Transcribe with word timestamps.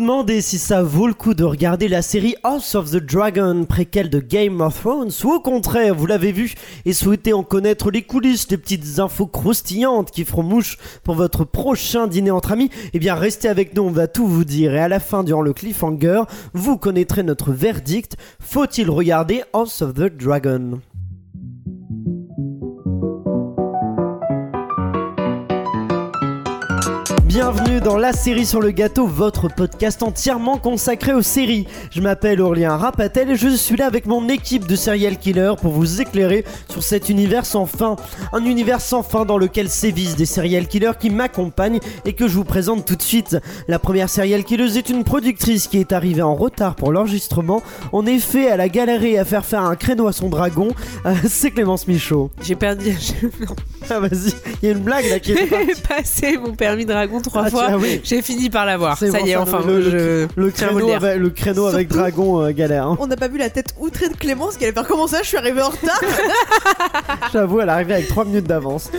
demandez 0.00 0.40
si 0.40 0.56
ça 0.56 0.82
vaut 0.82 1.06
le 1.06 1.12
coup 1.12 1.34
de 1.34 1.44
regarder 1.44 1.86
la 1.86 2.00
série 2.00 2.34
House 2.42 2.74
of 2.74 2.90
the 2.90 2.96
Dragon, 2.96 3.66
préquelle 3.66 4.08
de 4.08 4.18
Game 4.18 4.62
of 4.62 4.80
Thrones, 4.80 5.10
ou 5.24 5.32
au 5.32 5.40
contraire, 5.40 5.94
vous 5.94 6.06
l'avez 6.06 6.32
vu 6.32 6.54
et 6.86 6.94
souhaitez 6.94 7.34
en 7.34 7.42
connaître 7.42 7.90
les 7.90 8.00
coulisses, 8.00 8.50
les 8.50 8.56
petites 8.56 8.98
infos 8.98 9.26
croustillantes 9.26 10.10
qui 10.10 10.24
feront 10.24 10.42
mouche 10.42 10.78
pour 11.04 11.16
votre 11.16 11.44
prochain 11.44 12.06
dîner 12.06 12.30
entre 12.30 12.52
amis, 12.52 12.70
eh 12.94 12.98
bien 12.98 13.14
restez 13.14 13.48
avec 13.48 13.76
nous, 13.76 13.82
on 13.82 13.90
va 13.90 14.06
tout 14.06 14.26
vous 14.26 14.44
dire. 14.44 14.74
Et 14.74 14.80
à 14.80 14.88
la 14.88 15.00
fin, 15.00 15.22
durant 15.22 15.42
le 15.42 15.52
cliffhanger, 15.52 16.22
vous 16.54 16.78
connaîtrez 16.78 17.22
notre 17.22 17.52
verdict. 17.52 18.16
Faut-il 18.38 18.88
regarder 18.88 19.42
House 19.52 19.82
of 19.82 19.92
the 19.92 20.04
Dragon? 20.04 20.80
Bienvenue 27.30 27.80
dans 27.80 27.96
La 27.96 28.12
série 28.12 28.44
sur 28.44 28.60
le 28.60 28.72
gâteau, 28.72 29.06
votre 29.06 29.46
podcast 29.46 30.02
entièrement 30.02 30.58
consacré 30.58 31.14
aux 31.14 31.22
séries. 31.22 31.68
Je 31.92 32.00
m'appelle 32.00 32.40
Aurélien 32.40 32.76
Rapatel 32.76 33.30
et 33.30 33.36
je 33.36 33.46
suis 33.50 33.76
là 33.76 33.86
avec 33.86 34.06
mon 34.06 34.28
équipe 34.28 34.66
de 34.66 34.74
serial 34.74 35.16
killers 35.16 35.52
pour 35.62 35.70
vous 35.70 36.00
éclairer 36.00 36.44
sur 36.68 36.82
cet 36.82 37.08
univers 37.08 37.46
sans 37.46 37.66
fin. 37.66 37.94
Un 38.32 38.44
univers 38.44 38.80
sans 38.80 39.04
fin 39.04 39.24
dans 39.24 39.38
lequel 39.38 39.68
sévissent 39.68 40.16
des 40.16 40.26
serial 40.26 40.66
killers 40.66 40.98
qui 40.98 41.08
m'accompagnent 41.08 41.78
et 42.04 42.14
que 42.14 42.26
je 42.26 42.34
vous 42.34 42.42
présente 42.42 42.84
tout 42.84 42.96
de 42.96 43.02
suite. 43.02 43.36
La 43.68 43.78
première 43.78 44.10
serial 44.10 44.42
killeuse 44.42 44.76
est 44.76 44.90
une 44.90 45.04
productrice 45.04 45.68
qui 45.68 45.78
est 45.78 45.92
arrivée 45.92 46.22
en 46.22 46.34
retard 46.34 46.74
pour 46.74 46.90
l'enregistrement. 46.90 47.62
En 47.92 48.06
effet, 48.06 48.46
elle 48.46 48.60
a 48.60 48.68
galéré 48.68 49.18
à 49.18 49.24
faire 49.24 49.44
faire 49.44 49.62
un 49.62 49.76
créneau 49.76 50.08
à 50.08 50.12
son 50.12 50.30
dragon. 50.30 50.70
Euh, 51.06 51.14
C'est 51.28 51.52
Clémence 51.52 51.86
Michaud. 51.86 52.32
J'ai 52.42 52.56
perdu. 52.56 52.96
Ah 53.92 53.98
vas-y, 53.98 54.32
il 54.62 54.68
y 54.68 54.68
a 54.70 54.76
une 54.76 54.84
blague 54.84 55.08
là 55.08 55.18
qui 55.18 55.32
est 55.32 55.36
J'ai 55.36 55.46
partie. 55.48 55.82
passé 55.88 56.38
mon 56.38 56.54
permis 56.54 56.84
dragon 56.84 57.19
trois 57.20 57.44
Ah, 57.46 57.50
fois. 57.50 57.64
tiens, 57.68 57.78
oui. 57.78 58.00
J'ai 58.04 58.22
fini 58.22 58.50
par 58.50 58.66
l'avoir. 58.66 58.98
Ça 58.98 59.06
bon, 59.10 59.24
y 59.24 59.30
est, 59.30 59.34
ça, 59.34 59.42
enfin. 59.42 59.60
le- 59.66 59.82
je... 59.82 60.26
Le 60.36 60.50
créneau, 60.50 60.90
avec, 60.90 61.18
le 61.18 61.30
créneau 61.30 61.66
avec 61.66 61.88
Surtout- 61.88 61.98
dragon 61.98 62.42
euh, 62.42 62.50
galère. 62.52 62.86
hein. 62.86 62.96
On 63.00 63.06
n'a 63.06 63.16
pas 63.16 63.28
vu 63.28 63.38
la 63.38 63.50
tête 63.50 63.74
outrée 63.78 64.08
de 64.08 64.14
Clémence 64.16 64.56
qui 64.56 64.64
allait 64.64 64.72
faire 64.72 64.86
comment 64.86 65.06
ça 65.06 65.22
Je 65.22 65.28
suis 65.28 65.36
arrivée 65.36 65.62
en 65.62 65.68
retard. 65.70 66.00
J'avoue, 67.32 67.60
elle 67.60 67.68
est 67.68 67.72
arrivée 67.72 67.94
avec 67.94 68.08
3 68.08 68.24
minutes 68.24 68.46
d'avance. 68.46 68.90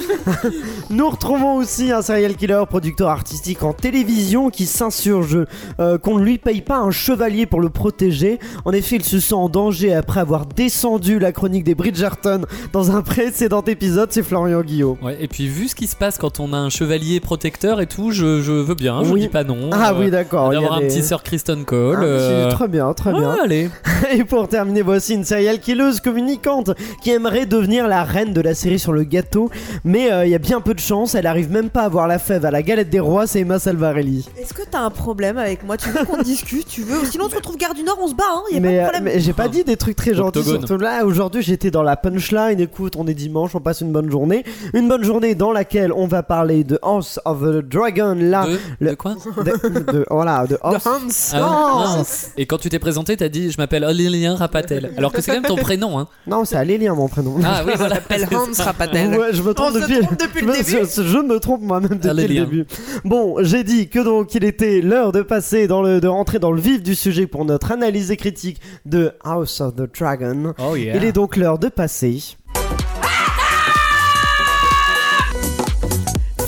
Nous 0.90 1.10
retrouvons 1.10 1.56
aussi 1.56 1.92
un 1.92 2.02
serial 2.02 2.36
killer, 2.36 2.64
producteur 2.70 3.10
artistique 3.10 3.64
en 3.64 3.74
télévision 3.74 4.50
qui 4.50 4.66
s'insurge 4.66 5.46
euh, 5.80 5.98
qu'on 5.98 6.18
ne 6.18 6.24
lui 6.24 6.38
paye 6.38 6.62
pas 6.62 6.78
un 6.78 6.92
chevalier 6.92 7.46
pour 7.46 7.62
le 7.62 7.70
protéger. 7.70 8.40
En 8.66 8.72
effet, 8.74 8.98
il 8.98 9.04
se 9.04 9.20
sent 9.20 9.34
en 9.34 9.50
danger 9.50 9.94
après 9.94 10.20
avoir 10.20 10.46
descendu 10.46 11.20
la 11.20 11.32
chronique 11.32 11.64
des 11.64 11.76
Bridgerton 11.76 12.42
dans 12.74 12.92
un 12.92 13.02
précédent 13.02 13.64
épisode. 13.64 14.10
C'est 14.12 14.24
Florian 14.24 14.62
Guillot. 14.62 14.98
Ouais, 15.02 15.18
et 15.20 15.28
puis 15.28 15.48
vu 15.48 15.68
ce 15.68 15.76
qui 15.76 15.88
se 15.88 15.96
passe 15.96 16.18
quand 16.18 16.40
on 16.40 16.54
a 16.54 16.58
un 16.58 16.70
chevalier 16.70 17.20
protecteur 17.20 17.82
et 17.82 17.88
tout, 17.88 18.11
je, 18.12 18.42
je 18.42 18.52
veux 18.52 18.76
bien, 18.76 19.04
je 19.04 19.12
Oui. 19.12 19.22
dis 19.22 19.28
pas 19.28 19.44
non. 19.44 19.70
Ah 19.72 19.92
Euh, 19.92 20.00
oui, 20.00 20.12
d'accord. 20.12 20.52
il 20.52 20.56
y 20.56 20.58
a 20.58 20.62
D'avoir 20.62 20.78
un 20.78 20.82
des- 20.82 20.88
petit 20.88 21.04
Sir 21.04 21.24
Kristen 21.24 21.64
Cole. 21.66 21.98
Ah, 22.02 22.04
euh, 22.04 22.52
Très 22.52 22.68
bien, 22.68 22.94
très 22.94 23.12
ouais, 23.12 23.20
bien. 23.20 23.36
allez. 23.44 23.70
Et 24.14 24.24
pour 24.24 24.48
terminer, 24.48 24.82
voici 24.82 25.14
une 25.14 25.24
serial 25.26 25.60
killeuse 25.60 26.00
communicante 26.02 26.72
qui 27.02 27.12
aimerait 27.12 27.46
devenir 27.46 27.88
la 27.88 28.04
reine 28.04 28.34
de 28.34 28.42
la 28.42 28.54
série 28.54 28.80
sur 28.80 28.94
le 28.94 29.04
gâteau, 29.04 29.50
mais 29.84 30.12
euh, 30.12 30.26
il 30.26 30.32
y 30.32 30.36
a 30.36 30.40
bien 30.40 30.60
peu 30.62 30.74
de 30.74 30.80
chance, 30.80 31.16
elle 31.16 31.28
arrive 31.28 31.52
même 31.52 31.70
pas 31.70 31.82
à 31.82 31.86
avoir 31.86 32.08
la 32.08 32.20
fève 32.20 32.46
à 32.46 32.52
la 32.52 32.62
galette 32.62 32.90
des 32.90 33.00
rois, 33.00 33.28
c'est 33.28 33.40
Emma 33.42 33.60
Salvarelli. 33.60 34.28
Est-ce 34.40 34.54
que 34.54 34.64
t'as 34.70 34.80
un 34.82 34.90
problème 34.90 35.38
avec 35.38 35.64
moi? 35.66 35.78
Tu 35.78 35.90
veux 35.90 36.04
qu'on 36.06 36.22
discute 36.24 36.68
Tu 36.68 36.82
veux? 36.82 37.06
Sinon, 37.06 37.26
on 37.26 37.30
se 37.30 37.36
retrouve 37.36 37.58
gare 37.58 37.74
du 37.74 37.84
Nord, 37.84 37.98
on 38.02 38.08
se 38.08 38.16
bat, 38.16 38.24
hein 38.34 38.42
y 38.52 38.58
a 38.58 38.60
Mais, 38.60 38.68
pas 38.68 38.74
de 38.74 38.78
euh, 38.80 38.84
problème. 38.92 39.04
mais 39.16 39.20
j'ai 39.20 39.34
pas 39.34 39.48
dit 39.48 39.64
des 39.64 39.78
trucs 39.78 39.96
très 39.96 40.14
gentils 40.14 40.44
surtout 40.44 40.78
là 40.78 41.06
aujourd'hui 41.06 41.42
j'étais 41.42 41.72
dans 41.72 41.84
la 41.84 41.96
punchline 41.96 42.60
écoute 42.60 42.96
on 42.98 43.06
est 43.08 43.14
dimanche 43.14 43.52
on 43.56 43.60
passe 43.60 43.82
une 43.82 43.92
bonne 43.92 44.10
journée 44.10 44.44
une 44.74 44.88
bonne 44.88 45.04
journée 45.04 45.36
dans 45.36 45.52
laquelle 45.52 45.92
on 45.94 46.08
va 46.08 46.24
parler 46.24 46.64
de 46.64 46.80
House 46.82 47.20
of 47.26 47.42
the 47.42 47.60
Dragon 47.68 48.01
là 48.16 48.46
De, 48.48 48.58
le- 48.80 48.90
de 48.92 48.96
quoi 48.96 49.16
de, 49.16 49.92
de- 49.92 50.06
voilà 50.10 50.44
de 50.46 50.54
De 50.56 50.60
House 50.62 50.86
Hans. 51.34 51.38
Ah. 51.40 52.02
Et 52.38 52.46
quand 52.46 52.58
tu 52.58 52.70
t'es 52.70 52.80
présenté, 52.80 53.18
t'as 53.18 53.30
dit 53.30 53.52
je 53.52 53.58
m'appelle 53.58 53.84
Aurélien 53.84 54.36
Rapatel. 54.36 54.92
Alors 54.98 55.12
que 55.12 55.22
c'est 55.22 55.32
quand 55.32 55.42
même 55.42 55.48
ton 55.50 55.56
prénom, 55.56 56.00
hein. 56.00 56.08
non 56.28 56.46
c'est 56.46 56.56
Alélien 56.58 56.94
mon 56.96 57.08
prénom 57.08 57.36
Ah 57.44 57.64
oui, 57.66 57.74
voilà. 57.76 57.96
s'appelle 57.96 58.28
Hans 58.34 58.64
Rapatel. 58.64 59.10
Ouais, 59.18 59.28
je 59.34 59.42
me 59.42 59.54
trompe 59.54 59.70
On 59.72 59.74
se 59.76 59.80
depuis, 59.80 60.00
trompe 60.00 60.20
depuis 60.20 60.40
je 60.42 60.46
le 60.46 60.54
début. 60.54 60.72
Je, 60.96 61.04
je 61.04 61.18
me 61.18 61.40
trompe 61.40 61.62
moi-même 61.62 61.98
depuis 62.02 62.10
le 62.38 62.46
début. 62.46 62.66
Bon, 63.06 63.36
j'ai 63.42 63.64
dit 63.64 63.90
que 63.90 64.00
donc 64.00 64.34
il 64.36 64.44
était 64.44 64.82
l'heure 64.82 65.12
de 65.12 65.22
passer 65.22 65.68
dans 65.68 65.82
le, 65.82 66.00
de 66.02 66.08
rentrer 66.08 66.40
dans 66.40 66.52
le 66.52 66.62
vif 66.62 66.82
du 66.84 66.96
sujet 66.96 67.28
pour 67.28 67.46
notre 67.46 67.72
analyse 67.72 68.12
et 68.12 68.18
critique 68.18 68.60
de 68.86 69.12
House 69.24 69.62
of 69.62 69.76
the 69.76 69.90
Dragon. 70.00 70.54
Oh 70.60 70.76
yeah. 70.76 70.96
Il 70.96 71.04
est 71.04 71.12
donc 71.12 71.36
l'heure 71.36 71.60
de 71.60 71.68
passer. 71.70 72.22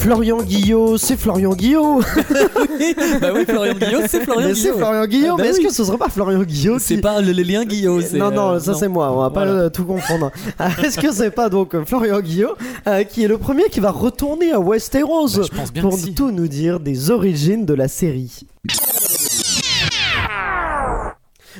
Florian 0.03 0.41
Guillot, 0.43 0.97
c'est 0.97 1.15
Florian 1.15 1.53
Guillot. 1.55 2.01
bah 3.21 3.29
oui, 3.33 3.45
Florian 3.47 3.73
Guillot, 3.73 3.99
c'est 4.09 4.19
Florian 4.21 4.49
Mais 4.49 4.53
c'est 4.53 4.61
Guillot. 4.63 4.73
Florian 4.77 5.05
Guillot, 5.07 5.27
Ah 5.31 5.35
bah 5.37 5.43
mais 5.43 5.49
est-ce 5.49 5.59
oui. 5.59 5.65
que 5.67 5.73
ce 5.73 5.83
serait 5.85 5.97
pas 5.97 6.09
Florian 6.09 6.43
Guillot 6.43 6.77
C'est 6.77 6.95
qui- 6.95 7.01
pas 7.01 7.21
le 7.21 7.31
lien 7.31 7.63
Guillot. 7.63 8.01
Non, 8.13 8.29
non, 8.29 8.49
euh, 8.51 8.59
ça 8.59 8.73
c'est 8.73 8.89
moi, 8.89 9.11
on 9.13 9.21
va 9.21 9.29
pas 9.29 9.45
Voilà. 9.45 9.61
euh, 9.61 9.69
tout 9.69 9.85
confondre. 9.85 10.29
Ah, 10.59 10.69
Est-ce 10.83 10.99
que 10.99 11.11
c'est 11.13 11.31
pas 11.31 11.47
donc 11.47 11.73
euh, 11.73 11.85
Florian 11.85 12.19
Guillot 12.19 12.51
euh, 12.87 13.03
qui 13.03 13.23
est 13.23 13.27
le 13.29 13.37
premier 13.37 13.69
qui 13.71 13.79
va 13.79 13.91
retourner 13.91 14.51
à 14.51 14.59
Westeros 14.59 15.37
Bah, 15.37 15.63
pour 15.81 15.93
si. 15.97 16.13
tout 16.13 16.31
nous 16.31 16.49
dire 16.49 16.81
des 16.81 17.09
origines 17.09 17.65
de 17.65 17.73
la 17.73 17.87
série? 17.87 18.41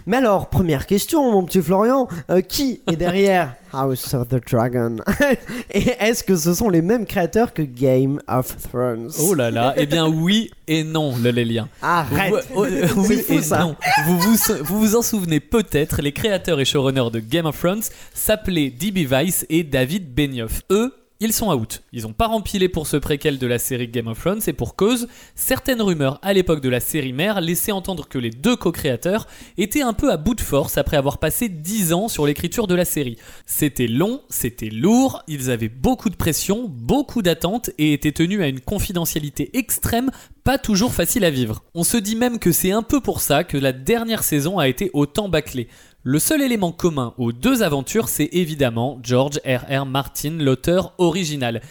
Mais 0.06 0.18
alors, 0.18 0.50
première 0.50 0.86
question, 0.86 1.32
mon 1.32 1.44
petit 1.44 1.62
Florian, 1.62 2.08
euh, 2.30 2.42
qui 2.42 2.82
est 2.92 2.96
derrière 2.96 3.56
House 3.74 4.14
of 4.14 4.28
the 4.28 4.42
Dragon 4.52 4.98
Et 5.72 5.90
est-ce 6.00 6.24
que 6.24 6.36
ce 6.36 6.54
sont 6.54 6.70
les 6.70 6.82
mêmes 6.82 7.06
créateurs 7.06 7.54
que 7.54 7.62
Game 7.64 8.20
of 8.28 8.56
Thrones 8.70 9.10
Oh 9.22 9.34
là 9.34 9.50
là, 9.52 9.74
eh 9.78 9.86
bien 9.86 10.08
oui 10.08 10.52
et 10.68 10.84
non, 10.84 11.16
le 11.22 11.32
lélien. 11.32 11.68
Arrête 11.82 12.34
Vous- 12.54 12.64
euh, 12.66 12.88
oui 12.98 13.18
fou, 13.22 13.34
et 13.34 13.42
ça. 13.42 13.60
non. 13.60 13.76
Vous 14.06 14.20
vous, 14.20 14.36
vous 14.64 14.80
vous 14.80 14.96
en 14.96 15.02
souvenez 15.02 15.40
peut-être, 15.40 16.02
les 16.02 16.12
créateurs 16.12 16.60
et 16.60 16.66
showrunners 16.66 17.10
de 17.12 17.20
Game 17.20 17.46
of 17.46 17.60
Thrones 17.60 17.82
s'appelaient 18.14 18.70
D.B. 18.70 19.10
Weiss 19.10 19.46
et 19.50 19.64
David 19.64 20.14
Benioff. 20.14 20.62
Eux, 20.72 20.94
ils 21.24 21.32
sont 21.32 21.54
out. 21.54 21.84
Ils 21.94 22.06
ont 22.06 22.12
pas 22.12 22.28
rempilé 22.28 22.68
pour 22.68 22.86
ce 22.86 22.98
préquel 22.98 23.38
de 23.38 23.48
la 23.48 23.58
série 23.58 23.88
Game 23.88 24.08
of 24.08 24.20
Thrones 24.20 24.42
et 24.46 24.52
pour 24.52 24.76
cause, 24.76 25.08
certaines 25.36 25.82
rumeurs 25.82 26.20
à 26.22 26.34
l'époque 26.34 26.60
de 26.60 26.68
la 26.68 26.82
série 26.82 27.14
mère 27.14 27.40
laissaient 27.40 27.72
entendre 27.72 28.10
que 28.10 28.18
les 28.18 28.30
deux 28.30 28.58
co-créateurs 28.58 29.26
étaient 29.58 29.82
un 29.82 29.94
peu 29.94 30.12
à 30.12 30.18
bout 30.18 30.36
de 30.36 30.42
force 30.42 30.78
après 30.78 30.98
avoir 30.98 31.20
passé 31.20 31.48
10 31.48 31.94
ans 31.94 32.08
sur 32.10 32.26
l'écriture 32.26 32.68
de 32.68 32.76
la 32.76 32.84
série. 32.84 33.18
C'était 33.46 33.88
long, 33.88 34.22
c'était 34.28 34.70
lourd, 34.70 35.24
ils 35.30 35.50
avaient 35.50 35.70
beaucoup 35.70 36.10
de 36.10 36.18
pression, 36.18 36.68
beaucoup 36.68 37.22
d'attentes 37.22 37.70
et 37.78 37.94
étaient 37.94 38.12
tenus 38.12 38.42
à 38.42 38.48
une 38.48 38.60
confidentialité 38.60 39.58
extrême 39.58 40.12
pas 40.44 40.58
toujours 40.58 40.94
facile 40.94 41.24
à 41.24 41.30
vivre. 41.30 41.64
On 41.74 41.84
se 41.84 41.96
dit 41.96 42.18
même 42.18 42.38
que 42.38 42.52
c'est 42.52 42.72
un 42.72 42.84
peu 42.84 43.00
pour 43.00 43.22
ça 43.22 43.46
que 43.46 43.58
la 43.58 43.72
dernière 43.72 44.24
saison 44.24 44.60
a 44.60 44.68
été 44.68 44.92
autant 44.94 45.30
bâclée. 45.30 45.70
Le 46.06 46.20
seul 46.20 46.42
élément 46.42 46.74
commun 46.74 47.14
aux 47.18 47.32
deux 47.32 47.64
aventures, 47.64 48.10
c'est 48.10 48.28
évidemment 48.34 49.00
George 49.04 49.40
R.R. 49.46 49.86
Martin, 49.86 50.32
l'auteur 50.38 50.94
original. 50.98 51.62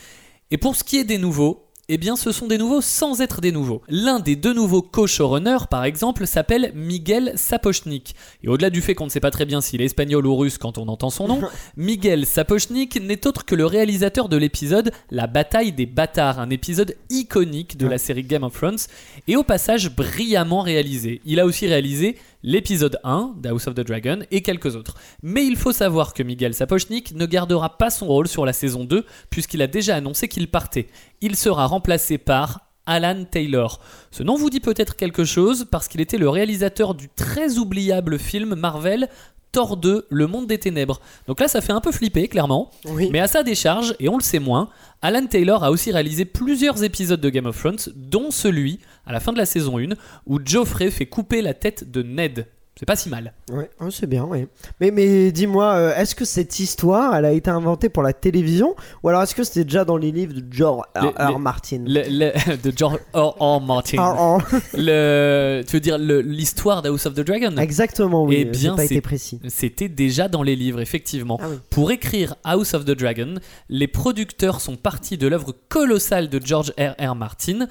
Et 0.51 0.57
pour 0.57 0.75
ce 0.75 0.85
qui 0.85 0.97
est 0.97 1.05
des 1.05 1.19
nouveaux, 1.19 1.67
eh 1.91 1.99
bien 1.99 2.17
ce 2.17 2.33
sont 2.33 2.47
des 2.47 2.57
nouveaux 2.57 2.81
sans 2.81 3.21
être 3.21 3.43
des 3.43 3.53
nouveaux. 3.53 3.83
L'un 3.91 4.21
des 4.21 4.35
deux 4.35 4.55
nouveaux 4.55 4.81
co-showrunners, 4.81 5.67
par 5.69 5.85
exemple, 5.85 6.27
s'appelle 6.27 6.73
Miguel 6.75 7.35
Sapochnik. 7.35 8.15
Et 8.43 8.49
au-delà 8.49 8.71
du 8.71 8.81
fait 8.81 8.95
qu'on 8.95 9.05
ne 9.05 9.11
sait 9.11 9.21
pas 9.21 9.31
très 9.31 9.45
bien 9.45 9.61
s'il 9.61 9.83
est 9.83 9.85
espagnol 9.85 10.27
ou 10.27 10.35
russe 10.35 10.57
quand 10.57 10.79
on 10.79 10.89
entend 10.89 11.11
son 11.11 11.29
nom, 11.29 11.43
Miguel 11.77 12.25
Sapochnik 12.25 12.99
n'est 13.03 13.27
autre 13.27 13.45
que 13.45 13.55
le 13.55 13.67
réalisateur 13.67 14.31
de 14.31 14.39
l'épisode 14.39 14.93
La 15.11 15.27
bataille 15.27 15.73
des 15.73 15.85
bâtards, 15.85 16.41
un 16.41 16.49
épisode 16.49 16.97
iconique 17.11 17.77
de 17.77 17.87
la 17.87 17.99
série 17.99 18.25
Game 18.25 18.45
of 18.45 18.55
Thrones, 18.55 18.79
et 19.29 19.37
au 19.37 19.43
passage 19.43 19.95
brillamment 19.95 20.63
réalisé. 20.63 21.21
Il 21.27 21.39
a 21.39 21.45
aussi 21.45 21.67
réalisé 21.67 22.17
l'épisode 22.43 22.99
1 23.05 23.35
d'House 23.39 23.67
of 23.69 23.75
the 23.75 23.81
Dragon 23.81 24.21
et 24.31 24.43
quelques 24.43 24.77
autres. 24.77 24.97
Mais 25.23 25.45
il 25.47 25.57
faut 25.57 25.73
savoir 25.73 26.15
que 26.15 26.23
Miguel 26.23 26.55
Sapochnik 26.55 27.15
ne 27.15 27.27
gardera 27.27 27.79
pas 27.79 27.91
son 27.91 28.07
rôle 28.07 28.29
sur 28.29 28.45
la 28.47 28.53
saison 28.53 28.85
2 28.85 29.05
puisqu'il 29.31 29.63
a 29.63 29.67
déjà 29.67 29.97
annoncé 29.97 30.29
qu'il 30.29 30.51
partait. 30.51 30.89
Il 31.21 31.37
sera 31.37 31.67
remplacé 31.67 32.19
par 32.19 32.73
Alan 32.87 33.25
Taylor. 33.25 33.81
Ce 34.11 34.23
nom 34.23 34.37
vous 34.37 34.51
dit 34.51 34.61
peut-être 34.61 34.97
quelque 34.97 35.25
chose 35.25 35.67
parce 35.71 35.89
qu'il 35.89 36.01
était 36.01 36.19
le 36.19 36.29
réalisateur 36.29 36.95
du 36.95 37.09
très 37.09 37.59
oubliable 37.59 38.19
film 38.19 38.55
Marvel 38.55 39.09
Thor 39.53 39.77
2, 39.77 40.07
Le 40.09 40.27
Monde 40.27 40.47
des 40.47 40.59
Ténèbres. 40.59 41.01
Donc 41.27 41.39
là, 41.39 41.47
ça 41.47 41.61
fait 41.61 41.73
un 41.73 41.81
peu 41.83 41.93
flipper, 41.93 42.27
clairement. 42.27 42.71
Oui. 42.87 43.11
Mais 43.13 43.21
à 43.21 43.29
sa 43.29 43.43
décharge, 43.43 43.95
et 44.01 44.09
on 44.09 44.17
le 44.17 44.23
sait 44.23 44.39
moins, 44.39 44.71
Alan 45.03 45.27
Taylor 45.27 45.63
a 45.63 45.71
aussi 45.71 45.93
réalisé 45.93 46.25
plusieurs 46.25 46.83
épisodes 46.83 47.21
de 47.21 47.29
Game 47.29 47.45
of 47.45 47.59
Thrones, 47.59 47.93
dont 47.95 48.31
celui, 48.31 48.81
à 49.07 49.13
la 49.13 49.21
fin 49.21 49.33
de 49.33 49.39
la 49.39 49.45
saison 49.45 49.79
1, 49.79 49.91
où 50.27 50.39
Geoffrey 50.43 50.91
fait 50.91 51.07
couper 51.07 51.43
la 51.43 51.53
tête 51.53 51.91
de 51.91 52.03
Ned. 52.03 52.47
C'est 52.79 52.87
pas 52.87 52.97
si 52.97 53.11
mal. 53.11 53.35
Ouais, 53.53 53.71
oh, 53.81 53.91
c'est 53.91 54.07
bien, 54.09 54.25
oui. 54.25 54.47
Mais, 54.81 54.91
mais 54.91 55.31
dis-moi, 55.31 55.75
euh, 55.75 55.95
est-ce 55.97 56.15
que 56.15 56.25
cette 56.25 56.59
histoire, 56.59 57.15
elle 57.15 57.27
a 57.27 57.33
été 57.33 57.51
inventée 57.51 57.91
pour 57.91 58.03
la 58.03 58.13
télévision 58.15 58.75
Ou 59.03 59.09
alors 59.11 59.23
est-ce 59.23 59.35
que 59.35 59.45
c'était 59.45 59.65
déjà 59.65 59.85
dans 59.85 59.99
les 59.99 60.11
livres 60.11 60.33
de 60.33 60.43
George 60.51 60.83
R. 60.97 61.03
Les- 61.05 61.09
R. 61.11 61.31
les- 61.33 61.39
Martin? 61.39 61.85
Le- 61.87 62.03
le- 62.09 62.57
de 62.63 62.73
George 62.77 62.99
R. 63.15 63.37
R. 63.39 63.61
Martin. 63.61 63.99
Le, 64.75 65.63
tu 65.67 65.77
veux 65.77 65.81
dire 65.81 65.99
le- 65.99 66.23
l'histoire 66.23 66.83
d'House 66.83 67.07
of 67.07 67.15
the 67.15 67.21
Dragon? 67.21 67.57
Exactement, 67.59 68.25
oui. 68.25 68.37
Eh 68.39 68.45
j'ai 68.55 68.61
bien, 68.61 68.75
pas 68.77 68.85
été 68.85 68.95
c'est- 68.97 69.01
précis. 69.03 69.41
C'était 69.49 69.89
déjà 69.91 70.29
dans 70.29 70.43
les 70.43 70.57
livres, 70.57 70.81
effectivement. 70.81 71.39
Ah 71.43 71.47
oui. 71.51 71.57
Pour 71.71 71.91
écrire 71.93 72.35
House 72.43 72.73
of 72.75 72.85
the 72.85 72.93
Dragon, 72.93 73.35
les 73.69 73.87
producteurs 73.87 74.61
sont 74.61 74.77
partis 74.77 75.19
de 75.19 75.27
l'œuvre 75.29 75.55
colossale 75.69 76.29
de 76.31 76.41
George 76.45 76.73
R. 76.79 76.95
R. 76.99 77.15
Martin. 77.15 77.67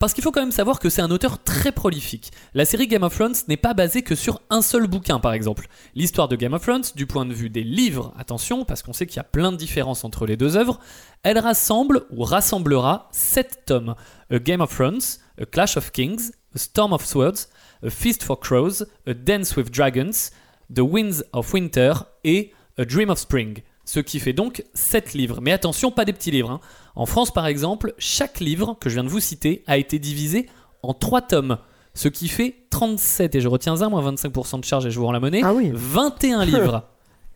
Parce 0.00 0.14
qu'il 0.14 0.24
faut 0.24 0.32
quand 0.32 0.40
même 0.40 0.50
savoir 0.50 0.78
que 0.78 0.88
c'est 0.88 1.02
un 1.02 1.10
auteur 1.10 1.42
très 1.42 1.72
prolifique. 1.72 2.32
La 2.54 2.64
série 2.64 2.88
Game 2.88 3.02
of 3.02 3.14
Thrones 3.14 3.34
n'est 3.48 3.58
pas 3.58 3.74
basée 3.74 4.00
que 4.00 4.14
sur 4.14 4.40
un 4.48 4.62
seul 4.62 4.86
bouquin, 4.86 5.20
par 5.20 5.34
exemple. 5.34 5.68
L'histoire 5.94 6.26
de 6.26 6.36
Game 6.36 6.54
of 6.54 6.62
Thrones, 6.62 6.84
du 6.94 7.04
point 7.04 7.26
de 7.26 7.34
vue 7.34 7.50
des 7.50 7.62
livres, 7.62 8.14
attention, 8.16 8.64
parce 8.64 8.82
qu'on 8.82 8.94
sait 8.94 9.04
qu'il 9.04 9.18
y 9.18 9.20
a 9.20 9.24
plein 9.24 9.52
de 9.52 9.58
différences 9.58 10.02
entre 10.02 10.24
les 10.24 10.38
deux 10.38 10.56
œuvres, 10.56 10.80
elle 11.22 11.38
rassemble 11.38 12.06
ou 12.08 12.24
rassemblera 12.24 13.10
sept 13.12 13.64
tomes. 13.66 13.94
A 14.30 14.38
Game 14.38 14.62
of 14.62 14.74
Thrones, 14.74 15.02
A 15.38 15.44
Clash 15.44 15.76
of 15.76 15.92
Kings, 15.92 16.32
A 16.54 16.58
Storm 16.58 16.94
of 16.94 17.04
Swords, 17.04 17.50
A 17.84 17.90
Feast 17.90 18.22
for 18.22 18.40
Crows, 18.40 18.86
A 19.06 19.12
Dance 19.12 19.54
with 19.54 19.70
Dragons, 19.70 20.30
The 20.74 20.80
Winds 20.80 21.24
of 21.34 21.52
Winter 21.52 21.92
et 22.24 22.54
A 22.78 22.86
Dream 22.86 23.10
of 23.10 23.18
Spring. 23.18 23.60
Ce 23.84 23.98
qui 24.00 24.20
fait 24.20 24.32
donc 24.32 24.64
7 24.74 25.14
livres. 25.14 25.40
Mais 25.40 25.52
attention, 25.52 25.90
pas 25.90 26.04
des 26.04 26.12
petits 26.12 26.30
livres. 26.30 26.50
hein. 26.50 26.60
En 26.94 27.06
France, 27.06 27.32
par 27.32 27.46
exemple, 27.46 27.94
chaque 27.98 28.40
livre 28.40 28.76
que 28.80 28.88
je 28.88 28.94
viens 28.94 29.04
de 29.04 29.08
vous 29.08 29.20
citer 29.20 29.64
a 29.66 29.78
été 29.78 29.98
divisé 29.98 30.48
en 30.82 30.94
3 30.94 31.22
tomes. 31.22 31.58
Ce 31.94 32.08
qui 32.08 32.28
fait 32.28 32.54
37, 32.70 33.34
et 33.34 33.40
je 33.40 33.48
retiens 33.48 33.82
un, 33.82 33.88
moins 33.88 34.12
25% 34.12 34.60
de 34.60 34.64
charge 34.64 34.86
et 34.86 34.90
je 34.92 34.98
vous 34.98 35.06
rends 35.06 35.12
la 35.12 35.18
monnaie, 35.20 35.40
Ah 35.42 35.52
oui. 35.54 35.70
21 35.74 36.44
livres. 36.46 36.84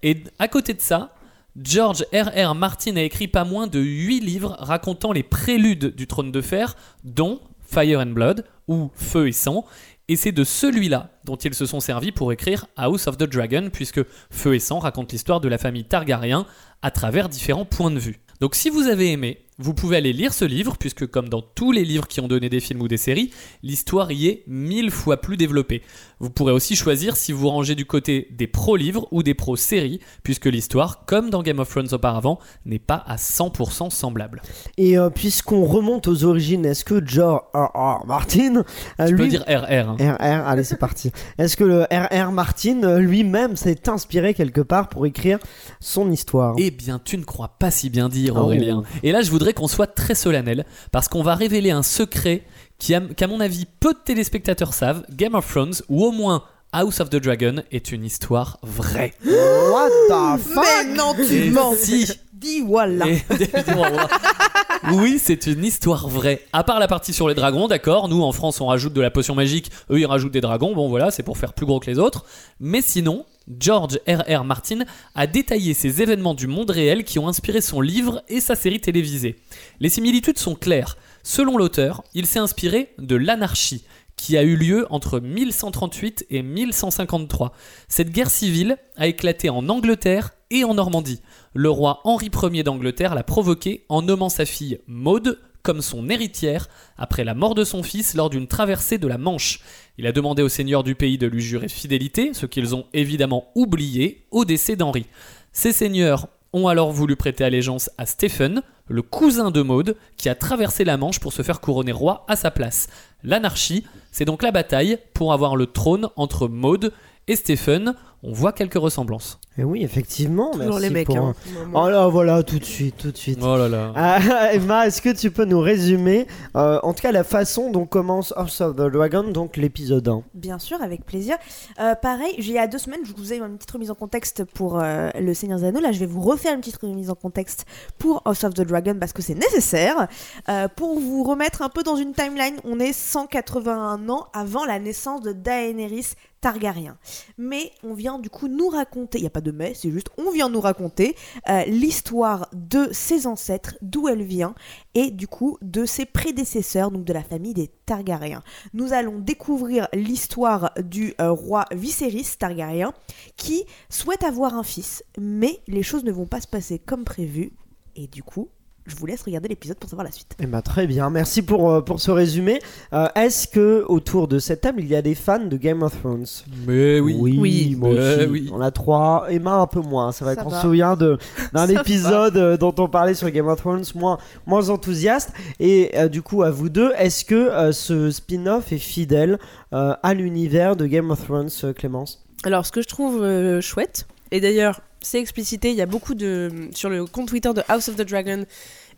Et 0.02 0.22
à 0.38 0.46
côté 0.48 0.74
de 0.74 0.80
ça, 0.80 1.14
George 1.60 2.04
R.R. 2.12 2.54
Martin 2.54 2.96
a 2.96 3.02
écrit 3.02 3.26
pas 3.28 3.44
moins 3.44 3.66
de 3.66 3.80
8 3.80 4.20
livres 4.20 4.56
racontant 4.58 5.12
les 5.12 5.22
préludes 5.22 5.94
du 5.96 6.06
trône 6.06 6.30
de 6.30 6.40
fer, 6.40 6.76
dont 7.04 7.40
Fire 7.66 8.00
and 8.00 8.06
Blood, 8.12 8.44
ou 8.68 8.90
Feu 8.94 9.28
et 9.28 9.32
Sang. 9.32 9.64
Et 10.08 10.16
c'est 10.16 10.32
de 10.32 10.44
celui-là 10.44 11.18
dont 11.24 11.36
ils 11.36 11.54
se 11.54 11.64
sont 11.64 11.80
servis 11.80 12.12
pour 12.12 12.30
écrire 12.30 12.66
House 12.76 13.06
of 13.06 13.16
the 13.16 13.22
Dragon, 13.22 13.70
puisque 13.72 14.02
Feu 14.30 14.54
et 14.54 14.58
Sang 14.58 14.78
raconte 14.78 15.12
l'histoire 15.12 15.40
de 15.40 15.48
la 15.48 15.56
famille 15.56 15.84
Targaryen 15.84 16.46
à 16.82 16.90
travers 16.90 17.30
différents 17.30 17.64
points 17.64 17.90
de 17.90 17.98
vue. 17.98 18.20
Donc 18.40 18.54
si 18.54 18.68
vous 18.68 18.88
avez 18.88 19.12
aimé, 19.12 19.46
vous 19.56 19.72
pouvez 19.72 19.96
aller 19.96 20.12
lire 20.12 20.34
ce 20.34 20.44
livre, 20.44 20.76
puisque 20.78 21.06
comme 21.06 21.30
dans 21.30 21.40
tous 21.40 21.72
les 21.72 21.84
livres 21.84 22.06
qui 22.06 22.20
ont 22.20 22.28
donné 22.28 22.50
des 22.50 22.60
films 22.60 22.82
ou 22.82 22.88
des 22.88 22.98
séries, 22.98 23.30
l'histoire 23.62 24.12
y 24.12 24.26
est 24.26 24.44
mille 24.46 24.90
fois 24.90 25.22
plus 25.22 25.38
développée. 25.38 25.80
Vous 26.24 26.30
pourrez 26.30 26.52
aussi 26.52 26.74
choisir 26.74 27.16
si 27.16 27.32
vous 27.32 27.50
rangez 27.50 27.74
du 27.74 27.84
côté 27.84 28.28
des 28.30 28.46
pro-livres 28.46 29.06
ou 29.10 29.22
des 29.22 29.34
pro-séries, 29.34 30.00
puisque 30.22 30.46
l'histoire, 30.46 31.04
comme 31.04 31.28
dans 31.28 31.42
Game 31.42 31.58
of 31.58 31.68
Thrones 31.68 31.92
auparavant, 31.92 32.38
n'est 32.64 32.78
pas 32.78 33.04
à 33.06 33.16
100% 33.16 33.90
semblable. 33.90 34.40
Et 34.78 34.96
euh, 34.96 35.10
puisqu'on 35.10 35.66
remonte 35.66 36.08
aux 36.08 36.24
origines, 36.24 36.64
est-ce 36.64 36.82
que 36.82 37.04
George 37.04 37.42
R.R. 37.52 38.06
Martin, 38.06 38.62
euh, 39.00 39.06
Tu 39.06 39.14
peux 39.16 39.24
lui, 39.24 39.28
dire 39.28 39.42
RR. 39.46 39.90
hein. 39.90 39.96
RR, 40.18 40.48
allez 40.48 40.64
c'est 40.64 40.78
parti. 40.78 41.12
Est-ce 41.36 41.58
que 41.58 41.64
le 41.64 41.82
RR 41.92 42.32
Martin 42.32 42.82
euh, 42.84 43.00
lui-même 43.00 43.56
s'est 43.56 43.86
inspiré 43.90 44.32
quelque 44.32 44.62
part 44.62 44.88
pour 44.88 45.04
écrire 45.04 45.38
son 45.78 46.10
histoire? 46.10 46.54
Eh 46.56 46.70
bien, 46.70 46.98
tu 47.04 47.18
ne 47.18 47.24
crois 47.24 47.56
pas 47.58 47.70
si 47.70 47.90
bien 47.90 48.08
dire, 48.08 48.32
Oh. 48.36 48.44
Aurélien. 48.44 48.82
Et 49.02 49.12
là, 49.12 49.20
je 49.20 49.30
voudrais 49.30 49.52
qu'on 49.52 49.68
soit 49.68 49.88
très 49.88 50.14
solennel, 50.14 50.64
parce 50.90 51.08
qu'on 51.08 51.22
va 51.22 51.34
révéler 51.34 51.70
un 51.70 51.82
secret 51.82 52.44
qui, 52.78 52.94
a- 52.94 53.00
qu'à 53.00 53.26
mon 53.26 53.40
avis, 53.40 53.66
peu 53.80 53.92
de 53.94 53.98
téléspectateurs 54.04 54.74
savent. 54.74 55.04
Game 55.10 55.34
of 55.34 55.48
Thrones, 55.50 55.74
ou 55.88 56.04
au 56.04 56.10
moins 56.12 56.42
House 56.72 57.00
of 57.00 57.08
the 57.10 57.16
Dragon, 57.16 57.62
est 57.70 57.92
une 57.92 58.04
histoire 58.04 58.58
vraie. 58.62 59.14
What 59.24 59.88
the 60.08 60.40
fuck? 60.40 60.64
Mais 60.64 60.94
non, 60.94 61.14
tu 61.14 61.34
Et 61.34 61.50
mens. 61.50 61.74
si. 61.76 62.10
Dis 62.32 62.60
voilà. 62.60 63.06
Et- 63.08 63.22
oui, 64.92 65.18
c'est 65.22 65.46
une 65.46 65.64
histoire 65.64 66.08
vraie. 66.08 66.42
À 66.52 66.62
part 66.64 66.78
la 66.78 66.88
partie 66.88 67.12
sur 67.12 67.28
les 67.28 67.34
dragons, 67.34 67.68
d'accord. 67.68 68.08
Nous, 68.08 68.22
en 68.22 68.32
France, 68.32 68.60
on 68.60 68.66
rajoute 68.66 68.92
de 68.92 69.00
la 69.00 69.10
potion 69.10 69.34
magique. 69.34 69.70
Eux, 69.90 70.00
ils 70.00 70.06
rajoutent 70.06 70.32
des 70.32 70.40
dragons. 70.42 70.74
Bon, 70.74 70.88
voilà, 70.88 71.10
c'est 71.10 71.22
pour 71.22 71.38
faire 71.38 71.54
plus 71.54 71.64
gros 71.64 71.80
que 71.80 71.90
les 71.90 71.98
autres. 71.98 72.24
Mais 72.60 72.82
sinon, 72.82 73.24
George 73.60 73.98
R.R. 74.06 74.44
Martin 74.44 74.80
a 75.14 75.26
détaillé 75.26 75.74
ces 75.74 76.02
événements 76.02 76.34
du 76.34 76.46
monde 76.46 76.70
réel 76.70 77.04
qui 77.04 77.18
ont 77.18 77.28
inspiré 77.28 77.60
son 77.60 77.80
livre 77.80 78.22
et 78.28 78.40
sa 78.40 78.56
série 78.56 78.80
télévisée. 78.80 79.36
Les 79.80 79.88
similitudes 79.88 80.38
sont 80.38 80.54
claires. 80.54 80.96
Selon 81.26 81.56
l'auteur, 81.56 82.04
il 82.12 82.26
s'est 82.26 82.38
inspiré 82.38 82.94
de 82.98 83.16
l'anarchie 83.16 83.84
qui 84.14 84.36
a 84.36 84.42
eu 84.42 84.56
lieu 84.56 84.86
entre 84.90 85.20
1138 85.20 86.26
et 86.28 86.42
1153. 86.42 87.52
Cette 87.88 88.10
guerre 88.10 88.30
civile 88.30 88.76
a 88.96 89.06
éclaté 89.06 89.48
en 89.48 89.68
Angleterre 89.70 90.32
et 90.50 90.64
en 90.64 90.74
Normandie. 90.74 91.22
Le 91.54 91.70
roi 91.70 92.02
Henri 92.04 92.30
Ier 92.52 92.62
d'Angleterre 92.62 93.14
l'a 93.14 93.22
provoqué 93.22 93.86
en 93.88 94.02
nommant 94.02 94.28
sa 94.28 94.44
fille 94.44 94.80
Maude 94.86 95.40
comme 95.62 95.80
son 95.80 96.10
héritière 96.10 96.68
après 96.98 97.24
la 97.24 97.34
mort 97.34 97.54
de 97.54 97.64
son 97.64 97.82
fils 97.82 98.14
lors 98.14 98.28
d'une 98.28 98.46
traversée 98.46 98.98
de 98.98 99.08
la 99.08 99.16
Manche. 99.16 99.60
Il 99.96 100.06
a 100.06 100.12
demandé 100.12 100.42
aux 100.42 100.50
seigneurs 100.50 100.84
du 100.84 100.94
pays 100.94 101.16
de 101.16 101.26
lui 101.26 101.40
jurer 101.40 101.68
fidélité, 101.68 102.34
ce 102.34 102.44
qu'ils 102.44 102.74
ont 102.74 102.84
évidemment 102.92 103.50
oublié 103.54 104.26
au 104.30 104.44
décès 104.44 104.76
d'Henri. 104.76 105.06
Ces 105.52 105.72
seigneurs 105.72 106.28
ont 106.54 106.68
alors 106.68 106.92
voulu 106.92 107.16
prêter 107.16 107.44
allégeance 107.44 107.90
à 107.98 108.06
Stephen, 108.06 108.62
le 108.88 109.02
cousin 109.02 109.50
de 109.50 109.60
Maude, 109.60 109.96
qui 110.16 110.28
a 110.28 110.34
traversé 110.34 110.84
la 110.84 110.96
Manche 110.96 111.18
pour 111.18 111.32
se 111.32 111.42
faire 111.42 111.60
couronner 111.60 111.92
roi 111.92 112.24
à 112.28 112.36
sa 112.36 112.50
place. 112.50 112.86
L'anarchie, 113.24 113.84
c'est 114.12 114.24
donc 114.24 114.42
la 114.42 114.52
bataille 114.52 114.98
pour 115.14 115.32
avoir 115.32 115.56
le 115.56 115.66
trône 115.66 116.08
entre 116.14 116.46
Maude 116.46 116.92
et 117.28 117.36
Stephen. 117.36 117.94
On 118.26 118.32
voit 118.32 118.52
quelques 118.54 118.78
ressemblances. 118.78 119.38
Eh 119.58 119.64
oui, 119.64 119.84
effectivement. 119.84 120.50
Toujours 120.52 120.64
merci 120.76 120.82
les 120.84 120.88
mecs. 120.90 121.06
pour- 121.08 121.18
hein. 121.18 121.34
Oh 121.74 121.90
là, 121.90 122.08
voilà, 122.08 122.42
tout 122.42 122.58
de 122.58 122.64
suite, 122.64 122.96
tout 122.96 123.10
de 123.12 123.16
suite. 123.18 123.38
Oh 123.42 123.54
là 123.58 123.68
là. 123.68 123.92
Ah, 123.94 124.18
Emma, 124.54 124.86
est-ce 124.86 125.02
que 125.02 125.10
tu 125.14 125.30
peux 125.30 125.44
nous 125.44 125.60
résumer, 125.60 126.26
euh, 126.56 126.80
en 126.82 126.94
tout 126.94 127.02
cas, 127.02 127.12
la 127.12 127.22
façon 127.22 127.70
dont 127.70 127.84
commence 127.84 128.32
House 128.34 128.62
of 128.62 128.76
the 128.76 128.90
Dragon, 128.90 129.24
donc 129.24 129.58
l'épisode 129.58 130.08
1 130.08 130.22
Bien 130.32 130.58
sûr, 130.58 130.80
avec 130.80 131.04
plaisir. 131.04 131.36
Euh, 131.78 131.94
pareil, 131.96 132.32
j'ai- 132.38 132.52
il 132.52 132.54
y 132.54 132.58
a 132.58 132.66
deux 132.66 132.78
semaines, 132.78 133.00
je 133.04 133.12
vous 133.14 133.34
ai 133.34 133.36
une 133.36 133.58
petite 133.58 133.72
remise 133.72 133.90
en 133.90 133.94
contexte 133.94 134.44
pour 134.54 134.80
euh, 134.80 135.10
le 135.20 135.34
Seigneur 135.34 135.58
des 135.58 135.66
Anneaux. 135.66 135.80
Là, 135.82 135.92
je 135.92 135.98
vais 136.00 136.06
vous 136.06 136.22
refaire 136.22 136.54
une 136.54 136.60
petite 136.60 136.78
remise 136.78 137.10
en 137.10 137.14
contexte 137.14 137.66
pour 137.98 138.22
House 138.24 138.42
of 138.44 138.54
the 138.54 138.62
Dragon 138.62 138.96
parce 138.98 139.12
que 139.12 139.20
c'est 139.20 139.34
nécessaire. 139.34 140.08
Euh, 140.48 140.66
pour 140.74 140.98
vous 140.98 141.24
remettre 141.24 141.60
un 141.60 141.68
peu 141.68 141.82
dans 141.82 141.96
une 141.96 142.14
timeline, 142.14 142.56
on 142.64 142.80
est 142.80 142.94
181 142.94 144.08
ans 144.08 144.28
avant 144.32 144.64
la 144.64 144.78
naissance 144.78 145.20
de 145.20 145.32
Daenerys 145.32 146.14
Targaryen. 146.44 146.98
Mais 147.38 147.72
on 147.82 147.94
vient 147.94 148.18
du 148.18 148.28
coup 148.28 148.48
nous 148.48 148.68
raconter, 148.68 149.16
il 149.16 149.22
n'y 149.22 149.26
a 149.26 149.30
pas 149.30 149.40
de 149.40 149.50
mais, 149.50 149.72
c'est 149.72 149.90
juste 149.90 150.10
on 150.18 150.30
vient 150.30 150.50
nous 150.50 150.60
raconter 150.60 151.16
euh, 151.48 151.64
l'histoire 151.64 152.50
de 152.52 152.90
ses 152.92 153.26
ancêtres, 153.26 153.78
d'où 153.80 154.08
elle 154.08 154.22
vient, 154.22 154.54
et 154.94 155.10
du 155.10 155.26
coup 155.26 155.56
de 155.62 155.86
ses 155.86 156.04
prédécesseurs, 156.04 156.90
donc 156.90 157.06
de 157.06 157.14
la 157.14 157.22
famille 157.22 157.54
des 157.54 157.68
Targaryens. 157.86 158.42
Nous 158.74 158.92
allons 158.92 159.20
découvrir 159.20 159.88
l'histoire 159.94 160.72
du 160.84 161.14
euh, 161.18 161.30
roi 161.30 161.64
Viserys 161.72 162.36
Targaryen 162.38 162.92
qui 163.38 163.64
souhaite 163.88 164.22
avoir 164.22 164.54
un 164.54 164.64
fils, 164.64 165.02
mais 165.16 165.62
les 165.66 165.82
choses 165.82 166.04
ne 166.04 166.12
vont 166.12 166.26
pas 166.26 166.42
se 166.42 166.46
passer 166.46 166.78
comme 166.78 167.04
prévu, 167.04 167.54
et 167.96 168.06
du 168.06 168.22
coup, 168.22 168.50
je 168.86 168.94
vous 168.96 169.06
laisse 169.06 169.22
regarder 169.22 169.48
l'épisode 169.48 169.78
pour 169.78 169.88
savoir 169.88 170.04
la 170.04 170.10
suite. 170.12 170.34
Eh 170.42 170.46
ben, 170.46 170.60
très 170.60 170.86
bien, 170.86 171.08
merci 171.08 171.40
pour, 171.40 171.70
euh, 171.70 171.80
pour 171.80 172.00
ce 172.00 172.10
résumé. 172.10 172.60
Euh, 172.92 173.06
Est-ce 173.14 173.48
que 173.48 173.84
autour 173.88 174.28
de 174.28 174.38
cette 174.38 174.60
table, 174.60 174.80
il 174.82 174.88
y 174.88 174.94
a 174.94 175.00
des 175.00 175.14
fans 175.14 175.38
de 175.44 175.56
Game 175.56 175.82
of 175.82 175.98
Thrones? 176.00 176.26
Mais 176.66 177.00
oui, 177.00 177.16
Oui. 177.38 177.76
moi 177.78 177.90
Euh, 177.90 178.18
aussi. 178.20 178.26
oui. 178.30 178.50
On 178.52 178.60
a 178.60 178.70
trois, 178.70 179.26
Emma 179.30 179.54
un 179.56 179.66
peu 179.66 179.80
moins. 179.80 180.12
C'est 180.12 180.24
vrai 180.24 180.34
Ça 180.34 180.42
qu'on 180.42 180.50
se 180.50 180.60
souvient 180.60 180.96
d'un 180.96 181.68
épisode 181.68 182.36
euh, 182.36 182.56
dont 182.58 182.74
on 182.78 182.88
parlait 182.88 183.14
sur 183.14 183.30
Game 183.30 183.48
of 183.48 183.58
Thrones, 183.60 183.84
moins, 183.94 184.18
moins 184.46 184.68
enthousiaste. 184.68 185.32
Et 185.60 185.92
euh, 185.96 186.08
du 186.08 186.20
coup, 186.20 186.42
à 186.42 186.50
vous 186.50 186.68
deux, 186.68 186.92
est-ce 186.98 187.24
que 187.24 187.34
euh, 187.34 187.72
ce 187.72 188.10
spin-off 188.10 188.70
est 188.72 188.78
fidèle 188.78 189.38
euh, 189.72 189.94
à 190.02 190.12
l'univers 190.14 190.76
de 190.76 190.86
Game 190.86 191.10
of 191.10 191.24
Thrones, 191.24 191.48
euh, 191.64 191.72
Clémence? 191.72 192.22
Alors, 192.44 192.66
ce 192.66 192.72
que 192.72 192.82
je 192.82 192.88
trouve 192.88 193.22
euh, 193.22 193.62
chouette, 193.62 194.06
et 194.30 194.40
d'ailleurs, 194.40 194.82
c'est 195.04 195.20
explicité, 195.20 195.70
il 195.70 195.76
y 195.76 195.82
a 195.82 195.86
beaucoup 195.86 196.14
de. 196.14 196.50
Sur 196.72 196.90
le 196.90 197.06
compte 197.06 197.28
Twitter 197.28 197.52
de 197.54 197.62
House 197.68 197.88
of 197.88 197.96
the 197.96 198.02
Dragon, 198.02 198.44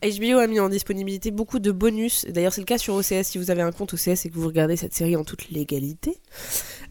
HBO 0.03 0.39
a 0.39 0.47
mis 0.47 0.61
en 0.61 0.69
disponibilité 0.69 1.31
beaucoup 1.31 1.59
de 1.59 1.73
bonus. 1.73 2.27
D'ailleurs, 2.29 2.53
c'est 2.53 2.61
le 2.61 2.67
cas 2.67 2.79
sur 2.79 2.95
OCS 2.95 3.25
si 3.25 3.39
vous 3.39 3.51
avez 3.51 3.63
un 3.63 3.73
compte 3.73 3.95
OCS 3.95 4.27
et 4.27 4.31
que 4.31 4.35
vous 4.35 4.47
regardez 4.47 4.77
cette 4.77 4.95
série 4.95 5.17
en 5.17 5.25
toute 5.25 5.51
légalité. 5.51 6.19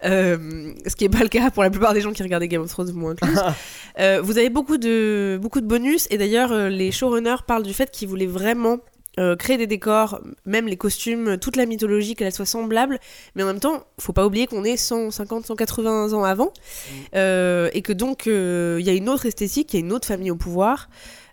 Euh, 0.04 0.74
ce 0.86 0.96
qui 0.96 1.06
n'est 1.06 1.10
pas 1.10 1.24
le 1.24 1.30
cas 1.30 1.52
pour 1.52 1.64
la 1.64 1.70
plupart 1.70 1.94
des 1.94 2.02
gens 2.02 2.14
qui 2.14 2.24
regardaient 2.24 2.48
Game 2.48 2.62
of 2.62 2.70
Thrones, 2.70 2.92
moins 2.94 3.12
inclus. 3.12 3.36
Euh, 3.98 4.20
vous 4.22 4.38
avez 4.38 4.50
beaucoup 4.50 4.78
de, 4.78 5.40
beaucoup 5.42 5.62
de 5.62 5.66
bonus. 5.66 6.08
Et 6.10 6.18
d'ailleurs, 6.18 6.52
euh, 6.52 6.68
les 6.68 6.92
showrunners 6.92 7.44
parlent 7.48 7.64
du 7.64 7.74
fait 7.74 7.90
qu'ils 7.92 8.10
voulaient 8.10 8.26
vraiment. 8.26 8.80
Euh, 9.20 9.36
créer 9.36 9.58
des 9.58 9.68
décors, 9.68 10.20
même 10.46 10.68
les 10.68 10.78
costumes, 10.78 11.38
toute 11.38 11.56
la 11.56 11.66
mythologie, 11.66 12.16
qu'elle 12.16 12.32
soit 12.32 12.46
semblable, 12.46 13.00
mais 13.36 13.44
en 13.44 13.48
même 13.48 13.60
temps, 13.60 13.86
faut 14.00 14.14
pas 14.14 14.26
oublier 14.26 14.48
qu'on 14.48 14.64
est 14.64 14.78
150, 14.78 15.46
180 15.46 16.14
ans 16.14 16.24
avant, 16.24 16.52
euh, 17.16 17.70
et 17.74 17.82
que 17.82 17.94
donc 17.94 18.28
euh, 18.28 18.78
il 18.80 18.86
y 18.86 18.90
a 18.90 18.94
une 18.94 19.10
autre 19.10 19.26
esthétique, 19.26 19.74
il 19.74 19.80
y 19.80 19.84
a 19.84 19.86
une 19.86 19.94
autre 19.94 20.08
famille 20.08 20.32
au 20.32 20.36
pouvoir. 20.36 20.90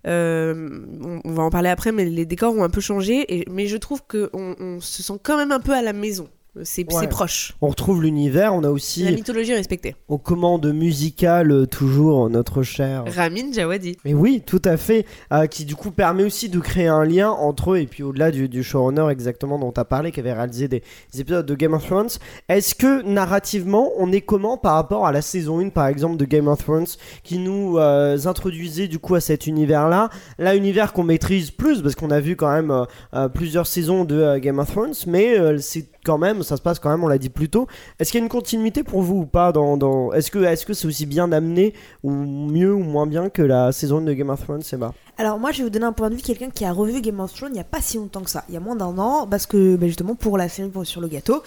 Euh, 0.06 0.84
on, 1.00 1.20
on 1.24 1.32
va 1.32 1.42
en 1.42 1.50
parler 1.50 1.68
après, 1.68 1.92
mais 1.92 2.04
les 2.04 2.26
décors 2.26 2.54
ont 2.54 2.64
un 2.64 2.70
peu 2.70 2.80
changé, 2.80 3.24
et, 3.36 3.44
mais 3.50 3.66
je 3.66 3.76
trouve 3.76 4.02
qu'on 4.06 4.56
on 4.58 4.80
se 4.80 5.02
sent 5.02 5.18
quand 5.22 5.36
même 5.36 5.52
un 5.52 5.60
peu 5.60 5.72
à 5.72 5.82
la 5.82 5.92
maison. 5.92 6.28
C'est 6.64 6.84
Ouais. 6.92 7.06
proche. 7.08 7.54
On 7.62 7.68
retrouve 7.68 8.02
l'univers, 8.02 8.52
on 8.54 8.58
a 8.58 8.62
La 8.64 8.72
aussi 8.72 9.04
mythologie 9.10 9.52
est 9.52 9.56
respectée. 9.56 9.96
aux 10.08 10.18
commandes 10.18 10.70
musicales 10.70 11.50
euh, 11.50 11.66
toujours 11.66 12.28
notre 12.28 12.62
cher. 12.62 13.04
Ramin 13.06 13.50
Djawadi. 13.52 13.96
Mais 14.04 14.12
oui, 14.12 14.42
tout 14.44 14.60
à 14.66 14.76
fait, 14.76 15.06
euh, 15.32 15.46
qui 15.46 15.64
du 15.64 15.74
coup 15.76 15.90
permet 15.90 16.24
aussi 16.24 16.50
de 16.50 16.58
créer 16.60 16.88
un 16.88 17.04
lien 17.04 17.30
entre 17.30 17.72
eux 17.72 17.78
et 17.78 17.86
puis 17.86 18.02
au-delà 18.02 18.30
du, 18.30 18.50
du 18.50 18.62
showrunner 18.62 19.06
exactement 19.10 19.58
dont 19.58 19.72
tu 19.72 19.80
as 19.80 19.86
parlé, 19.86 20.12
qui 20.12 20.20
avait 20.20 20.34
réalisé 20.34 20.68
des, 20.68 20.82
des 21.14 21.20
épisodes 21.22 21.46
de 21.46 21.54
Game 21.54 21.72
of 21.72 21.86
Thrones. 21.86 22.10
Est-ce 22.50 22.74
que 22.74 23.02
narrativement, 23.02 23.90
on 23.96 24.12
est 24.12 24.20
comment 24.20 24.58
par 24.58 24.74
rapport 24.74 25.06
à 25.06 25.12
la 25.12 25.22
saison 25.22 25.60
1 25.60 25.70
par 25.70 25.86
exemple 25.86 26.18
de 26.18 26.24
Game 26.26 26.48
of 26.48 26.58
Thrones 26.62 26.86
qui 27.22 27.38
nous 27.38 27.78
euh, 27.78 28.18
introduisait 28.26 28.88
du 28.88 28.98
coup 28.98 29.14
à 29.14 29.20
cet 29.20 29.46
univers-là 29.46 30.10
Là, 30.38 30.54
univers 30.54 30.92
qu'on 30.92 31.04
maîtrise 31.04 31.50
plus 31.50 31.80
parce 31.80 31.94
qu'on 31.94 32.10
a 32.10 32.20
vu 32.20 32.36
quand 32.36 32.52
même 32.52 32.84
euh, 33.14 33.28
plusieurs 33.28 33.66
saisons 33.66 34.04
de 34.04 34.16
euh, 34.16 34.38
Game 34.38 34.58
of 34.58 34.70
Thrones, 34.70 34.92
mais 35.06 35.38
euh, 35.38 35.56
c'est 35.58 35.86
quand 36.04 36.18
même, 36.18 36.42
ça 36.42 36.56
se 36.56 36.62
passe 36.62 36.78
quand 36.78 36.90
même, 36.90 37.04
on 37.04 37.08
l'a 37.08 37.18
dit 37.18 37.28
plus 37.28 37.48
tôt. 37.48 37.66
Est-ce 37.98 38.10
qu'il 38.10 38.20
y 38.20 38.22
a 38.22 38.24
une 38.24 38.30
continuité 38.30 38.82
pour 38.82 39.02
vous 39.02 39.20
ou 39.20 39.26
pas 39.26 39.52
dans. 39.52 40.12
Est-ce 40.12 40.30
que 40.30 40.74
c'est 40.74 40.86
aussi 40.86 41.06
bien 41.06 41.32
amené 41.32 41.74
ou 42.02 42.10
mieux 42.10 42.72
ou 42.72 42.82
moins 42.82 43.06
bien 43.06 43.28
que 43.28 43.42
la 43.42 43.72
saison 43.72 43.98
1 43.98 44.02
de 44.02 44.12
Game 44.12 44.30
of 44.30 44.42
Thrones, 44.42 44.62
Seba? 44.62 44.92
Alors 45.18 45.38
moi 45.38 45.52
je 45.52 45.58
vais 45.58 45.64
vous 45.64 45.70
donner 45.70 45.84
un 45.84 45.92
point 45.92 46.08
de 46.08 46.14
vue 46.14 46.22
quelqu'un 46.22 46.48
qui 46.48 46.64
a 46.64 46.72
revu 46.72 47.02
Game 47.02 47.20
of 47.20 47.34
Thrones 47.34 47.50
il 47.50 47.54
n'y 47.54 47.60
a 47.60 47.64
pas 47.64 47.82
si 47.82 47.98
longtemps 47.98 48.22
que 48.22 48.30
ça, 48.30 48.44
il 48.48 48.54
y 48.54 48.56
a 48.56 48.60
moins 48.60 48.76
d'un 48.76 48.96
an, 48.98 49.26
parce 49.26 49.46
que 49.46 49.76
bah, 49.76 49.86
justement 49.86 50.14
pour 50.14 50.38
la 50.38 50.48
série 50.48 50.70
sur 50.84 51.00
le 51.00 51.08
gâteau. 51.08 51.42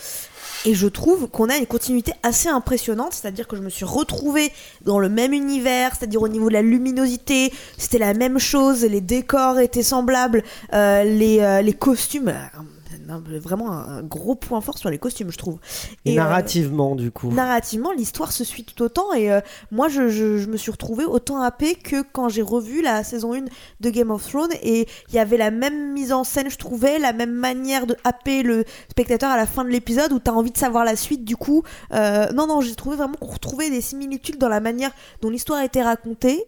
Et 0.66 0.74
je 0.74 0.88
trouve 0.88 1.28
qu'on 1.28 1.50
a 1.50 1.58
une 1.58 1.66
continuité 1.66 2.14
assez 2.24 2.48
impressionnante, 2.48 3.14
c'est-à-dire 3.14 3.48
que 3.48 3.56
je 3.56 3.62
me 3.62 3.70
suis 3.70 3.86
retrouvée 3.86 4.52
dans 4.84 5.00
le 5.00 5.10
même 5.10 5.34
univers, 5.34 5.96
c'est-à-dire 5.96 6.22
au 6.22 6.28
niveau 6.28 6.48
de 6.48 6.54
la 6.54 6.62
luminosité, 6.62 7.52
c'était 7.78 7.98
la 7.98 8.14
même 8.14 8.40
chose, 8.40 8.84
les 8.84 9.02
décors 9.02 9.60
étaient 9.60 9.84
semblables, 9.84 10.44
euh, 10.74 11.04
les, 11.04 11.40
euh, 11.40 11.62
les 11.62 11.74
costumes, 11.74 12.30
euh, 12.30 12.62
vraiment 13.08 13.72
un, 13.72 13.98
un 13.98 14.04
gros 14.04 14.36
point 14.36 14.62
fort 14.62 14.78
sur 14.78 14.90
les 14.90 14.98
costumes 14.98 15.32
je 15.32 15.38
trouve. 15.38 15.58
Et, 16.06 16.12
Et, 16.14 16.20
euh, 16.20 16.22
narrativement, 16.24 16.96
du 16.96 17.12
coup. 17.12 17.32
narrativement, 17.32 17.92
l'histoire 17.92 18.32
se 18.32 18.44
suit 18.44 18.64
tout 18.64 18.82
autant. 18.84 19.14
Et 19.14 19.32
euh, 19.32 19.40
moi, 19.72 19.88
je, 19.88 20.10
je- 20.10 20.38
je 20.38 20.48
me 20.48 20.58
suis 20.58 20.72
retrouvée 20.72 21.06
autant 21.06 21.42
happée 21.42 21.76
que 21.76 22.02
quand 22.12 22.30
j'ai 22.30 22.42
revu 22.42 22.82
la 22.82 23.04
saison 23.04 23.34
1 23.34 23.46
de 23.80 23.90
Game 23.90 24.12
of 24.12 24.28
Thrones. 24.28 24.52
Et 24.64 24.88
il 25.10 25.16
y 25.16 25.20
avait 25.20 25.38
la 25.38 25.52
même 25.52 25.94
mise 25.94 26.12
en 26.14 26.24
scène, 26.24 26.50
je 26.50 26.58
trouvais, 26.58 27.00
la 27.00 27.14
même 27.14 27.32
manière 27.34 27.86
de 27.88 27.96
happer 28.04 28.44
le 28.44 28.64
spectateur 28.90 29.30
à 29.30 29.38
la 29.38 29.46
fin 29.46 29.64
de 29.64 29.70
l'épisode 29.70 30.12
où 30.12 30.20
tu 30.20 30.30
as 30.30 30.34
envie 30.34 30.52
de 30.52 30.58
savoir 30.58 30.86
la 30.86 30.96
suite. 30.96 31.24
Du 31.24 31.36
coup, 31.38 31.64
euh, 31.94 32.32
non, 32.34 32.48
non, 32.48 32.62
j'ai 32.62 32.76
trouvé 32.76 32.96
vraiment 32.98 33.16
qu'on 33.20 33.28
retrouvait 33.28 33.70
des 33.70 33.82
similitudes 33.82 34.38
dans 34.38 34.50
la 34.50 34.60
manière 34.60 34.92
dont 35.22 35.30
l'histoire 35.30 35.60
a 35.60 35.66
été 35.66 35.82
racontée. 35.82 36.44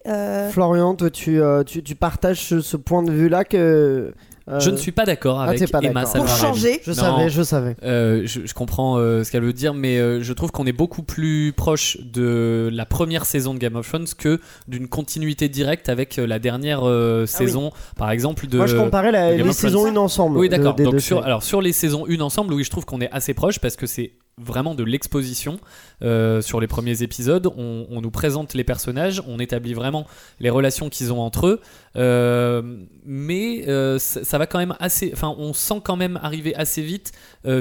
Florian, 0.50 0.94
toi, 0.94 1.10
tu, 1.10 1.40
tu, 1.66 1.82
tu 1.82 1.94
partages 1.94 2.44
ce, 2.44 2.60
ce 2.60 2.76
point 2.76 3.02
de 3.02 3.12
vue-là 3.12 3.44
que. 3.44 4.12
Euh, 4.50 4.60
Je 4.60 4.70
ne 4.70 4.76
suis 4.76 4.92
pas 4.92 5.04
d'accord 5.04 5.40
Ah, 5.40 5.44
avec 5.48 5.58
t'es 5.58 5.66
pas 5.66 5.80
Emma 5.82 6.04
pour 6.04 6.26
changer. 6.28 6.80
Je 6.84 6.90
Non. 6.90 6.96
savais, 6.96 7.28
je 7.30 7.42
savais. 7.42 7.76
Euh, 7.82 8.22
je, 8.24 8.40
je 8.46 8.54
comprends 8.54 8.96
euh, 8.98 9.24
ce 9.24 9.30
qu'elle 9.30 9.42
veut 9.44 9.52
dire, 9.52 9.74
mais 9.74 9.98
euh, 9.98 10.22
je 10.22 10.32
trouve 10.32 10.50
qu'on 10.50 10.66
est 10.66 10.72
beaucoup 10.72 11.02
plus 11.02 11.52
proche 11.56 11.98
de 12.02 12.70
la 12.72 12.86
première 12.86 13.24
saison 13.24 13.54
de 13.54 13.58
Game 13.58 13.76
of 13.76 13.88
Thrones 13.88 14.06
que 14.16 14.40
d'une 14.68 14.88
continuité 14.88 15.48
directe 15.48 15.88
avec 15.88 16.18
euh, 16.18 16.26
la 16.26 16.38
dernière 16.38 16.80
euh, 16.88 17.20
Ah 17.20 17.22
oui. 17.22 17.28
saison, 17.28 17.72
par 17.96 18.10
exemple 18.10 18.46
de. 18.46 18.56
Moi, 18.56 18.66
je 18.66 18.76
comparais 18.76 19.12
la- 19.12 19.32
de 19.32 19.36
Game 19.38 19.46
les 19.46 19.52
saisons 19.52 19.86
1 19.86 19.96
ensemble. 19.96 20.38
Oui, 20.38 20.48
d'accord. 20.48 20.74
Donc 20.74 21.00
sur, 21.00 21.22
alors 21.24 21.42
sur 21.42 21.60
les 21.60 21.72
saisons 21.72 22.06
1 22.08 22.20
ensemble, 22.20 22.54
oui, 22.54 22.64
je 22.64 22.70
trouve 22.70 22.84
qu'on 22.84 23.00
est 23.00 23.10
assez 23.12 23.34
proche 23.34 23.58
parce 23.58 23.76
que 23.76 23.86
c'est 23.86 24.12
vraiment 24.40 24.74
de 24.74 24.84
l'exposition 24.84 25.58
euh, 26.02 26.40
sur 26.40 26.60
les 26.60 26.66
premiers 26.66 27.02
épisodes. 27.02 27.46
On, 27.56 27.86
on 27.90 28.00
nous 28.00 28.10
présente 28.10 28.54
les 28.54 28.64
personnages, 28.64 29.22
on 29.26 29.38
établit 29.38 29.74
vraiment 29.74 30.06
les 30.40 30.50
relations 30.50 30.88
qu'ils 30.88 31.12
ont 31.12 31.20
entre 31.20 31.46
eux, 31.46 31.60
euh, 31.96 32.62
mais 33.04 33.68
euh, 33.68 33.98
ça, 33.98 34.24
ça 34.24 34.38
va 34.38 34.46
quand 34.46 34.58
même 34.58 34.74
assez. 34.80 35.10
Enfin, 35.12 35.34
on 35.38 35.52
sent 35.52 35.80
quand 35.84 35.96
même 35.96 36.18
arriver 36.22 36.54
assez 36.54 36.82
vite 36.82 37.12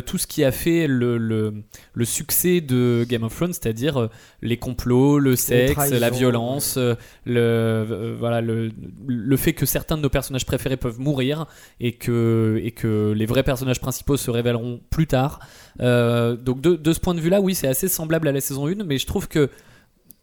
tout 0.05 0.17
ce 0.17 0.27
qui 0.27 0.43
a 0.43 0.51
fait 0.51 0.85
le, 0.87 1.17
le, 1.17 1.63
le 1.93 2.05
succès 2.05 2.59
de 2.59 3.05
Game 3.07 3.23
of 3.23 3.33
Thrones, 3.33 3.53
c'est-à-dire 3.53 4.09
les 4.41 4.57
complots, 4.57 5.17
le 5.17 5.35
sexe, 5.35 5.91
la 5.91 6.09
violence, 6.09 6.77
le 7.25 8.15
voilà 8.19 8.41
le, 8.41 8.71
le 9.07 9.37
fait 9.37 9.53
que 9.53 9.65
certains 9.65 9.97
de 9.97 10.01
nos 10.01 10.09
personnages 10.09 10.45
préférés 10.45 10.77
peuvent 10.77 10.99
mourir 10.99 11.45
et 11.79 11.93
que, 11.93 12.59
et 12.63 12.71
que 12.71 13.13
les 13.15 13.25
vrais 13.25 13.43
personnages 13.43 13.79
principaux 13.79 14.17
se 14.17 14.31
révéleront 14.31 14.81
plus 14.89 15.07
tard. 15.07 15.39
Euh, 15.81 16.35
donc 16.35 16.61
de, 16.61 16.75
de 16.75 16.93
ce 16.93 16.99
point 16.99 17.13
de 17.13 17.19
vue-là, 17.21 17.41
oui, 17.41 17.55
c'est 17.55 17.67
assez 17.67 17.87
semblable 17.87 18.27
à 18.27 18.31
la 18.31 18.41
saison 18.41 18.67
1, 18.67 18.83
mais 18.85 18.97
je 18.97 19.05
trouve 19.05 19.27
que 19.27 19.49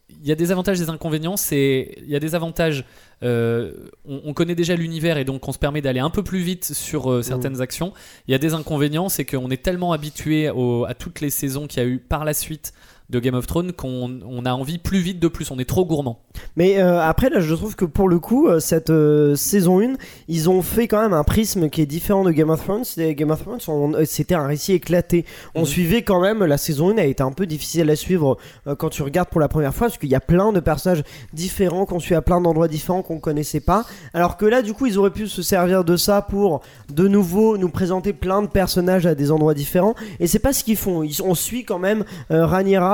il 0.09 0.27
y 0.27 0.31
a 0.31 0.35
des 0.35 0.51
avantages 0.51 0.79
et 0.79 0.85
des 0.85 0.89
inconvénients. 0.89 1.37
C'est 1.37 1.95
il 2.01 2.09
y 2.09 2.15
a 2.15 2.19
des 2.19 2.35
avantages. 2.35 2.85
euh, 3.23 3.73
on, 4.05 4.21
on 4.25 4.33
connaît 4.33 4.55
déjà 4.55 4.75
l'univers 4.75 5.17
et 5.17 5.25
donc 5.25 5.47
on 5.47 5.51
se 5.51 5.59
permet 5.59 5.81
d'aller 5.81 5.99
un 5.99 6.09
peu 6.09 6.23
plus 6.23 6.39
vite 6.39 6.65
sur 6.65 7.11
euh, 7.11 7.21
certaines 7.21 7.61
actions. 7.61 7.93
Il 8.27 8.31
y 8.31 8.35
a 8.35 8.37
des 8.37 8.53
inconvénients, 8.53 9.09
c'est 9.09 9.25
qu'on 9.25 9.49
est 9.49 9.61
tellement 9.61 9.91
habitué 9.93 10.47
à 10.47 10.93
toutes 10.93 11.21
les 11.21 11.29
saisons 11.29 11.67
qu'il 11.67 11.81
y 11.81 11.85
a 11.85 11.89
eu 11.89 11.99
par 11.99 12.25
la 12.25 12.33
suite 12.33 12.73
de 13.09 13.19
Game 13.19 13.35
of 13.35 13.45
Thrones 13.47 13.71
qu'on 13.71 14.19
on 14.27 14.45
a 14.45 14.51
envie 14.53 14.77
plus 14.77 14.99
vite 14.99 15.19
de 15.19 15.27
plus. 15.27 15.51
On 15.51 15.59
est 15.59 15.65
trop 15.69 15.85
gourmand. 15.85 16.19
Mais 16.55 16.79
euh, 16.81 17.01
après, 17.01 17.29
là, 17.29 17.39
je 17.39 17.53
trouve 17.53 17.75
que 17.75 17.85
pour 17.85 18.09
le 18.09 18.19
coup, 18.19 18.47
euh, 18.47 18.59
cette 18.59 18.89
euh, 18.89 19.35
saison 19.35 19.79
1, 19.81 19.93
ils 20.27 20.49
ont 20.49 20.61
fait 20.61 20.87
quand 20.87 21.01
même 21.01 21.13
un 21.13 21.23
prisme 21.23 21.69
qui 21.69 21.81
est 21.81 21.85
différent 21.85 22.23
de 22.23 22.31
Game 22.31 22.49
of 22.49 22.63
Thrones. 22.63 22.83
C'était- 22.83 23.13
Game 23.15 23.31
of 23.31 23.41
Thrones, 23.43 23.59
on- 23.67 23.93
c'était 24.05 24.35
un 24.35 24.47
récit 24.47 24.73
éclaté. 24.73 25.25
On 25.53 25.61
Mhm. 25.61 25.65
suivait 25.65 26.01
quand 26.01 26.19
même, 26.21 26.43
la 26.43 26.57
saison 26.57 26.89
1 26.89 26.97
a 26.97 27.03
été 27.05 27.21
un 27.23 27.31
peu 27.31 27.45
difficile 27.45 27.89
à 27.89 27.95
suivre 27.95 28.37
euh, 28.67 28.75
quand 28.75 28.89
tu 28.89 29.03
regardes 29.03 29.29
pour 29.29 29.39
la 29.41 29.47
première 29.47 29.73
fois, 29.73 29.87
parce 29.87 29.97
qu'il 29.97 30.09
y 30.09 30.15
a 30.15 30.19
plein 30.19 30.51
de 30.51 30.59
personnages 30.59 31.03
différents 31.33 31.85
qu'on 31.85 31.99
suit 31.99 32.15
à 32.15 32.21
plein 32.21 32.41
d'endroits 32.41 32.67
différents 32.67 33.01
qu'on 33.03 33.19
connaissait 33.19 33.59
pas. 33.59 33.85
Alors 34.13 34.37
que 34.37 34.45
là, 34.45 34.61
du 34.61 34.73
coup, 34.73 34.85
ils 34.87 34.97
auraient 34.97 35.11
pu 35.11 35.27
se 35.27 35.41
servir 35.41 35.83
de 35.83 35.95
ça 35.97 36.21
pour 36.21 36.61
de 36.91 37.07
nouveau 37.07 37.57
nous 37.57 37.69
présenter 37.69 38.13
plein 38.13 38.41
de 38.41 38.47
personnages 38.47 39.05
à 39.05 39.15
des 39.15 39.31
endroits 39.31 39.53
différents. 39.53 39.95
Et 40.19 40.27
c'est 40.27 40.39
pas 40.39 40.53
ce 40.53 40.63
qu'ils 40.63 40.77
font. 40.77 41.03
Ils, 41.03 41.21
on 41.23 41.35
suit 41.35 41.63
quand 41.65 41.79
même 41.79 42.03
euh, 42.31 42.45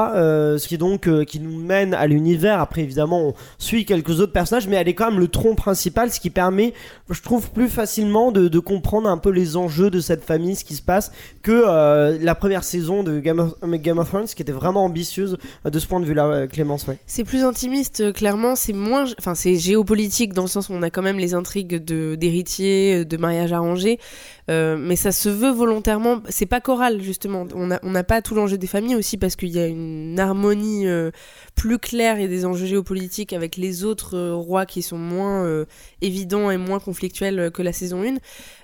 Euh, 0.10 0.58
ce 0.58 0.68
qui 0.68 0.78
donc 0.78 1.08
euh, 1.08 1.24
qui 1.24 1.40
nous 1.40 1.60
mène 1.60 1.94
à 1.94 2.08
l'univers. 2.08 2.60
Après, 2.60 2.82
évidemment, 2.82 3.28
on 3.28 3.34
suit 3.58 3.86
quelques 3.86 4.20
autres 4.20 4.34
personnages, 4.34 4.68
mais 4.68 4.76
elle 4.76 4.88
est 4.88 4.94
quand 4.94 5.10
même 5.10 5.20
le 5.20 5.28
tronc 5.28 5.56
principal, 5.56 6.12
ce 6.12 6.20
qui 6.20 6.30
permet, 6.30 6.74
je 7.10 7.22
trouve, 7.22 7.52
plus 7.52 7.70
facilement 7.70 8.32
de, 8.32 8.60
comprendre 8.60 9.10
un 9.10 9.18
peu 9.18 9.32
les 9.32 9.58
enjeux 9.58 9.90
de 9.90 10.00
cette 10.00 10.24
famille, 10.24 10.56
ce 10.56 10.64
qui 10.64 10.76
se 10.76 10.82
passe, 10.82 11.12
que 11.42 11.52
euh, 11.52 12.18
la 12.22 12.36
première 12.36 12.64
saison 12.64 13.02
de 13.04 13.20
Game 13.20 13.40
of, 13.40 14.10
Thrones, 14.10 14.26
qui 14.26 14.42
était 14.42 14.52
vraiment 14.52 14.86
ambitieuse 14.86 15.38
de 15.66 15.80
ce 15.80 15.88
point 15.88 16.00
de 16.00 16.06
vue-là, 16.06 16.48
Clémence. 16.48 16.86
Ouais. 16.88 16.98
C'est 17.08 17.24
plus 17.24 17.44
intimiste, 17.44 18.14
clairement. 18.14 18.56
C'est 18.56 18.74
moins, 18.74 19.06
enfin, 19.20 19.36
c'est 19.36 19.56
géopolitique 19.56 20.34
dans 20.34 20.44
le 20.44 20.48
sens 20.48 20.70
où 20.70 20.74
on 20.74 20.84
a 20.84 20.90
quand 20.90 21.02
même 21.02 21.18
les 21.18 21.34
intrigues 21.34 21.84
de 21.84 22.16
d'héritiers, 22.16 23.06
de 23.06 23.18
mariage 23.18 23.52
arrangé, 23.52 24.00
mais 24.48 24.96
ça 24.96 25.12
se 25.12 25.30
veut 25.30 25.52
volontairement. 25.52 26.22
C'est 26.30 26.46
pas 26.46 26.62
choral 26.62 27.02
justement. 27.02 27.46
On 27.56 27.68
n'a 27.68 27.80
on 27.84 27.92
n'a 27.92 28.04
pas 28.04 28.22
tout 28.22 28.36
l'enjeu 28.36 28.58
des 28.58 28.68
familles 28.68 28.96
aussi 28.96 29.18
parce 29.18 29.36
qu'il 29.36 29.50
y 29.50 29.60
a 29.60 29.68
une 29.68 29.91
harmonie 30.18 30.88
euh, 30.88 31.12
plus 31.56 31.80
claire 31.80 32.20
et 32.20 32.28
des 32.28 32.46
enjeux 32.46 32.66
géopolitiques 32.66 33.34
avec 33.34 33.58
les 33.58 33.84
autres 33.84 34.16
euh, 34.16 34.36
rois 34.36 34.66
qui 34.66 34.82
sont 34.82 34.98
moins 34.98 35.46
euh, 35.46 35.66
évidents 36.02 36.50
et 36.52 36.58
moins 36.58 36.80
conflictuels 36.80 37.52
que 37.52 37.62
la 37.62 37.74
saison 37.74 38.04
1. 38.04 38.18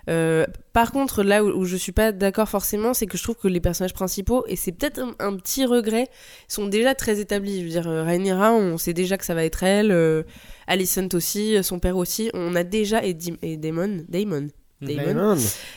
Euh, 0.09 0.45
par 0.73 0.91
contre, 0.91 1.23
là 1.23 1.43
où, 1.43 1.47
où 1.49 1.65
je 1.65 1.75
suis 1.75 1.91
pas 1.91 2.11
d'accord 2.11 2.49
forcément, 2.49 2.93
c'est 2.93 3.05
que 3.05 3.17
je 3.17 3.23
trouve 3.23 3.35
que 3.35 3.47
les 3.47 3.59
personnages 3.59 3.93
principaux, 3.93 4.45
et 4.47 4.55
c'est 4.55 4.71
peut-être 4.71 5.01
un, 5.19 5.35
petit 5.35 5.65
regret, 5.65 6.07
sont 6.47 6.67
déjà 6.67 6.95
très 6.95 7.19
établis. 7.19 7.59
Je 7.59 7.63
veux 7.63 7.81
dire, 7.81 7.85
Rhaenyra, 7.85 8.53
on 8.53 8.77
sait 8.77 8.93
déjà 8.93 9.17
que 9.17 9.25
ça 9.25 9.33
va 9.33 9.43
être 9.43 9.63
elle, 9.63 10.25
Alicent 10.67 11.13
aussi, 11.13 11.61
son 11.63 11.79
père 11.79 11.97
aussi. 11.97 12.29
On 12.33 12.55
a 12.55 12.63
déjà, 12.63 13.03
et, 13.03 13.13
Dim- 13.13 13.37
et 13.41 13.57
Damon, 13.57 14.05
Damon, 14.07 14.47
Damon. 14.81 15.05
Damon, 15.05 15.35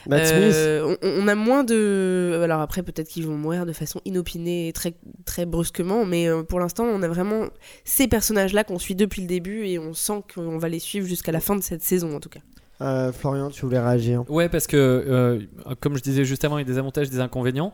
Matt 0.09 0.27
Smith. 0.27 0.53
Euh, 0.55 0.97
on, 1.03 1.25
on 1.25 1.29
a 1.29 1.35
moins 1.35 1.65
de. 1.65 2.39
Alors 2.45 2.61
après, 2.61 2.83
peut-être 2.83 3.09
qu'ils 3.09 3.27
vont 3.27 3.37
mourir 3.37 3.65
de 3.67 3.73
façon 3.73 4.01
inopinée 4.05 4.69
et 4.69 4.73
très, 4.73 4.95
très 5.25 5.47
brusquement, 5.47 6.05
mais 6.05 6.29
euh, 6.29 6.43
pour 6.43 6.61
l'instant, 6.61 6.85
on 6.85 7.03
a 7.03 7.09
vraiment 7.09 7.47
ces 7.85 8.09
personnages-là 8.09 8.65
qu'on 8.65 8.79
suit 8.79 8.95
depuis 8.95 9.23
le 9.23 9.29
début 9.29 9.67
et 9.67 9.79
on 9.79 9.95
sent 9.95 10.23
qu'on 10.35 10.59
va 10.59 10.69
les 10.69 10.79
suivre 10.81 11.07
jusqu'à 11.07 11.33
la 11.33 11.41
fin 11.41 11.57
de 11.57 11.63
cette 11.63 11.83
saison 11.83 12.15
en 12.15 12.21
tout 12.21 12.29
cas. 12.29 12.41
Euh, 12.83 13.13
Florian, 13.13 13.51
tu 13.51 13.63
voulais 13.67 13.79
réagir? 13.81 14.25
Ouais, 14.31 14.49
parce 14.49 14.67
que, 14.67 14.77
euh, 14.77 15.41
comme 15.81 15.97
je 15.99 16.03
disais 16.03 16.25
juste 16.25 16.45
avant, 16.45 16.57
il 16.59 16.63
y 16.63 16.65
a 16.65 16.73
des 16.73 16.79
avantages 16.79 17.09
et 17.09 17.11
des 17.11 17.21
inconvénients. 17.21 17.73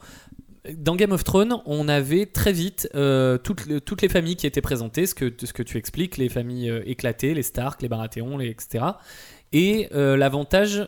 Dans 0.77 0.97
Game 0.97 1.13
of 1.13 1.23
Thrones, 1.23 1.55
on 1.65 1.87
avait 1.89 2.27
très 2.27 2.51
vite 2.53 2.89
euh, 2.97 3.39
toutes, 3.39 3.67
les- 3.67 3.81
toutes 3.81 4.03
les 4.03 4.09
familles 4.09 4.35
qui 4.35 4.49
étaient 4.49 4.61
présentées, 4.61 5.07
ce 5.07 5.15
que, 5.15 5.33
ce 5.45 5.53
que 5.53 5.63
tu 5.63 5.79
expliques, 5.79 6.17
les 6.17 6.29
familles 6.29 6.71
euh, 6.71 6.83
éclatées, 6.87 7.35
les 7.35 7.45
Stark, 7.45 7.83
les 7.83 7.89
Baratheon, 7.89 8.37
les, 8.37 8.49
etc. 8.49 8.85
Et 9.59 9.89
euh, 9.95 10.19
l'avantage, 10.19 10.87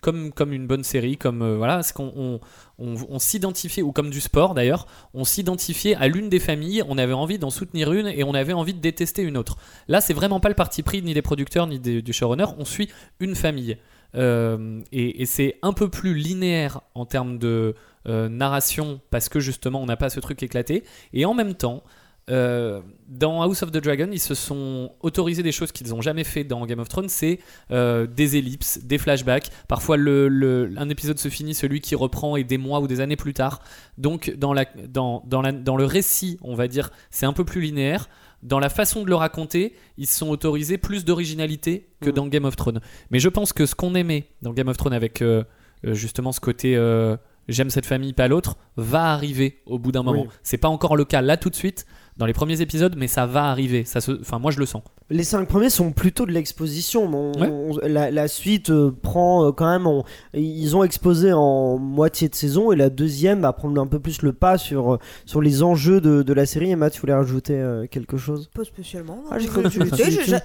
comme, 0.00 0.32
comme 0.32 0.54
une 0.54 0.66
bonne 0.66 0.84
série, 0.84 1.18
comme 1.18 1.42
euh, 1.42 1.58
voilà, 1.58 1.82
c'est 1.82 1.92
qu'on 1.92 2.40
on, 2.78 3.18
s'identifiait, 3.18 3.82
ou 3.82 3.92
comme 3.92 4.08
du 4.08 4.22
sport 4.22 4.54
d'ailleurs, 4.54 4.86
on 5.12 5.26
s'identifiait 5.26 5.96
à 5.96 6.08
l'une 6.08 6.30
des 6.30 6.40
familles, 6.40 6.82
on 6.88 6.96
avait 6.96 7.12
envie 7.12 7.38
d'en 7.38 7.50
soutenir 7.50 7.92
une 7.92 8.06
et 8.06 8.24
on 8.24 8.32
avait 8.32 8.54
envie 8.54 8.72
de 8.72 8.80
détester 8.80 9.20
une 9.20 9.36
autre. 9.36 9.58
Là, 9.86 10.00
c'est 10.00 10.14
vraiment 10.14 10.40
pas 10.40 10.48
le 10.48 10.54
parti 10.54 10.82
pris 10.82 11.02
ni 11.02 11.12
des 11.12 11.20
producteurs 11.20 11.66
ni 11.66 11.78
des- 11.78 12.00
du 12.00 12.14
showrunner, 12.14 12.46
on 12.56 12.64
suit 12.64 12.88
une 13.20 13.34
famille. 13.34 13.76
Euh, 14.14 14.80
et 14.92 15.20
et 15.20 15.26
c'est 15.26 15.58
un 15.60 15.74
peu 15.74 15.90
plus 15.90 16.14
linéaire 16.14 16.80
en 16.94 17.04
termes 17.04 17.36
de 17.38 17.74
narration 18.06 19.00
parce 19.10 19.28
que 19.28 19.40
justement 19.40 19.82
on 19.82 19.86
n'a 19.86 19.96
pas 19.96 20.08
ce 20.08 20.20
truc 20.20 20.42
éclaté. 20.42 20.84
Et 21.12 21.26
en 21.26 21.34
même 21.34 21.54
temps, 21.54 21.82
euh, 22.28 22.80
dans 23.08 23.40
House 23.42 23.62
of 23.62 23.70
the 23.70 23.76
Dragon, 23.76 24.08
ils 24.10 24.18
se 24.20 24.34
sont 24.34 24.92
autorisés 25.00 25.42
des 25.44 25.52
choses 25.52 25.70
qu'ils 25.70 25.88
n'ont 25.90 26.00
jamais 26.02 26.24
fait 26.24 26.42
dans 26.42 26.66
Game 26.66 26.80
of 26.80 26.88
Thrones, 26.88 27.08
c'est 27.08 27.38
euh, 27.70 28.06
des 28.06 28.36
ellipses, 28.36 28.80
des 28.82 28.98
flashbacks. 28.98 29.50
Parfois, 29.68 29.96
le, 29.96 30.28
le- 30.28 30.72
un 30.76 30.88
épisode 30.88 31.18
se 31.18 31.28
finit, 31.28 31.54
celui 31.54 31.80
qui 31.80 31.94
reprend 31.94 32.36
est 32.36 32.42
des 32.44 32.58
mois 32.58 32.80
ou 32.80 32.88
des 32.88 33.00
années 33.00 33.14
plus 33.16 33.32
tard. 33.32 33.60
Donc, 33.96 34.30
dans, 34.36 34.52
la, 34.52 34.64
dans, 34.88 35.22
dans, 35.26 35.40
la- 35.40 35.52
dans 35.52 35.76
le 35.76 35.84
récit, 35.84 36.36
on 36.42 36.54
va 36.56 36.66
dire, 36.66 36.90
c'est 37.10 37.26
un 37.26 37.32
peu 37.32 37.44
plus 37.44 37.60
linéaire. 37.60 38.08
Dans 38.42 38.58
la 38.58 38.68
façon 38.68 39.02
de 39.04 39.08
le 39.08 39.14
raconter, 39.14 39.74
ils 39.96 40.06
se 40.06 40.16
sont 40.18 40.28
autorisés 40.28 40.78
plus 40.78 41.04
d'originalité 41.04 41.88
que 42.00 42.08
Mhm. 42.10 42.14
dans 42.14 42.26
Game 42.26 42.44
of 42.44 42.56
Thrones. 42.56 42.80
Mais 43.10 43.20
je 43.20 43.28
pense 43.28 43.52
que 43.52 43.66
ce 43.66 43.74
qu'on 43.76 43.94
aimait 43.94 44.28
dans 44.42 44.52
Game 44.52 44.68
of 44.68 44.76
Thrones 44.76 44.92
avec 44.92 45.22
euh, 45.22 45.44
justement 45.84 46.32
ce 46.32 46.40
côté 46.40 46.76
j'aime 47.48 47.70
cette 47.70 47.86
famille, 47.86 48.12
pas 48.12 48.26
l'autre, 48.26 48.56
va 48.76 49.12
arriver 49.12 49.62
au 49.66 49.78
bout 49.78 49.92
d'un 49.92 50.02
moment. 50.02 50.22
Oui. 50.22 50.28
C'est 50.42 50.58
pas 50.58 50.68
encore 50.68 50.96
le 50.96 51.04
cas 51.04 51.22
là 51.22 51.36
tout 51.36 51.48
de 51.48 51.54
suite 51.54 51.86
dans 52.16 52.26
les 52.26 52.32
premiers 52.32 52.60
épisodes, 52.60 52.94
mais 52.96 53.08
ça 53.08 53.26
va 53.26 53.44
arriver. 53.44 53.84
Ça 53.84 54.00
se... 54.00 54.12
Enfin, 54.20 54.38
moi 54.38 54.50
je 54.50 54.58
le 54.58 54.66
sens. 54.66 54.82
Les 55.08 55.22
cinq 55.22 55.46
premiers 55.46 55.70
sont 55.70 55.92
plutôt 55.92 56.26
de 56.26 56.32
l'exposition. 56.32 57.08
mais 57.08 57.16
on- 57.16 57.32
Ouais. 57.40 57.48
on- 57.48 57.86
la, 57.86 58.10
la 58.10 58.26
suite 58.26 58.70
euh, 58.70 58.90
prend 59.02 59.46
euh, 59.46 59.52
quand 59.52 59.70
même. 59.70 59.86
on- 59.86 60.02
ils 60.34 60.74
ont 60.74 60.82
exposé 60.82 61.32
en 61.32 61.78
moitié 61.78 62.28
de 62.28 62.34
saison 62.34 62.72
et 62.72 62.76
la 62.76 62.90
deuxième 62.90 63.40
va 63.42 63.52
prendre 63.52 63.80
un 63.80 63.86
peu 63.86 64.00
plus 64.00 64.22
le 64.22 64.32
pas 64.32 64.58
sur, 64.58 64.94
euh, 64.94 64.98
sur 65.24 65.40
les 65.40 65.62
enjeux 65.62 66.00
de, 66.00 66.22
de 66.22 66.32
la 66.32 66.44
série. 66.44 66.72
Emma, 66.72 66.90
tu 66.90 67.00
voulais 67.00 67.14
rajouter 67.14 67.54
euh, 67.54 67.86
quelque 67.88 68.16
chose? 68.16 68.50
Pas 68.52 68.64
spécialement. 68.64 69.16
non. 69.16 69.22
Ah, 69.30 69.38
j'ai 69.38 69.46
cru 69.46 69.62
que 69.62 69.68
tu- 69.68 69.80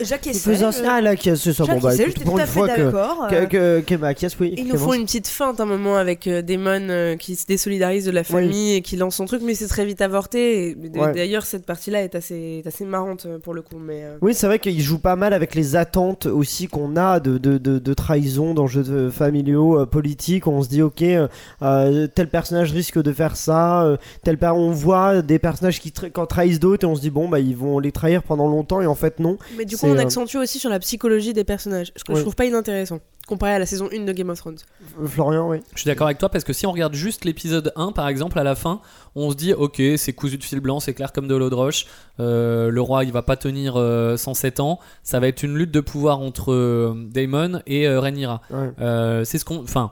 J'acquiesçais. 0.01 0.55
Ah 0.87 1.01
là, 1.01 1.15
qui- 1.15 1.35
c'est 1.35 1.53
ça. 1.53 1.65
Bon, 1.65 1.79
bah, 1.79 1.95
écoute, 1.95 2.05
j'étais 2.13 2.23
pour 2.23 2.33
tout 2.33 2.39
à 2.39 2.41
une 2.43 2.47
fait 2.47 2.91
fois 2.91 3.27
que. 3.29 3.57
euh, 3.57 3.81
qu'Emma 3.81 4.07
acquiesce, 4.09 4.37
oui. 4.39 4.53
Il 4.57 4.67
nous 4.67 4.77
faut 4.77 4.93
une 4.93 5.05
petite 5.05 5.27
feinte 5.27 5.59
un 5.59 5.65
moment 5.65 5.95
avec 5.95 6.27
euh, 6.27 6.43
Damon 6.43 6.87
euh, 6.89 7.15
qui 7.15 7.35
se 7.35 7.47
désolidarise 7.47 8.05
de 8.05 8.11
la 8.11 8.23
famille 8.23 8.75
et 8.75 8.81
qui 8.81 8.95
lance 8.95 9.15
son 9.15 9.25
truc, 9.25 9.41
mais 9.43 9.55
c'est 9.55 9.67
très 9.67 9.85
vite 9.85 10.01
avorté. 10.01 10.75
D'ailleurs, 10.75 11.45
cette 11.45 11.65
partie-là 11.65 12.03
est 12.03 12.13
assez, 12.13 12.61
est 12.63 12.67
assez 12.67 12.85
marrante 12.85 13.25
pour 13.43 13.53
le 13.55 13.63
coup. 13.63 13.77
Mais, 13.79 14.03
euh, 14.03 14.17
Oui, 14.21 14.35
c'est 14.35 14.50
vrai 14.51 14.59
qu'il 14.59 14.79
joue 14.81 14.99
pas 14.99 15.15
mal 15.15 15.33
avec 15.33 15.55
les 15.55 15.75
attentes 15.75 16.25
aussi 16.25 16.67
qu'on 16.67 16.95
a 16.95 17.19
de, 17.19 17.37
de, 17.37 17.57
de, 17.57 17.79
de 17.79 17.93
trahison 17.93 18.53
dans 18.53 18.67
jeux 18.67 18.83
de- 18.83 19.09
familiaux, 19.09 19.79
euh, 19.81 19.85
politiques. 19.85 20.47
On 20.47 20.61
se 20.61 20.69
dit, 20.69 20.81
ok, 20.81 21.01
euh, 21.01 21.27
euh, 21.61 22.07
tel 22.13 22.27
personnage 22.29 22.71
risque 22.71 23.01
de 23.01 23.11
faire 23.13 23.35
ça. 23.35 23.83
euh, 23.83 23.97
tel 24.23 24.37
on 24.41 24.71
voit 24.71 25.21
des 25.21 25.39
personnages 25.39 25.79
qui 25.79 25.89
tra- 25.89 26.11
quand 26.11 26.25
trahissent 26.25 26.59
d'autres 26.59 26.85
et 26.85 26.87
on 26.87 26.95
se 26.95 27.01
dit, 27.01 27.09
bon, 27.09 27.29
bah, 27.29 27.39
ils 27.39 27.55
vont 27.55 27.79
les 27.79 27.91
trahir 27.91 28.23
pendant 28.23 28.47
longtemps 28.47 28.81
et 28.81 28.85
en 28.87 28.95
fait, 28.95 29.19
non. 29.19 29.37
mais 29.57 29.65
du 29.65 29.77
coup, 29.77 29.85
on 29.87 29.97
accentue 29.97 30.37
aussi 30.37 30.59
sur 30.59 30.69
la 30.69 30.79
psychologie 30.79 31.33
des 31.33 31.43
personnages, 31.43 31.91
ce 31.95 32.03
que 32.03 32.11
Ouais. 32.11 32.17
je 32.17 32.21
trouve 32.23 32.35
pas 32.35 32.45
inintéressant, 32.45 32.99
comparé 33.27 33.53
à 33.53 33.59
la 33.59 33.65
saison 33.65 33.87
1 33.93 34.05
de 34.05 34.11
Game 34.11 34.29
of 34.29 34.39
Thrones. 34.39 34.57
Euh, 35.01 35.07
Florian, 35.07 35.49
oui. 35.49 35.57
Je 35.75 35.81
suis 35.81 35.87
d'accord 35.87 36.07
avec 36.07 36.17
toi 36.17 36.29
parce 36.29 36.43
que 36.43 36.53
si 36.53 36.65
on 36.65 36.71
regarde 36.71 36.93
juste 36.93 37.23
l'épisode 37.25 37.71
1 37.75 37.91
par 37.93 38.07
exemple 38.07 38.37
à 38.39 38.43
la 38.43 38.55
fin, 38.55 38.81
on 39.15 39.31
se 39.31 39.35
dit 39.35 39.53
ok 39.53 39.81
c'est 39.97 40.13
cousu 40.13 40.37
de 40.37 40.43
fil 40.43 40.59
blanc, 40.59 40.79
c'est 40.79 40.93
clair 40.93 41.11
comme 41.13 41.27
de 41.27 41.35
l'eau 41.35 41.49
de 41.49 41.55
roche, 41.55 41.85
Euh, 42.19 42.69
le 42.69 42.81
roi 42.81 43.03
il 43.03 43.11
va 43.11 43.21
pas 43.21 43.37
tenir 43.37 43.73
euh, 43.77 44.17
107 44.17 44.59
ans, 44.59 44.79
ça 45.03 45.19
va 45.19 45.27
être 45.27 45.43
une 45.43 45.55
lutte 45.55 45.71
de 45.71 45.79
pouvoir 45.81 46.19
entre 46.19 46.51
euh, 46.51 46.93
Daemon 47.11 47.61
et 47.65 47.87
euh, 47.87 47.99
Rhaenyra. 47.99 48.41
Ouais. 48.49 48.71
Euh, 48.81 49.23
c'est 49.23 49.37
ce 49.37 49.45
qu'on, 49.45 49.63
enfin, 49.63 49.91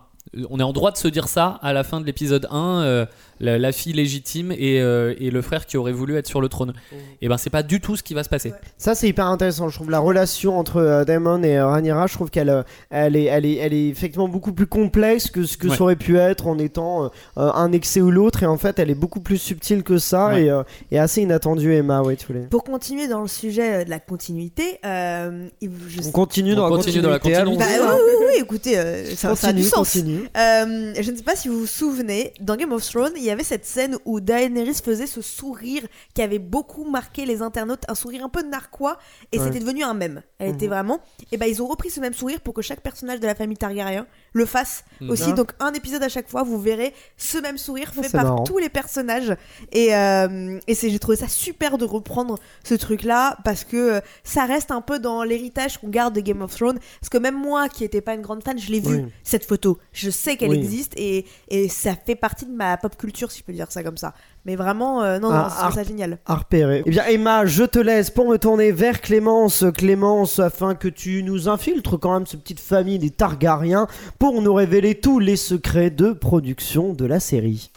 on 0.50 0.60
est 0.60 0.64
en 0.64 0.74
droit 0.74 0.92
de 0.92 0.98
se 0.98 1.08
dire 1.08 1.28
ça 1.28 1.58
à 1.62 1.74
la 1.74 1.84
fin 1.84 2.02
de 2.02 2.06
l'épisode 2.06 2.48
1, 2.52 2.82
euh, 2.84 3.06
la, 3.40 3.58
la 3.58 3.72
fille 3.72 3.94
légitime 3.94 4.52
et, 4.52 4.82
euh, 4.82 5.14
et 5.20 5.32
le 5.32 5.42
frère 5.42 5.66
qui 5.66 5.78
aurait 5.78 5.92
voulu 5.92 6.16
être 6.18 6.28
sur 6.28 6.42
le 6.42 6.50
trône. 6.50 6.74
Et 7.22 7.28
ben 7.30 7.38
c'est 7.38 7.50
pas 7.50 7.64
du 7.64 7.80
tout 7.82 7.96
ce 7.96 8.04
qui 8.04 8.14
va 8.14 8.24
se 8.24 8.30
passer. 8.30 8.54
Ça, 8.78 8.96
c'est 8.96 9.08
hyper 9.08 9.26
intéressant. 9.28 9.70
Je 9.70 9.76
trouve 9.76 9.90
la 9.92 10.00
relation 10.00 10.58
entre 10.60 10.78
euh, 10.78 11.06
Daemon 11.06 11.44
et 11.44 11.58
euh, 11.58 11.68
Rhaenyra, 11.68 12.08
je 12.08 12.14
trouve 12.14 12.30
qu'elle 12.30 12.50
euh, 12.50 12.64
elle 12.90 13.16
est, 13.16 13.26
elle 13.26 13.46
est, 13.46 13.56
elle 13.56 13.74
est 13.74 13.88
effectivement 13.90 14.28
beaucoup 14.28 14.54
plus 14.54 14.68
complexe 14.68 15.30
que 15.30 15.44
ce 15.46 15.58
que 15.58 15.68
Ouais. 15.68 15.76
ça 15.76 15.84
aurait 15.84 15.96
pu 15.96 16.18
être 16.18 16.48
en 16.48 16.58
étant 16.58 17.12
un 17.36 17.72
excès 17.72 18.02
ou 18.02 18.12
l'autre. 18.12 18.44
Et 18.44 18.46
en 18.46 18.58
fait, 18.58 18.80
elle 18.80 18.90
est 18.90 18.96
beaucoup 18.96 19.20
plus 19.22 19.38
subtile 19.38 19.84
que 19.84 19.98
ça 19.98 20.28
Ouais. 20.30 20.44
et, 20.46 20.50
euh, 20.52 20.64
et 20.92 21.00
assez 21.00 21.22
inattendue, 21.22 21.74
Emma. 21.74 22.02
Ouais, 22.02 22.16
tu 22.16 22.26
voulais. 22.28 22.48
Pour 22.50 22.64
continuer 22.64 23.08
dans 23.08 23.22
le 23.22 23.28
sujet 23.28 23.86
de 23.86 23.90
la 23.90 24.00
continuité, 24.00 24.80
euh, 24.86 25.48
je 25.62 26.02
On 26.08 26.12
continue 26.12 26.56
dans 26.56 26.66
On 26.68 26.70
la 26.70 26.76
continue 26.78 27.02
dans 27.02 27.10
la 27.10 27.20
continuité, 27.20 27.58
Bah, 27.58 27.66
oui, 27.96 28.02
oui, 28.20 28.26
oui, 28.36 28.42
écoutez, 28.42 28.78
euh, 28.78 29.06
ça, 29.16 29.36
ça 29.36 29.48
a 29.50 29.54
du 29.54 29.62
Continue, 29.62 29.64
sens. 29.64 29.94
continue. 29.94 30.20
Euh, 30.38 30.94
je 31.00 31.12
ne 31.12 31.16
sais 31.18 31.24
pas 31.24 31.36
si 31.36 31.48
vous 31.48 31.60
vous 31.60 31.66
souvenez, 31.68 32.34
dans 32.42 32.56
Game 32.56 32.72
of 32.72 32.88
Thrones, 32.90 33.14
il 33.18 33.24
y 33.24 33.29
avait 33.32 33.44
cette 33.44 33.66
scène 33.66 33.98
où 34.06 34.20
Daenerys 34.20 34.76
faisait 34.84 35.08
ce 35.08 35.22
sourire 35.22 35.86
qui 36.14 36.22
avait 36.22 36.40
beaucoup 36.40 36.84
marqué 36.90 37.26
les 37.26 37.42
internautes, 37.42 37.84
un 37.88 37.96
sourire 37.96 38.24
un 38.24 38.30
peu 38.30 38.42
narquois, 38.42 38.98
et 39.32 39.40
Ouais. 39.40 39.46
c'était 39.46 39.60
devenu 39.60 39.84
un 39.84 39.94
mème. 39.94 40.22
Elle 40.40 40.50
était 40.56 40.66
Mhm. 40.66 40.72
vraiment. 40.74 41.00
Et 41.32 41.38
ben 41.38 41.46
ils 41.48 41.62
ont 41.62 41.68
repris 41.68 41.90
ce 41.90 42.00
même 42.00 42.14
sourire 42.14 42.42
pour 42.42 42.54
que 42.54 42.62
chaque 42.62 42.82
personnage 42.82 43.20
de 43.20 43.26
la 43.28 43.36
famille 43.36 43.58
Targaryen 43.58 44.06
le 44.34 44.46
fasse 44.46 44.84
Mhm. 45.02 45.10
aussi. 45.10 45.24
Ah. 45.28 45.32
Donc 45.34 45.52
un 45.60 45.74
épisode 45.74 46.04
à 46.04 46.10
chaque 46.10 46.28
fois, 46.30 46.44
vous 46.44 46.60
verrez 46.60 46.94
ce 47.18 47.38
même 47.38 47.58
sourire 47.58 47.94
fait 47.94 48.12
par 48.12 48.24
marrant. 48.26 48.44
tous 48.44 48.58
les 48.58 48.70
personnages. 48.70 49.36
Et, 49.72 49.96
euh, 49.96 50.60
et 50.68 50.76
c'est, 50.76 50.90
j'ai 50.90 51.00
trouvé 51.00 51.18
ça 51.18 51.28
super 51.28 51.78
de 51.78 51.86
reprendre 51.86 52.38
ce 52.64 52.76
truc-là 52.76 53.38
parce 53.44 53.64
que 53.64 53.78
euh, 53.78 54.00
ça 54.24 54.46
reste 54.46 54.72
un 54.72 54.82
peu 54.82 55.00
dans 55.00 55.24
l'héritage 55.24 55.78
qu'on 55.80 55.88
garde 55.90 56.14
de 56.16 56.22
Game 56.22 56.42
of 56.42 56.54
Thrones. 56.56 56.80
Parce 57.00 57.10
que 57.10 57.18
même 57.18 57.36
moi, 57.40 57.70
qui 57.70 57.84
n'étais 57.84 58.02
pas 58.02 58.14
une 58.14 58.22
grande 58.22 58.44
fan, 58.44 58.60
je 58.60 58.70
l'ai 58.72 58.80
vue 58.82 59.04
Oui. 59.04 59.12
cette 59.24 59.46
photo. 59.46 59.80
Je 59.94 60.10
sais 60.10 60.36
qu'elle 60.38 60.50
Oui. 60.52 60.58
existe 60.58 60.94
et, 60.98 61.26
et 61.50 61.70
ça 61.70 61.96
fait 61.96 62.16
partie 62.16 62.46
de 62.46 62.52
ma 62.54 62.76
pop 62.78 62.96
culture, 62.98 63.32
si 63.32 63.40
je 63.40 63.44
peux 63.46 63.54
dire 63.54 63.72
ça 63.72 63.84
comme 63.84 63.98
ça. 63.98 64.14
Mais 64.46 64.56
vraiment, 64.56 65.04
euh, 65.04 65.20
non, 65.20 65.30
non, 65.30 65.36
Ah, 65.36 65.54
ah. 65.68 65.72
ça 65.72 65.84
génial. 65.84 66.18
à 66.26 66.36
repérer. 66.36 66.82
Eh 66.86 66.90
bien, 66.90 67.04
Emma, 67.06 67.46
je 67.46 67.64
te 67.64 67.78
laisse 67.80 68.10
pour 68.10 68.28
me 68.30 68.38
tourner 68.38 68.72
vers 68.72 69.02
Clémence. 69.02 69.66
Clémence, 69.78 70.40
afin 70.40 70.76
que 70.76 70.88
tu 70.88 71.24
nous 71.24 71.50
infiltres 71.50 72.00
quand 72.00 72.14
même 72.14 72.26
cette 72.26 72.42
petite 72.42 72.60
famille 72.62 73.00
des 73.00 73.10
Targaryens 73.10 73.88
pour 74.18 74.42
nous 74.42 74.54
révéler 74.54 74.96
tous 74.96 75.20
les 75.20 75.36
secrets 75.36 75.90
de 75.92 76.14
production 76.14 76.94
de 76.94 77.06
la 77.06 77.20
série. 77.20 77.72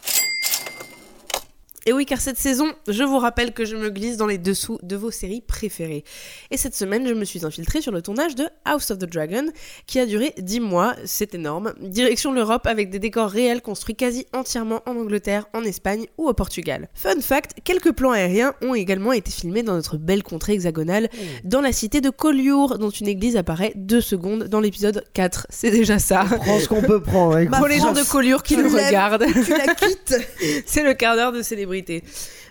Et 1.85 1.91
oui, 1.91 2.05
car 2.05 2.21
cette 2.21 2.37
saison, 2.37 2.67
je 2.87 3.03
vous 3.03 3.17
rappelle 3.17 3.51
que 3.51 3.65
je 3.65 3.75
me 3.75 3.89
glisse 3.89 4.15
dans 4.15 4.25
les 4.27 4.37
dessous 4.37 4.79
de 4.83 4.95
vos 4.95 5.11
séries 5.11 5.41
préférées. 5.41 6.05
Et 6.49 6.55
cette 6.57 6.75
semaine, 6.75 7.05
je 7.05 7.13
me 7.13 7.25
suis 7.25 7.45
infiltrée 7.45 7.81
sur 7.81 7.91
le 7.91 8.01
tournage 8.01 8.35
de 8.35 8.45
House 8.63 8.89
of 8.91 8.99
the 8.99 9.05
Dragon, 9.05 9.45
qui 9.85 9.99
a 9.99 10.05
duré 10.05 10.33
10 10.37 10.61
mois, 10.61 10.95
c'est 11.03 11.35
énorme. 11.35 11.73
Direction 11.81 12.31
l'Europe 12.31 12.67
avec 12.67 12.89
des 12.89 12.99
décors 12.99 13.29
réels 13.29 13.61
construits 13.61 13.95
quasi 13.95 14.25
entièrement 14.33 14.81
en 14.85 14.95
Angleterre, 14.95 15.47
en 15.53 15.63
Espagne 15.63 16.05
ou 16.17 16.29
au 16.29 16.33
Portugal. 16.33 16.87
Fun 16.93 17.19
fact, 17.19 17.55
quelques 17.65 17.91
plans 17.91 18.11
aériens 18.11 18.53
ont 18.61 18.75
également 18.75 19.11
été 19.11 19.29
filmés 19.29 19.63
dans 19.63 19.75
notre 19.75 19.97
belle 19.97 20.23
contrée 20.23 20.53
hexagonale, 20.53 21.09
dans 21.43 21.59
la 21.61 21.73
cité 21.73 21.99
de 21.99 22.09
Collioure, 22.09 22.77
dont 22.77 22.91
une 22.91 23.09
église 23.09 23.35
apparaît 23.35 23.73
2 23.75 23.99
secondes 23.99 24.43
dans 24.45 24.61
l'épisode 24.61 25.03
4. 25.13 25.47
C'est 25.49 25.71
déjà 25.71 25.99
ça. 25.99 26.23
Prends 26.29 26.59
ce 26.59 26.69
qu'on 26.69 26.81
peut 26.81 27.01
prendre. 27.01 27.35
avec 27.35 27.49
Bah, 27.53 27.57
Pour 27.57 27.67
les 27.67 27.79
gens 27.79 27.91
de 27.91 28.09
Collioure 28.09 28.41
qui 28.41 28.55
nous 28.55 28.69
regardent. 28.69 29.25
tu 29.25 29.51
la 29.51 29.73
quittes 29.75 30.15
C'est 30.65 30.83
le 30.83 30.93
quart 30.93 31.15
d'heure 31.17 31.33
de 31.33 31.41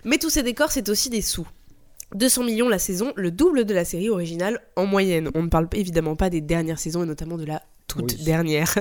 Mais 0.05 0.17
tous 0.17 0.29
ces 0.29 0.43
décors, 0.43 0.71
c'est 0.71 0.89
aussi 0.89 1.09
des 1.09 1.21
sous. 1.21 1.47
200 2.15 2.43
millions 2.43 2.69
la 2.69 2.79
saison, 2.79 3.11
le 3.15 3.31
double 3.31 3.65
de 3.65 3.73
la 3.73 3.85
série 3.85 4.09
originale 4.09 4.61
en 4.75 4.85
moyenne. 4.85 5.31
On 5.33 5.43
ne 5.43 5.49
parle 5.49 5.67
évidemment 5.73 6.15
pas 6.15 6.29
des 6.29 6.41
dernières 6.41 6.79
saisons 6.79 7.03
et 7.03 7.07
notamment 7.07 7.37
de 7.37 7.45
la 7.45 7.63
toute 7.87 8.13
Oui. 8.13 8.23
dernière. 8.23 8.79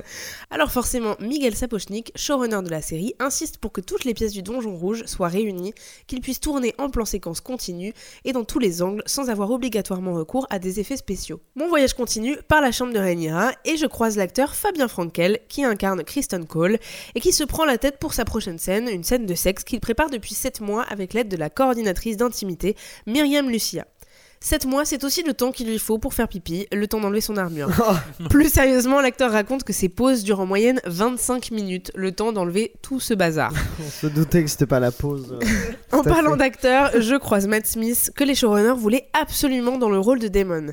Alors 0.50 0.70
forcément, 0.70 1.16
Miguel 1.20 1.54
Sapochnik, 1.54 2.12
showrunner 2.16 2.62
de 2.62 2.70
la 2.70 2.82
série, 2.82 3.14
insiste 3.18 3.58
pour 3.58 3.72
que 3.72 3.80
toutes 3.80 4.04
les 4.04 4.14
pièces 4.14 4.32
du 4.32 4.42
Donjon 4.42 4.76
Rouge 4.76 5.04
soient 5.06 5.28
réunies, 5.28 5.74
qu'il 6.06 6.20
puisse 6.20 6.40
tourner 6.40 6.74
en 6.78 6.90
plan 6.90 7.04
séquence 7.04 7.40
continu 7.40 7.92
et 8.24 8.32
dans 8.32 8.44
tous 8.44 8.58
les 8.58 8.82
angles 8.82 9.02
sans 9.06 9.30
avoir 9.30 9.50
obligatoirement 9.50 10.14
recours 10.14 10.46
à 10.50 10.58
des 10.58 10.80
effets 10.80 10.96
spéciaux. 10.96 11.40
Mon 11.56 11.68
voyage 11.68 11.94
continue 11.94 12.36
par 12.48 12.60
la 12.60 12.72
chambre 12.72 12.92
de 12.92 12.98
Rhaenyra 12.98 13.52
et 13.64 13.76
je 13.76 13.86
croise 13.86 14.16
l'acteur 14.16 14.54
Fabien 14.54 14.88
Frankel 14.88 15.38
qui 15.48 15.64
incarne 15.64 16.04
Kristen 16.04 16.46
Cole 16.46 16.78
et 17.14 17.20
qui 17.20 17.32
se 17.32 17.44
prend 17.44 17.64
la 17.64 17.78
tête 17.78 17.98
pour 17.98 18.14
sa 18.14 18.24
prochaine 18.24 18.58
scène, 18.58 18.88
une 18.88 19.04
scène 19.04 19.26
de 19.26 19.34
sexe 19.34 19.64
qu'il 19.64 19.80
prépare 19.80 20.10
depuis 20.10 20.34
7 20.34 20.60
mois 20.60 20.82
avec 20.82 21.14
l'aide 21.14 21.28
de 21.28 21.36
la 21.36 21.50
coordinatrice 21.50 22.16
d'intimité, 22.16 22.76
Myriam 23.06 23.50
Lucia. 23.50 23.86
7 24.42 24.66
mois, 24.66 24.84
c'est 24.84 25.04
aussi 25.04 25.22
le 25.22 25.34
temps 25.34 25.52
qu'il 25.52 25.68
lui 25.68 25.78
faut 25.78 25.98
pour 25.98 26.14
faire 26.14 26.26
pipi, 26.26 26.66
le 26.72 26.88
temps 26.88 26.98
d'enlever 26.98 27.20
son 27.20 27.36
armure. 27.36 27.70
Plus 28.28 28.52
sérieusement, 28.52 29.00
l'acteur 29.00 29.30
raconte 29.30 29.62
que 29.62 29.72
ses 29.72 29.88
pauses 29.88 30.24
durent 30.24 30.40
en 30.40 30.46
moyenne 30.46 30.80
25 30.84 31.52
minutes, 31.52 31.92
le 31.94 32.10
temps 32.10 32.32
d'enlever 32.32 32.72
tout 32.82 32.98
ce 32.98 33.14
bazar. 33.14 33.52
On 33.80 33.88
se 33.88 34.08
doutait 34.08 34.42
que 34.42 34.50
c'était 34.50 34.66
pas 34.66 34.80
la 34.80 34.90
pause. 34.90 35.38
En 35.92 36.02
Tout 36.02 36.08
à 36.08 36.12
parlant 36.14 36.36
d'acteur, 36.36 36.90
je 36.98 37.14
croise 37.16 37.46
Matt 37.46 37.66
Smith 37.66 38.10
que 38.16 38.24
les 38.24 38.34
showrunners 38.34 38.78
voulaient 38.78 39.08
absolument 39.12 39.76
dans 39.76 39.90
le 39.90 39.98
rôle 39.98 40.18
de 40.18 40.26
Damon. 40.26 40.68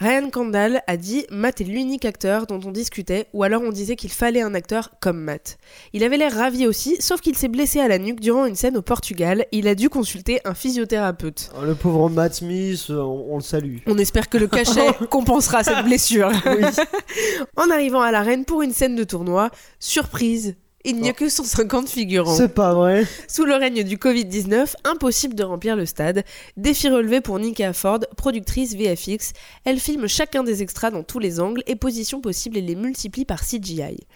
Ryan 0.00 0.28
Kandal 0.30 0.82
a 0.88 0.96
dit 0.96 1.24
Matt 1.30 1.60
est 1.60 1.64
l'unique 1.64 2.04
acteur 2.04 2.46
dont 2.48 2.60
on 2.64 2.72
discutait, 2.72 3.28
ou 3.32 3.44
alors 3.44 3.62
on 3.62 3.70
disait 3.70 3.94
qu'il 3.94 4.10
fallait 4.10 4.42
un 4.42 4.52
acteur 4.52 4.90
comme 5.00 5.20
Matt. 5.20 5.58
Il 5.92 6.02
avait 6.02 6.16
l'air 6.16 6.34
ravi 6.34 6.66
aussi, 6.66 6.96
sauf 7.00 7.20
qu'il 7.20 7.36
s'est 7.36 7.48
blessé 7.48 7.78
à 7.78 7.86
la 7.86 7.98
nuque 7.98 8.18
durant 8.18 8.46
une 8.46 8.56
scène 8.56 8.76
au 8.76 8.82
Portugal. 8.82 9.46
Il 9.52 9.68
a 9.68 9.76
dû 9.76 9.88
consulter 9.88 10.40
un 10.44 10.54
physiothérapeute. 10.54 11.52
Oh, 11.56 11.64
Le 11.64 11.76
pauvre 11.76 12.10
Matt 12.10 12.34
Smith, 12.34 12.86
euh, 12.90 13.13
on, 13.14 13.34
on 13.34 13.36
le 13.36 13.42
salue. 13.42 13.78
On 13.86 13.98
espère 13.98 14.28
que 14.28 14.38
le 14.38 14.46
cachet 14.46 14.92
compensera 15.10 15.62
cette 15.64 15.84
blessure. 15.84 16.30
Oui. 16.46 16.64
En 17.56 17.70
arrivant 17.70 18.00
à 18.02 18.10
l'arène 18.10 18.44
pour 18.44 18.62
une 18.62 18.72
scène 18.72 18.96
de 18.96 19.04
tournoi, 19.04 19.50
surprise, 19.78 20.56
il 20.84 21.00
n'y 21.00 21.08
a 21.08 21.14
que 21.14 21.28
150 21.30 21.88
figurants. 21.88 22.34
C'est 22.34 22.52
pas 22.52 22.74
vrai. 22.74 23.06
Sous 23.26 23.46
le 23.46 23.54
règne 23.54 23.84
du 23.84 23.96
Covid-19, 23.96 24.74
impossible 24.84 25.34
de 25.34 25.42
remplir 25.42 25.76
le 25.76 25.86
stade. 25.86 26.24
Défi 26.58 26.90
relevé 26.90 27.22
pour 27.22 27.38
Nika 27.38 27.72
Ford, 27.72 28.00
productrice 28.16 28.74
VFX. 28.74 29.32
Elle 29.64 29.80
filme 29.80 30.06
chacun 30.06 30.42
des 30.42 30.62
extras 30.62 30.90
dans 30.90 31.02
tous 31.02 31.18
les 31.18 31.40
angles 31.40 31.62
et 31.66 31.76
positions 31.76 32.20
possibles 32.20 32.58
et 32.58 32.60
les 32.60 32.74
multiplie 32.74 33.24
par 33.24 33.40
CGI. 33.40 34.06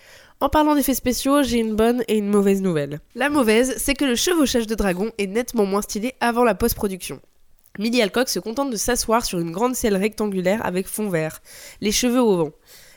En 0.41 0.51
parlant 0.51 0.75
d'effets 0.75 0.95
spéciaux, 0.95 1.43
j'ai 1.43 1.59
une 1.59 1.75
bonne 1.75 2.05
et 2.07 2.19
une 2.19 2.29
mauvaise 2.29 2.61
nouvelle. 2.61 3.01
La 3.15 3.31
mauvaise, 3.31 3.75
c'est 3.79 3.95
que 3.95 4.05
le 4.05 4.15
chevauchage 4.15 4.67
de 4.67 4.75
dragon 4.75 5.11
est 5.17 5.27
nettement 5.27 5.65
moins 5.65 5.83
stylé 5.83 6.15
avant 6.21 6.45
la 6.45 6.55
post-production. 6.55 7.21
Millie 7.79 8.03
Alcock 8.03 8.29
se 8.29 8.39
contente 8.41 8.71
de 8.71 8.77
s'asseoir 8.77 9.25
sur 9.25 9.39
une 9.39 9.51
grande 9.53 9.75
selle 9.75 9.97
rectangulaire 9.97 10.65
avec 10.67 10.87
fond 10.89 11.09
vert, 11.09 11.41
les 11.81 11.93
cheveux 11.93 12.21
au 12.21 12.37
vent. 12.37 12.51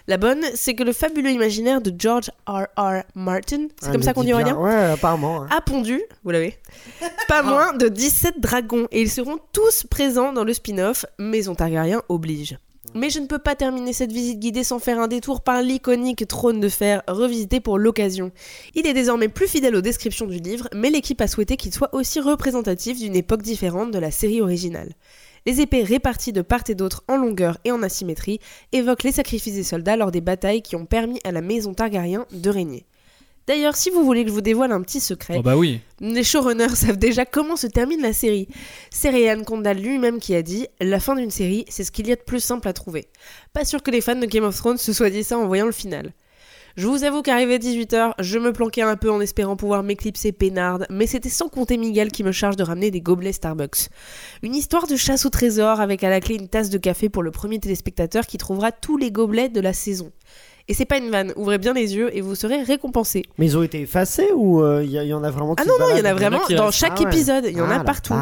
La 0.07 0.17
bonne, 0.17 0.43
c'est 0.55 0.73
que 0.73 0.83
le 0.83 0.93
fabuleux 0.93 1.29
imaginaire 1.29 1.79
de 1.79 1.93
George 1.97 2.31
R. 2.47 2.63
R. 2.75 3.03
Martin, 3.13 3.67
c'est 3.79 3.89
Ah, 3.89 3.91
comme 3.91 4.01
ça 4.01 4.13
qu'on 4.13 4.23
dit. 4.23 4.33
Aurélien 4.33 4.55
Ouais, 4.57 4.73
apparemment. 4.93 5.43
a 5.43 5.61
pondu, 5.61 6.01
vous 6.23 6.31
l'avez, 6.31 6.57
pas 7.27 7.43
moins 7.43 7.73
de 7.73 7.87
17 7.87 8.39
dragons 8.39 8.87
et 8.91 9.01
ils 9.01 9.11
seront 9.11 9.37
tous 9.53 9.85
présents 9.89 10.33
dans 10.33 10.43
le 10.43 10.53
spin-off 10.53 11.05
Maison 11.19 11.53
Targaryen 11.53 12.01
oblige. 12.09 12.57
Mais 12.95 13.09
je 13.09 13.19
ne 13.19 13.27
peux 13.27 13.39
pas 13.39 13.55
terminer 13.55 13.93
cette 13.93 14.11
visite 14.11 14.39
guidée 14.39 14.63
sans 14.63 14.79
faire 14.79 14.99
un 14.99 15.07
détour 15.07 15.41
par 15.41 15.61
l'iconique 15.61 16.27
trône 16.27 16.59
de 16.59 16.67
fer 16.67 17.03
revisité 17.07 17.59
pour 17.59 17.77
l'occasion. 17.77 18.31
Il 18.73 18.87
est 18.87 18.93
désormais 18.93 19.29
plus 19.29 19.47
fidèle 19.47 19.75
aux 19.75 19.81
descriptions 19.81 20.25
du 20.25 20.39
livre, 20.39 20.67
mais 20.73 20.89
l'équipe 20.89 21.21
a 21.21 21.27
souhaité 21.27 21.57
qu'il 21.57 21.73
soit 21.73 21.93
aussi 21.93 22.19
représentatif 22.19 22.97
d'une 22.97 23.15
époque 23.15 23.43
différente 23.43 23.91
de 23.91 23.99
la 23.99 24.11
série 24.11 24.41
originale. 24.41 24.93
Les 25.45 25.61
épées 25.61 25.83
réparties 25.83 26.33
de 26.33 26.41
part 26.41 26.63
et 26.69 26.75
d'autre 26.75 27.03
en 27.07 27.17
longueur 27.17 27.57
et 27.65 27.71
en 27.71 27.81
asymétrie 27.81 28.39
évoquent 28.71 29.03
les 29.03 29.11
sacrifices 29.11 29.55
des 29.55 29.63
soldats 29.63 29.95
lors 29.95 30.11
des 30.11 30.21
batailles 30.21 30.61
qui 30.61 30.75
ont 30.75 30.85
permis 30.85 31.19
à 31.23 31.31
la 31.31 31.41
maison 31.41 31.73
Targaryen 31.73 32.25
de 32.31 32.49
régner. 32.49 32.85
D'ailleurs, 33.51 33.75
si 33.75 33.89
vous 33.89 34.05
voulez 34.05 34.23
que 34.23 34.29
je 34.29 34.33
vous 34.33 34.39
dévoile 34.39 34.71
un 34.71 34.81
petit 34.81 35.01
secret, 35.01 35.35
Oh 35.37 35.41
bah 35.41 35.57
oui. 35.57 35.81
les 35.99 36.23
showrunners 36.23 36.69
savent 36.73 36.95
déjà 36.95 37.25
comment 37.25 37.57
se 37.57 37.67
termine 37.67 38.01
la 38.01 38.13
série. 38.13 38.47
C'est 38.91 39.09
Ryan 39.09 39.43
Condal 39.43 39.77
lui-même 39.77 40.19
qui 40.21 40.35
a 40.35 40.41
dit 40.41 40.67
La 40.79 41.01
fin 41.01 41.15
d'une 41.17 41.31
série, 41.31 41.65
c'est 41.67 41.83
ce 41.83 41.91
qu'il 41.91 42.07
y 42.07 42.13
a 42.13 42.15
de 42.15 42.21
plus 42.21 42.39
simple 42.39 42.69
à 42.69 42.71
trouver. 42.71 43.09
Pas 43.51 43.65
sûr 43.65 43.83
que 43.83 43.91
les 43.91 43.99
fans 43.99 44.15
de 44.15 44.25
Game 44.25 44.45
of 44.45 44.55
Thrones 44.55 44.77
se 44.77 44.93
soient 44.93 45.09
dit 45.09 45.25
ça 45.25 45.37
en 45.37 45.47
voyant 45.47 45.65
le 45.65 45.73
final. 45.73 46.13
Je 46.77 46.87
vous 46.87 47.03
avoue 47.03 47.21
qu'arrivé 47.21 47.55
à 47.55 47.57
18h, 47.57 48.13
je 48.19 48.39
me 48.39 48.53
planquais 48.53 48.83
un 48.83 48.95
peu 48.95 49.11
en 49.11 49.19
espérant 49.19 49.57
pouvoir 49.57 49.83
m'éclipser 49.83 50.31
peinarde, 50.31 50.85
mais 50.89 51.05
c'était 51.05 51.27
sans 51.27 51.49
compter 51.49 51.75
Miguel 51.75 52.09
qui 52.09 52.23
me 52.23 52.31
charge 52.31 52.55
de 52.55 52.63
ramener 52.63 52.89
des 52.89 53.01
gobelets 53.01 53.33
Starbucks. 53.33 53.89
Une 54.43 54.55
histoire 54.55 54.87
de 54.87 54.95
chasse 54.95 55.25
au 55.25 55.29
trésor 55.29 55.81
avec 55.81 56.05
à 56.05 56.09
la 56.09 56.21
clé 56.21 56.35
une 56.35 56.47
tasse 56.47 56.69
de 56.69 56.77
café 56.77 57.09
pour 57.09 57.21
le 57.21 57.31
premier 57.31 57.59
téléspectateur 57.59 58.25
qui 58.25 58.37
trouvera 58.37 58.71
tous 58.71 58.95
les 58.95 59.11
gobelets 59.11 59.49
de 59.49 59.59
la 59.59 59.73
saison. 59.73 60.13
Et 60.71 60.73
c'est 60.73 60.85
pas 60.85 60.99
une 60.99 61.09
vanne, 61.11 61.33
ouvrez 61.35 61.57
bien 61.57 61.73
les 61.73 61.95
yeux 61.97 62.15
et 62.15 62.21
vous 62.21 62.33
serez 62.33 62.63
récompensés. 62.63 63.23
Mais 63.37 63.45
ils 63.47 63.57
ont 63.57 63.63
été 63.63 63.81
effacés 63.81 64.29
ou 64.33 64.61
euh, 64.61 64.81
il 64.85 64.89
y, 64.89 64.93
y 64.95 65.13
en 65.13 65.21
a 65.21 65.29
vraiment 65.29 65.53
qui 65.53 65.63
Ah 65.63 65.65
non, 65.67 65.73
non, 65.77 65.93
il 65.93 65.97
y 65.99 66.01
en 66.01 66.05
a 66.05 66.13
vraiment 66.13 66.39
dans 66.55 66.67
restent. 66.67 66.79
chaque 66.79 66.93
Ah 66.95 67.03
ouais. 67.03 67.09
épisode, 67.13 67.43
il 67.49 67.57
y 67.57 67.59
en 67.59 67.65
Ah, 67.69 67.73
a 67.73 67.77
la 67.79 67.83
partout. 67.83 68.13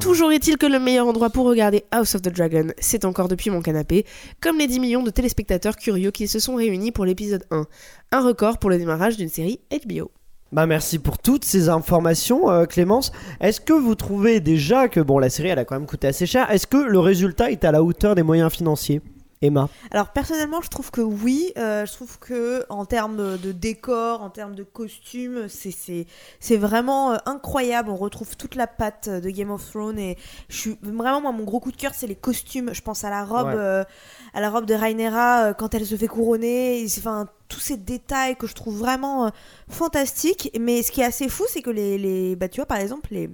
Toujours 0.00 0.32
est-il 0.32 0.56
que 0.56 0.64
le 0.64 0.78
meilleur 0.78 1.06
endroit 1.06 1.28
pour 1.28 1.44
regarder 1.44 1.84
House 1.90 2.14
of 2.14 2.22
the 2.22 2.30
Dragon, 2.34 2.68
c'est 2.78 3.04
encore 3.04 3.28
depuis 3.28 3.50
mon 3.50 3.60
canapé, 3.60 4.06
comme 4.40 4.56
les 4.58 4.66
10 4.68 4.80
millions 4.80 5.02
de 5.02 5.10
téléspectateurs 5.10 5.76
curieux 5.76 6.10
qui 6.12 6.28
se 6.28 6.38
sont 6.38 6.54
réunis 6.54 6.92
pour 6.92 7.04
l'épisode 7.04 7.44
1. 7.50 7.66
Un 8.12 8.20
record 8.26 8.56
pour 8.56 8.70
le 8.70 8.78
démarrage 8.78 9.18
d'une 9.18 9.28
série 9.28 9.60
HBO. 9.70 10.10
Bah 10.50 10.66
merci 10.66 10.98
pour 10.98 11.18
toutes 11.18 11.44
ces 11.44 11.68
informations, 11.68 12.50
euh, 12.50 12.64
Clémence. 12.64 13.12
Est-ce 13.40 13.60
que 13.60 13.72
vous 13.74 13.94
trouvez 13.94 14.40
déjà 14.40 14.88
que 14.88 15.00
bon 15.00 15.18
la 15.18 15.28
série 15.30 15.48
elle 15.48 15.58
a 15.58 15.64
quand 15.66 15.76
même 15.78 15.86
coûté 15.86 16.06
assez 16.06 16.26
cher 16.26 16.50
Est-ce 16.50 16.66
que 16.66 16.76
le 16.76 16.98
résultat 16.98 17.50
est 17.50 17.64
à 17.64 17.72
la 17.72 17.82
hauteur 17.82 18.14
des 18.14 18.22
moyens 18.22 18.50
financiers? 18.52 19.00
Emma 19.42 19.68
Alors 19.90 20.08
personnellement, 20.10 20.60
je 20.62 20.68
trouve 20.68 20.90
que 20.90 21.00
oui. 21.00 21.52
Euh, 21.58 21.84
je 21.84 21.92
trouve 21.92 22.18
que 22.18 22.64
en 22.68 22.84
termes 22.84 23.36
de, 23.38 23.52
décor, 23.52 24.22
en 24.22 24.30
termes 24.30 24.54
de 24.54 24.62
costumes, 24.62 25.48
c'est 25.48 25.72
c'est 25.72 26.06
c'est 26.40 26.56
vraiment 26.56 27.12
euh, 27.12 27.16
incroyable. 27.26 27.90
On 27.90 27.96
retrouve 27.96 28.36
toute 28.36 28.54
la 28.54 28.66
patte 28.66 29.08
de 29.08 29.30
Game 29.30 29.50
of 29.50 29.68
Thrones 29.68 29.98
et 29.98 30.16
je 30.48 30.56
suis 30.56 30.78
vraiment 30.82 31.20
moi 31.20 31.32
mon 31.32 31.44
gros 31.44 31.60
coup 31.60 31.72
de 31.72 31.76
cœur, 31.76 31.92
c'est 31.94 32.06
les 32.06 32.14
costumes. 32.14 32.70
Je 32.72 32.80
pense 32.82 33.04
à 33.04 33.10
la 33.10 33.24
robe, 33.24 33.48
Ouais. 33.48 33.54
euh, 33.56 33.84
à 34.32 34.40
la 34.40 34.48
robe 34.48 34.64
de 34.64 34.74
Rhaenyra 34.74 35.54
quand 35.54 35.74
elle 35.74 35.84
se 35.86 35.96
fait 35.96 36.08
couronner. 36.08 36.86
Enfin 36.98 37.28
tous 37.48 37.60
ces 37.60 37.76
détails 37.76 38.36
que 38.36 38.46
je 38.46 38.54
trouve 38.54 38.78
vraiment 38.78 39.30
fantastiques. 39.68 40.50
Mais 40.58 40.82
ce 40.82 40.90
qui 40.92 41.00
est 41.00 41.04
assez 41.04 41.28
fou, 41.28 41.44
c'est 41.48 41.62
que 41.62 41.70
les 41.70 41.98
les 41.98 42.36
bah 42.36 42.48
tu 42.48 42.60
vois 42.60 42.66
par 42.66 42.78
exemple 42.78 43.08
les 43.10 43.28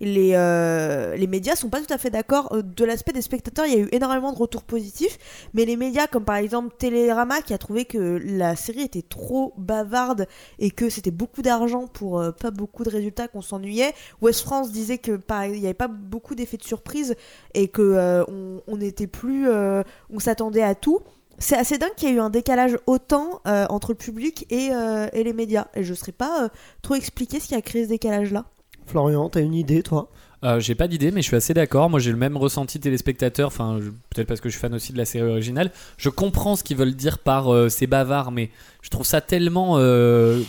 les, 0.00 0.32
euh, 0.34 1.16
les 1.16 1.26
médias 1.26 1.56
sont 1.56 1.68
pas 1.68 1.80
tout 1.80 1.92
à 1.92 1.98
fait 1.98 2.10
d'accord 2.10 2.52
euh, 2.52 2.62
de 2.62 2.84
l'aspect 2.84 3.12
des 3.12 3.22
spectateurs. 3.22 3.66
Il 3.66 3.72
y 3.72 3.76
a 3.76 3.80
eu 3.80 3.88
énormément 3.92 4.32
de 4.32 4.38
retours 4.38 4.62
positifs, 4.62 5.18
mais 5.54 5.64
les 5.64 5.76
médias, 5.76 6.06
comme 6.06 6.24
par 6.24 6.36
exemple 6.36 6.74
Télérama, 6.76 7.42
qui 7.42 7.54
a 7.54 7.58
trouvé 7.58 7.84
que 7.84 8.20
la 8.22 8.56
série 8.56 8.82
était 8.82 9.02
trop 9.02 9.54
bavarde 9.56 10.26
et 10.58 10.70
que 10.70 10.88
c'était 10.88 11.10
beaucoup 11.10 11.42
d'argent 11.42 11.86
pour 11.86 12.20
euh, 12.20 12.32
pas 12.32 12.50
beaucoup 12.50 12.84
de 12.84 12.90
résultats, 12.90 13.28
qu'on 13.28 13.42
s'ennuyait. 13.42 13.94
West 14.20 14.42
France 14.42 14.72
disait 14.72 14.98
que 14.98 15.20
il 15.46 15.60
n'y 15.60 15.66
avait 15.66 15.74
pas 15.74 15.88
beaucoup 15.88 16.34
d'effets 16.34 16.56
de 16.56 16.62
surprise 16.62 17.14
et 17.54 17.68
que 17.68 17.82
euh, 17.82 18.24
on, 18.66 18.80
était 18.80 19.06
plus, 19.06 19.48
on 19.48 20.18
s'attendait 20.18 20.62
à 20.62 20.74
tout. 20.74 21.00
C'est 21.38 21.56
assez 21.56 21.78
dingue 21.78 21.94
qu'il 21.96 22.08
y 22.08 22.12
ait 22.12 22.14
eu 22.14 22.20
un 22.20 22.30
décalage 22.30 22.78
autant 22.86 23.40
entre 23.44 23.92
le 23.92 23.96
public 23.96 24.46
et, 24.50 24.70
et 25.12 25.24
les 25.24 25.32
médias. 25.32 25.66
Et 25.74 25.84
je 25.84 25.90
ne 25.90 25.96
saurais 25.96 26.12
pas 26.12 26.50
trop 26.82 26.94
expliquer 26.94 27.40
ce 27.40 27.48
qui 27.48 27.54
a 27.54 27.62
créé 27.62 27.84
ce 27.84 27.88
décalage-là. 27.88 28.44
Florian, 28.86 29.28
t'as 29.28 29.42
une 29.42 29.54
idée 29.54 29.82
toi? 29.82 30.10
Euh, 30.44 30.60
j'ai 30.60 30.74
pas 30.74 30.86
d'idée, 30.86 31.10
mais 31.10 31.22
je 31.22 31.26
suis 31.26 31.36
assez 31.36 31.54
d'accord. 31.54 31.90
Moi, 31.90 31.98
j'ai 31.98 32.12
le 32.12 32.16
même 32.16 32.36
ressenti 32.36 32.78
téléspectateur. 32.78 33.48
Enfin, 33.48 33.78
peut-être 34.10 34.28
parce 34.28 34.40
que 34.40 34.48
je 34.48 34.54
suis 34.54 34.60
fan 34.60 34.74
aussi 34.74 34.92
de 34.92 34.98
la 34.98 35.04
série 35.04 35.28
originale. 35.28 35.70
Je 35.96 36.08
comprends 36.08 36.56
ce 36.56 36.62
qu'ils 36.62 36.76
veulent 36.76 36.94
dire 36.94 37.18
par 37.18 37.52
euh, 37.52 37.68
ces 37.68 37.86
bavards, 37.86 38.32
mais 38.32 38.50
je 38.82 38.90
trouve 38.90 39.06
ça 39.06 39.20
tellement, 39.20 39.78
euh, 39.78 40.42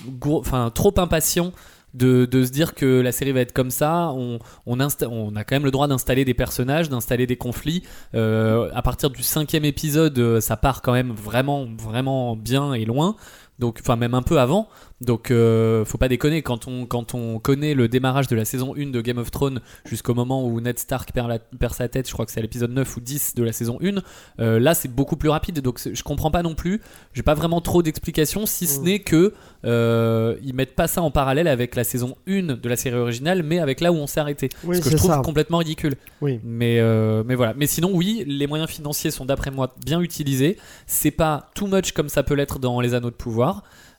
trop 0.73 0.93
impatient. 0.97 1.51
De, 1.93 2.27
se 2.31 2.51
dire 2.51 2.75
que 2.75 3.01
la 3.01 3.11
série 3.11 3.31
va 3.31 3.39
être 3.39 3.53
comme 3.53 3.71
ça, 3.71 4.13
on, 4.13 4.37
a 4.79 5.43
quand 5.43 5.55
même 5.55 5.65
le 5.65 5.71
droit 5.71 5.87
d'installer 5.87 6.25
des 6.25 6.35
personnages, 6.35 6.89
d'installer 6.89 7.25
des 7.25 7.37
conflits. 7.37 7.81
À 8.13 8.81
partir 8.83 9.09
du 9.09 9.23
cinquième 9.23 9.65
épisode, 9.65 10.39
ça 10.39 10.57
part 10.57 10.83
quand 10.83 10.93
même 10.93 11.11
vraiment, 11.11 11.65
vraiment 11.75 12.35
bien 12.35 12.73
et 12.75 12.85
loin. 12.85 13.15
Donc, 13.59 13.79
enfin, 13.81 13.95
même 13.95 14.13
un 14.13 14.21
peu 14.21 14.39
avant. 14.39 14.67
Donc, 15.01 15.31
euh, 15.31 15.83
faut 15.85 15.97
pas 15.97 16.07
déconner. 16.09 16.41
Quand 16.43 16.67
on, 16.67 16.85
quand 16.85 17.13
on 17.15 17.39
connaît 17.39 17.73
le 17.73 17.87
démarrage 17.87 18.27
de 18.27 18.35
la 18.35 18.45
saison 18.45 18.73
1 18.77 18.91
de 18.91 19.01
Game 19.01 19.17
of 19.17 19.31
Thrones 19.31 19.61
jusqu'au 19.85 20.13
moment 20.13 20.45
où 20.45 20.59
Ned 20.61 20.77
Stark 20.77 21.11
perd, 21.11 21.27
la- 21.27 21.39
perd 21.39 21.73
sa 21.73 21.87
tête, 21.87 22.07
je 22.07 22.13
crois 22.13 22.25
que 22.25 22.31
c'est 22.31 22.39
à 22.39 22.43
l'épisode 22.43 22.71
9 22.71 22.97
ou 22.97 22.99
10 22.99 23.33
de 23.35 23.43
la 23.43 23.51
saison 23.53 23.79
1, 23.81 24.01
euh, 24.39 24.59
là, 24.59 24.73
c'est 24.75 24.87
beaucoup 24.93 25.17
plus 25.17 25.29
rapide. 25.29 25.61
Donc, 25.61 25.79
je 25.91 26.03
comprends 26.03 26.29
pas 26.31 26.43
non 26.43 26.55
plus. 26.55 26.81
J'ai 27.13 27.23
pas 27.23 27.33
vraiment 27.35 27.61
trop 27.61 27.81
d'explications, 27.83 28.45
si 28.45 28.67
ce 28.67 28.79
Mm. 28.79 28.83
n'est 28.83 28.99
que 28.99 29.33
euh, 29.65 30.35
ils 30.43 30.53
mettent 30.53 30.75
pas 30.75 30.87
ça 30.87 31.01
en 31.01 31.11
parallèle 31.11 31.47
avec 31.47 31.75
la 31.75 31.83
saison 31.83 32.15
1 32.27 32.55
de 32.57 32.69
la 32.69 32.75
série 32.75 32.95
originale, 32.97 33.43
mais 33.43 33.59
avec 33.59 33.81
là 33.81 33.91
où 33.91 33.95
on 33.95 34.07
s'est 34.07 34.19
arrêté. 34.19 34.49
Oui, 34.63 34.77
ce 34.77 34.81
que 34.81 34.89
je 34.89 34.97
trouve 34.97 35.11
ça. 35.11 35.21
complètement 35.23 35.57
ridicule. 35.57 35.95
Oui. 36.21 36.39
Mais, 36.43 36.79
euh, 36.79 37.23
mais 37.25 37.35
voilà. 37.35 37.53
Mais 37.55 37.67
sinon, 37.67 37.91
oui, 37.93 38.23
les 38.27 38.47
moyens 38.47 38.69
financiers 38.69 39.11
sont 39.11 39.25
d'après 39.25 39.51
moi 39.51 39.75
bien 39.83 39.99
utilisés. 40.01 40.57
C'est 40.85 41.11
pas 41.11 41.49
too 41.55 41.67
much 41.67 41.91
comme 41.91 42.09
ça 42.09 42.23
peut 42.23 42.33
l'être 42.35 42.59
dans 42.59 42.79
Les 42.81 42.93
Anneaux 42.93 43.09
de 43.09 43.15
Pouvoir. 43.15 43.46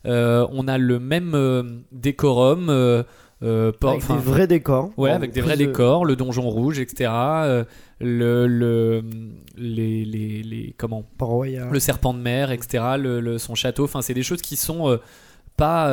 Euh, 0.07 0.47
on 0.53 0.69
a 0.69 0.79
le 0.79 0.99
même 0.99 1.33
euh, 1.35 1.63
décorum. 1.93 2.69
euh, 2.71 3.03
Avec 3.91 4.01
des 4.09 4.15
vrais 4.31 4.47
décors. 4.47 4.91
Ouais, 4.97 5.11
avec 5.11 5.33
des 5.33 5.41
vrais 5.41 5.57
de- 5.57 5.67
décors, 5.67 6.05
le 6.05 6.17
donjon 6.17 6.49
rouge, 6.49 6.79
etc. 6.81 7.11
euh, 7.15 7.65
le, 8.01 8.47
le, 8.49 9.03
les, 9.57 10.05
les, 10.05 10.43
les- 10.43 10.75
comment 10.77 11.05
le 11.71 11.79
serpent 11.81 12.15
de 12.15 12.19
mer, 12.21 12.51
etc. 12.51 12.85
Le, 12.99 13.21
le- 13.21 13.39
son 13.39 13.55
château. 13.55 13.85
Enfin, 13.85 14.03
c'est 14.03 14.15
des 14.15 14.23
choses 14.25 14.43
qui 14.43 14.57
sont 14.57 14.89
euh, 14.89 14.97
pas. 15.57 15.89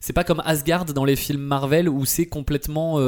c'est 0.00 0.12
pas 0.12 0.22
comme 0.24 0.42
Asgard 0.44 0.84
dans 0.86 1.04
les 1.04 1.16
films 1.16 1.42
Marvel 1.42 1.88
où 1.88 2.04
c'est 2.04 2.26
complètement, 2.26 2.98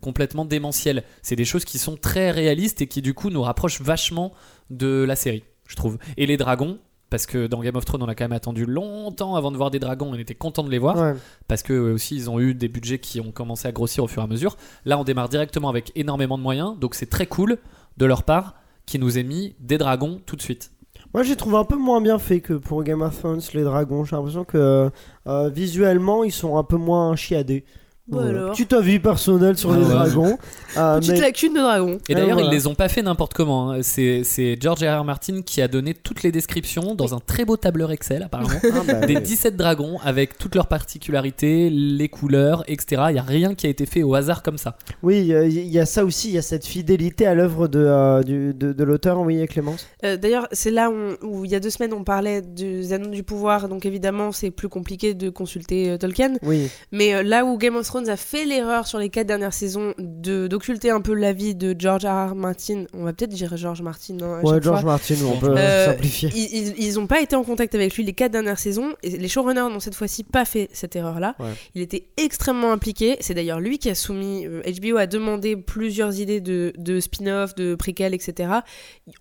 complètement 0.00 0.44
démentiel. 0.44 1.02
C'est 1.22 1.36
des 1.36 1.44
choses 1.44 1.64
qui 1.64 1.78
sont 1.78 1.96
très 1.96 2.30
réalistes 2.30 2.80
et 2.82 2.86
qui 2.86 3.02
du 3.02 3.12
coup 3.14 3.28
nous 3.30 3.42
rapprochent 3.42 3.80
vachement 3.80 4.32
de 4.70 5.04
la 5.04 5.16
série, 5.16 5.42
je 5.66 5.74
trouve. 5.76 5.98
Et 6.16 6.26
les 6.26 6.36
dragons. 6.36 6.78
Parce 7.12 7.26
que 7.26 7.46
dans 7.46 7.60
Game 7.60 7.76
of 7.76 7.84
Thrones, 7.84 8.02
on 8.02 8.08
a 8.08 8.14
quand 8.14 8.24
même 8.24 8.32
attendu 8.32 8.64
longtemps 8.64 9.36
avant 9.36 9.50
de 9.52 9.58
voir 9.58 9.70
des 9.70 9.78
dragons. 9.78 10.08
On 10.12 10.14
était 10.14 10.34
content 10.34 10.62
de 10.64 10.70
les 10.70 10.78
voir 10.78 10.96
Ouais. 10.96 11.14
parce 11.46 11.62
que 11.62 11.74
euh, 11.74 11.92
aussi 11.92 12.16
ils 12.16 12.30
ont 12.30 12.40
eu 12.40 12.54
des 12.54 12.68
budgets 12.68 12.98
qui 13.00 13.20
ont 13.20 13.32
commencé 13.32 13.68
à 13.68 13.72
grossir 13.72 14.02
au 14.02 14.08
fur 14.08 14.22
et 14.22 14.24
à 14.24 14.26
mesure. 14.28 14.56
Là, 14.86 14.98
on 14.98 15.04
démarre 15.04 15.28
directement 15.28 15.68
avec 15.68 15.92
énormément 15.94 16.38
de 16.38 16.42
moyens, 16.42 16.78
donc 16.78 16.94
c'est 16.94 17.10
très 17.10 17.26
cool 17.26 17.58
de 17.98 18.06
leur 18.06 18.22
part 18.22 18.54
qui 18.86 18.98
nous 18.98 19.18
aient 19.18 19.24
mis 19.24 19.54
des 19.60 19.76
dragons 19.76 20.22
tout 20.24 20.36
de 20.36 20.42
suite. 20.42 20.72
Moi 21.12 21.22
j'ai 21.22 21.36
trouvé 21.36 21.56
un 21.58 21.64
peu 21.64 21.76
moins 21.76 22.00
bien 22.00 22.18
fait 22.18 22.40
que 22.40 22.54
pour 22.54 22.82
Game 22.82 23.02
of 23.02 23.18
Thrones 23.18 23.42
les 23.52 23.62
dragons. 23.64 24.04
J'ai 24.06 24.16
l'impression 24.16 24.44
que 24.44 24.90
euh, 25.26 25.48
visuellement 25.50 26.24
ils 26.24 26.32
sont 26.32 26.56
un 26.56 26.64
peu 26.64 26.78
moins 26.78 27.14
chiadés. 27.14 27.66
Voilà. 28.12 28.28
alors. 28.30 28.52
Petit 28.56 28.74
avis 28.74 28.98
personnel 28.98 29.56
sur 29.56 29.72
Ah 29.72 29.76
les 29.76 29.84
ouais. 29.84 29.90
dragons. 29.90 30.38
Euh, 30.78 31.00
Petite 31.00 31.12
mais- 31.12 31.20
lacune 31.20 31.52
de 31.52 31.58
dragon. 31.58 31.98
Et 32.08 32.14
Ouais, 32.14 32.20
d'ailleurs, 32.22 32.38
voilà. 32.38 32.48
ils 32.50 32.50
les 32.50 32.66
ont 32.66 32.74
pas 32.74 32.88
fait 32.88 33.02
n'importe 33.02 33.34
comment. 33.34 33.72
hein. 33.72 33.80
C'est 33.82 34.22
c'est 34.24 34.56
George 34.58 34.82
R. 34.82 35.00
R. 35.02 35.04
Martin 35.04 35.42
qui 35.42 35.60
a 35.60 35.68
donné 35.68 35.92
toutes 35.92 36.22
les 36.22 36.32
descriptions 36.32 36.94
dans 36.94 37.14
un 37.14 37.18
très 37.20 37.44
beau 37.44 37.58
tableur 37.58 37.90
Excel, 37.92 38.22
apparemment. 38.22 38.48
Ah, 38.64 38.80
bah, 38.86 39.06
des 39.06 39.16
oui. 39.16 39.20
17 39.20 39.54
dragons 39.54 39.98
avec 40.02 40.38
toutes 40.38 40.54
leurs 40.54 40.68
particularités, 40.68 41.68
les 41.68 42.08
couleurs, 42.08 42.64
etc. 42.68 43.02
Il 43.10 43.16
y 43.16 43.18
a 43.18 43.22
rien 43.22 43.54
qui 43.54 43.66
a 43.66 43.68
été 43.70 43.84
fait 43.84 44.02
au 44.02 44.14
hasard 44.14 44.42
comme 44.42 44.56
ça. 44.56 44.76
Oui, 45.02 45.18
il 45.18 45.26
y 45.26 45.34
a- 45.34 45.44
il 45.44 45.68
y, 45.68 45.78
a 45.78 45.84
ça 45.84 46.06
aussi, 46.06 46.28
il 46.28 46.34
y 46.34 46.38
a 46.38 46.42
cette 46.42 46.64
fidélité 46.64 47.26
à 47.26 47.34
l'œuvre 47.34 47.68
de, 47.68 47.78
euh, 47.80 48.22
du- 48.22 48.54
de, 48.54 48.72
de 48.72 48.84
l'auteur, 48.84 49.20
oui, 49.20 49.46
Clémence? 49.46 49.86
Euh, 50.06 50.16
D'ailleurs, 50.16 50.48
c'est 50.52 50.70
là 50.70 50.90
où, 50.90 50.94
où 51.26 51.44
il 51.44 51.50
y 51.50 51.54
a 51.54 51.60
deux 51.60 51.68
semaines 51.68 51.92
on 51.92 52.04
parlait 52.04 52.40
des 52.40 52.94
anneaux 52.94 53.10
du 53.10 53.24
pouvoir, 53.24 53.68
donc 53.68 53.84
évidemment 53.84 54.32
c'est 54.32 54.50
plus 54.50 54.68
compliqué 54.70 55.12
de 55.12 55.28
consulter 55.28 55.90
euh, 55.90 55.98
Tolkien. 55.98 56.34
Oui, 56.42 56.70
Mais 56.92 57.14
euh, 57.14 57.22
là 57.22 57.44
où 57.44 57.58
Game 57.58 57.76
of 57.76 57.84
Thrones 57.86 58.01
Thrones 58.02 58.12
a 58.12 58.16
fait 58.16 58.44
l'erreur 58.44 58.86
sur 58.86 58.98
les 58.98 59.08
quatre 59.10 59.26
dernières 59.26 59.52
saisons 59.52 59.94
de 59.98 60.46
d'occulter 60.46 60.90
un 60.90 61.00
peu 61.00 61.14
l'avis 61.14 61.54
de 61.54 61.74
George 61.78 62.04
R. 62.04 62.30
R. 62.30 62.34
Martin. 62.34 62.84
On 62.94 63.04
va 63.04 63.12
peut-être 63.12 63.30
dire 63.30 63.56
George 63.56 63.82
Martin. 63.82 64.16
hein, 64.22 64.40
Ouais, 64.42 64.60
George 64.62 64.80
fois. 64.80 64.92
Martin, 64.92 65.14
on 65.26 65.38
peut 65.38 65.54
Euh, 65.56 65.86
simplifier. 65.86 66.30
Ils, 66.34 66.56
ils, 66.78 66.84
ils 66.84 66.98
ont 67.00 67.06
pas 67.06 67.20
été 67.20 67.36
en 67.36 67.44
contact 67.44 67.74
avec 67.74 67.94
lui 67.96 68.02
les 68.04 68.12
quatre 68.12 68.32
dernières 68.32 68.58
saisons. 68.58 68.94
Et 69.02 69.10
les 69.18 69.28
showrunners 69.28 69.68
n'ont 69.72 69.80
cette 69.80 69.94
fois-ci 69.94 70.24
pas 70.24 70.44
fait 70.44 70.68
cette 70.72 70.96
erreur-là. 70.96 71.34
Ouais. 71.38 71.46
Il 71.74 71.82
était 71.82 72.06
extrêmement 72.16 72.72
impliqué. 72.72 73.16
C'est 73.20 73.34
d'ailleurs 73.34 73.60
lui 73.60 73.78
qui 73.78 73.88
a 73.90 73.94
soumis. 73.94 74.46
euh, 74.46 74.62
HBO 74.80 74.96
a 74.96 75.06
demandé 75.06 75.56
plusieurs 75.56 76.18
idées 76.18 76.40
de, 76.40 76.72
de 76.78 76.98
spin-off, 77.00 77.54
de 77.54 77.74
préquels, 77.74 78.14
etc. 78.14 78.52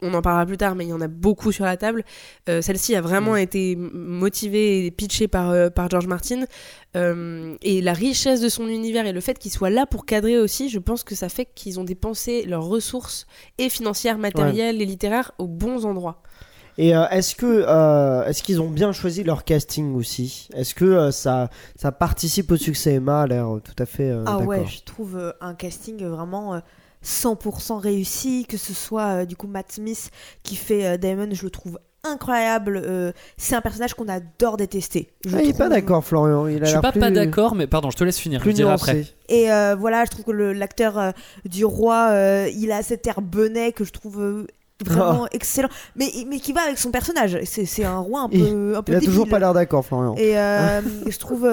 On 0.02 0.14
en 0.14 0.22
parlera 0.22 0.46
plus 0.46 0.58
tard, 0.58 0.76
mais 0.76 0.86
il 0.86 0.90
y 0.90 0.94
en 0.94 1.02
a 1.02 1.08
beaucoup 1.08 1.52
sur 1.52 1.66
la 1.66 1.78
table. 1.78 2.04
Euh, 2.50 2.62
Celle-ci 2.62 2.96
a 2.96 3.02
vraiment 3.02 3.36
été 3.36 3.74
m- 3.74 3.90
motivée 3.94 4.86
et 4.86 4.92
pitchée 4.92 5.28
par, 5.28 5.50
euh, 5.52 5.70
par 5.70 5.90
George 5.90 6.08
Martin. 6.08 6.46
Euh, 6.98 7.56
et 7.62 7.82
la 7.82 7.94
richesse 7.94 8.42
de 8.42 8.50
son 8.50 8.68
univers 8.68 9.06
et 9.06 9.14
le 9.14 9.22
fait 9.22 9.40
qu'il 9.40 9.52
soit 9.52 9.70
là 9.70 9.86
pour 9.86 10.06
cadrer 10.06 10.38
aussi, 10.38 10.70
je 10.70 10.80
pense 10.80 11.04
que 11.04 11.16
ça 11.16 11.30
fait 11.30 11.46
qu'ils 11.46 11.80
ont 11.80 11.86
dépensé 11.86 12.44
leurs 12.44 12.66
ressources 12.66 13.28
et 13.58 13.70
financières, 13.70 14.18
matérielles 14.18 14.82
et 14.82 14.86
littéraires 14.86 15.32
aux 15.38 15.48
bons 15.48 15.86
endroits. 15.86 16.22
Et 16.78 16.96
euh, 16.96 17.08
est-ce 17.10 17.36
que 17.36 17.46
euh, 17.68 18.26
est-ce 18.26 18.44
qu'ils 18.44 18.62
ont 18.62 18.70
bien 18.70 18.92
choisi 18.92 19.24
leur 19.24 19.44
casting 19.44 19.94
aussi? 19.96 20.48
Est-ce 20.54 20.74
que 20.74 20.86
euh, 20.86 21.12
ça 21.12 21.50
ça 21.76 21.92
participe 21.92 22.52
au 22.52 22.58
succès? 22.58 22.94
Emma 22.94 23.22
a 23.22 23.28
l'air 23.28 23.48
tout 23.64 23.76
à 23.78 23.86
fait 23.86 24.10
euh, 24.10 24.24
Ah 24.26 24.40
ouais, 24.40 24.66
je 24.66 24.82
trouve 24.84 25.18
euh, 25.18 25.32
un 25.42 25.54
casting 25.54 26.04
vraiment 26.06 26.56
euh, 26.56 26.60
100% 27.04 27.78
réussi, 27.80 28.46
que 28.48 28.58
ce 28.58 28.74
soit 28.74 29.22
euh, 29.22 29.26
du 29.26 29.36
coup 29.36 29.48
Matt 29.48 29.74
Smith 29.74 30.12
qui 30.44 30.56
fait 30.56 30.86
euh, 30.86 30.98
Damon, 30.98 31.30
je 31.32 31.44
le 31.44 31.50
trouve 31.50 31.80
incroyable. 32.04 32.82
euh, 32.84 33.12
c'est 33.38 33.56
un 33.56 33.62
personnage 33.62 33.94
qu'on 33.94 34.08
adore 34.08 34.58
détester. 34.58 35.10
Je 35.26 35.36
Ah, 35.38 35.42
il 35.42 35.50
est 35.50 35.58
pas 35.58 35.70
d'accord 35.70 36.04
Florian, 36.04 36.48
il 36.48 36.62
a 36.62 36.66
Je 36.66 36.72
suis 36.72 36.82
pas, 36.82 36.92
plus, 36.92 37.00
pas 37.00 37.12
d'accord, 37.12 37.56
mais 37.56 37.68
pardon, 37.68 37.90
je 37.92 37.98
te 37.98 38.04
laisse 38.04 38.18
finir. 38.18 38.40
Je 38.40 38.44
plus 38.44 38.54
dirai 38.54 38.70
nuancé. 38.70 38.90
après. 38.92 39.06
Et 39.30 39.52
euh, 39.52 39.76
voilà, 39.80 40.06
je 40.06 40.12
trouve 40.12 40.26
que 40.26 40.32
l'acteur 40.32 40.98
euh, 40.98 41.12
du 41.46 41.66
roi, 41.66 42.10
euh, 42.12 42.50
il 42.56 42.72
a 42.72 42.82
cet 42.84 43.06
air 43.08 43.22
benet 43.22 43.72
que 43.72 43.84
je 43.84 43.92
trouve 43.92 44.20
euh, 44.22 44.48
vraiment 44.84 45.28
excellent, 45.32 45.70
mais, 45.96 46.12
mais 46.28 46.40
qui 46.40 46.54
va 46.54 46.62
avec 46.62 46.80
son 46.80 46.90
personnage. 46.90 47.38
C'est 47.46 47.66
c'est 47.66 47.84
un 47.86 48.00
roi 48.00 48.22
un 48.22 48.30
Il- 48.32 48.44
peu, 48.46 48.74
un 48.78 48.82
peu 48.82 48.94
Il 48.94 48.96
a 48.96 49.00
toujours 49.00 49.28
pas 49.30 49.38
l'air 49.38 49.54
d'accord 49.54 49.86
Florian. 49.86 50.16
Et 50.18 50.40
euh, 50.40 50.82
je 51.08 51.18
trouve, 51.20 51.46
euh, 51.46 51.50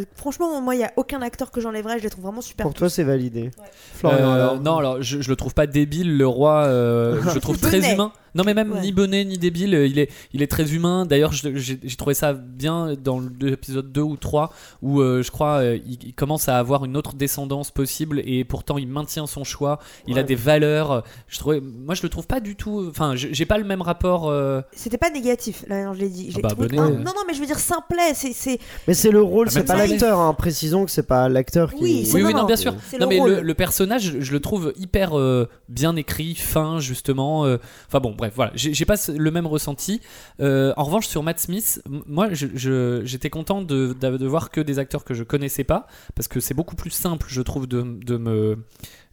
euh, 0.00 0.04
franchement, 0.14 0.58
moi, 0.62 0.74
il 0.74 0.80
y 0.80 0.84
a 0.84 0.92
aucun 0.96 1.20
acteur 1.20 1.50
que 1.50 1.60
j'enlèverais. 1.60 1.98
Je 1.98 2.04
les 2.04 2.08
trouve 2.10 2.24
vraiment 2.24 2.40
super. 2.40 2.64
Pour 2.64 2.72
toi 2.72 2.88
c'est 2.88 3.04
validé. 3.04 3.50
Florian 3.94 4.18
Euh, 4.30 4.34
alors. 4.34 4.60
non, 4.60 4.78
alors 4.78 5.02
je, 5.02 5.20
je 5.20 5.28
le 5.28 5.36
trouve 5.36 5.52
pas 5.52 5.66
débile, 5.66 6.16
le 6.16 6.26
roi. 6.26 6.64
euh, 6.64 7.20
je 7.28 7.34
le 7.34 7.40
trouve 7.42 7.58
très 7.60 7.92
humain. 7.92 8.10
Non, 8.36 8.44
mais 8.44 8.54
même 8.54 8.72
Ouais. 8.72 8.80
ni 8.82 8.92
bonnet 8.92 9.24
ni 9.24 9.38
débile, 9.38 9.74
euh, 9.74 9.86
il 9.86 9.98
est, 9.98 10.10
il 10.32 10.42
est 10.42 10.46
très 10.46 10.74
humain. 10.74 11.06
D'ailleurs, 11.06 11.32
j'ai 11.32 11.78
trouvé 11.96 12.14
ça 12.14 12.32
bien 12.34 12.94
dans 13.02 13.20
l'épisode 13.40 13.90
2 13.92 14.00
ou 14.02 14.16
3 14.16 14.52
où 14.82 15.00
euh, 15.00 15.22
je 15.22 15.30
crois 15.30 15.58
euh, 15.62 15.78
il, 15.86 15.98
il 16.04 16.14
commence 16.14 16.48
à 16.48 16.58
avoir 16.58 16.84
une 16.84 16.96
autre 16.96 17.14
descendance 17.14 17.70
possible 17.70 18.20
et 18.24 18.44
pourtant 18.44 18.78
il 18.78 18.88
maintient 18.88 19.26
son 19.26 19.42
choix. 19.44 19.78
Il 20.06 20.18
a 20.18 20.22
des 20.22 20.34
valeurs. 20.34 21.02
Je 21.28 21.38
trouvais, 21.38 21.60
moi, 21.60 21.94
je 21.94 22.02
le 22.02 22.08
trouve 22.08 22.26
pas 22.26 22.40
du 22.40 22.56
tout. 22.56 22.86
Enfin, 22.90 23.14
j'ai 23.16 23.46
pas 23.46 23.58
le 23.58 23.64
même 23.64 23.82
rapport. 23.82 24.28
euh, 24.28 24.60
C'était 24.72 24.98
pas 24.98 25.10
négatif, 25.10 25.64
là, 25.68 25.84
non, 25.84 25.94
je 25.94 26.00
l'ai 26.00 26.08
dit. 26.08 26.30
J'ai 26.30 26.42
bah, 26.42 26.50
trouvé- 26.50 26.68
bonnet, 26.68 26.80
Ah, 26.82 26.90
non, 26.90 27.04
non, 27.04 27.22
mais 27.26 27.34
je 27.34 27.40
veux 27.40 27.46
dire 27.46 27.58
simplet. 27.58 28.12
C'est, 28.14 28.32
c'est... 28.32 28.58
Mais 28.86 28.94
c'est 28.94 29.10
le 29.10 29.22
rôle, 29.22 29.46
Ah, 29.48 29.52
c'est 29.52 29.64
pas 29.64 29.76
l'acteur. 29.76 30.18
Hein. 30.20 30.34
Précisons 30.34 30.84
que 30.84 30.90
c'est 30.90 31.06
pas 31.06 31.28
l'acteur 31.28 31.72
qui. 31.72 31.82
Oui, 31.82 32.10
Oui, 32.14 32.22
oui, 32.22 32.32
non, 32.34 32.40
non, 32.40 32.46
bien 32.46 32.56
sûr. 32.56 32.72
Non, 32.72 32.78
le 33.00 33.06
mais 33.06 33.18
le, 33.20 33.40
le 33.42 33.54
personnage, 33.54 34.16
je 34.20 34.32
le 34.32 34.40
trouve 34.40 34.72
hyper 34.78 35.18
euh, 35.18 35.48
bien 35.68 35.96
écrit, 35.96 36.34
fin, 36.34 36.78
justement. 36.80 37.44
euh, 37.46 37.56
Enfin 37.88 38.00
bon, 38.00 38.14
bref, 38.16 38.25
voilà. 38.34 38.52
J'ai 38.54 38.84
pas 38.84 38.96
le 39.08 39.30
même 39.30 39.46
ressenti. 39.46 40.00
Euh, 40.40 40.72
en 40.76 40.84
revanche, 40.84 41.06
sur 41.06 41.22
Matt 41.22 41.38
Smith, 41.38 41.82
moi, 42.06 42.28
j'étais 42.32 43.30
content 43.30 43.62
de, 43.62 44.26
voir 44.26 44.50
que 44.50 44.60
des 44.60 44.78
acteurs 44.78 45.04
que 45.04 45.14
je 45.14 45.22
connaissais 45.22 45.64
pas, 45.64 45.86
parce 46.14 46.28
que 46.28 46.40
c'est 46.40 46.54
beaucoup 46.54 46.76
plus 46.76 46.90
simple, 46.90 47.26
je 47.28 47.42
trouve, 47.42 47.66
de 47.66 48.16
me 48.16 48.58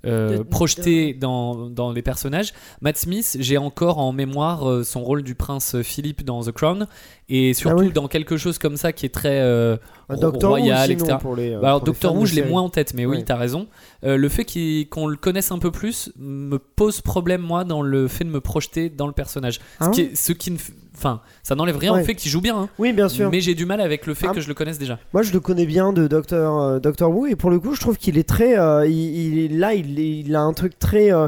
euh, 0.06 0.39
De- 0.39 0.44
projeter 0.44 1.13
dans, 1.13 1.70
dans 1.70 1.92
les 1.92 2.02
personnages. 2.02 2.54
Matt 2.82 2.98
Smith, 2.98 3.38
j'ai 3.39 3.58
encore 3.58 4.00
en 4.00 4.12
mémoire 4.12 4.70
euh, 4.70 4.84
son 4.84 5.04
rôle 5.04 5.24
du 5.24 5.36
prince 5.36 5.82
Philippe 5.82 6.24
dans 6.26 6.42
The 6.44 6.52
Crown, 6.52 6.88
et 7.30 7.54
surtout 7.54 7.78
Ah 7.80 7.84
oui. 7.86 7.92
dans 7.94 8.08
quelque 8.08 8.36
chose 8.38 8.58
comme 8.58 8.76
ça 8.78 8.92
qui 8.92 9.06
est 9.06 9.10
très 9.13 9.39
euh, 9.42 9.78
Doctor 10.10 10.52
royal, 10.52 10.89
sinon, 10.89 11.04
etc. 11.06 11.18
pour 11.22 11.36
les. 11.36 11.52
euh, 11.54 11.60
Bah 11.60 11.68
alors 11.70 11.82
Doctor 11.82 12.13
Who, 12.16 12.26
je 12.26 12.36
l'ai 12.36 12.44
moins 12.44 12.62
en 12.62 12.70
tête, 12.70 12.94
mais 12.94 13.06
oui, 13.06 13.18
Ouais. 13.18 13.24
t'as 13.24 13.38
raison. 13.38 13.68
Le 14.04 14.28
fait 14.30 14.46
qu'on 14.89 15.08
le 15.08 15.16
connaisse 15.16 15.52
un 15.52 15.60
peu 15.60 15.72
plus 15.72 16.12
me 16.20 16.58
pose 16.60 17.02
problème 17.02 17.42
moi 17.42 17.63
dans 17.63 17.82
le 17.82 18.08
fait 18.08 18.24
de 18.26 18.30
me 18.30 18.42
projeter 18.42 18.89
dans 18.89 19.08
le 19.08 19.13
personnage. 19.13 19.60
Ah 19.80 19.86
ce, 19.86 19.92
qui 19.92 20.02
ouais 20.02 20.08
est- 20.12 20.16
ce 20.16 20.34
qui 20.34 20.52
ne, 20.52 20.58
enfin, 20.95 21.21
ça 21.43 21.56
n'enlève 21.56 21.77
rien 21.77 21.93
Ouais. 21.93 22.01
au 22.01 22.03
fait 22.06 22.15
qu'il 22.15 22.29
joue 22.32 22.41
bien, 22.41 22.56
hein. 22.58 22.69
Oui, 22.79 22.93
bien 22.93 23.10
sûr. 23.10 23.29
mais 23.32 23.41
j'ai 23.41 23.56
du 23.56 23.65
mal 23.65 23.82
avec 23.82 24.06
le 24.08 24.13
fait 24.13 24.27
Ah. 24.29 24.34
que 24.34 24.41
je 24.41 24.47
le 24.47 24.53
connaisse 24.53 24.77
déjà. 24.77 24.99
Moi, 25.13 25.23
je 25.23 25.32
le 25.34 25.39
connais 25.39 25.65
bien 25.65 25.93
de 25.93 26.08
Doctor, 26.08 26.62
euh, 26.62 26.79
Doctor 26.79 27.10
Who 27.15 27.27
et 27.27 27.36
pour 27.36 27.49
le 27.49 27.60
coup, 27.60 27.75
je 27.75 27.79
trouve 27.82 27.97
qu'il 27.97 28.17
est 28.17 28.27
très. 28.27 28.58
euh, 28.58 28.86
il, 28.88 29.38
il- 29.38 29.60
là, 29.60 29.73
il, 29.73 29.99
il 29.99 30.36
a 30.36 30.41
un 30.41 30.53
truc 30.53 30.77
très. 30.79 31.12
euh, 31.13 31.27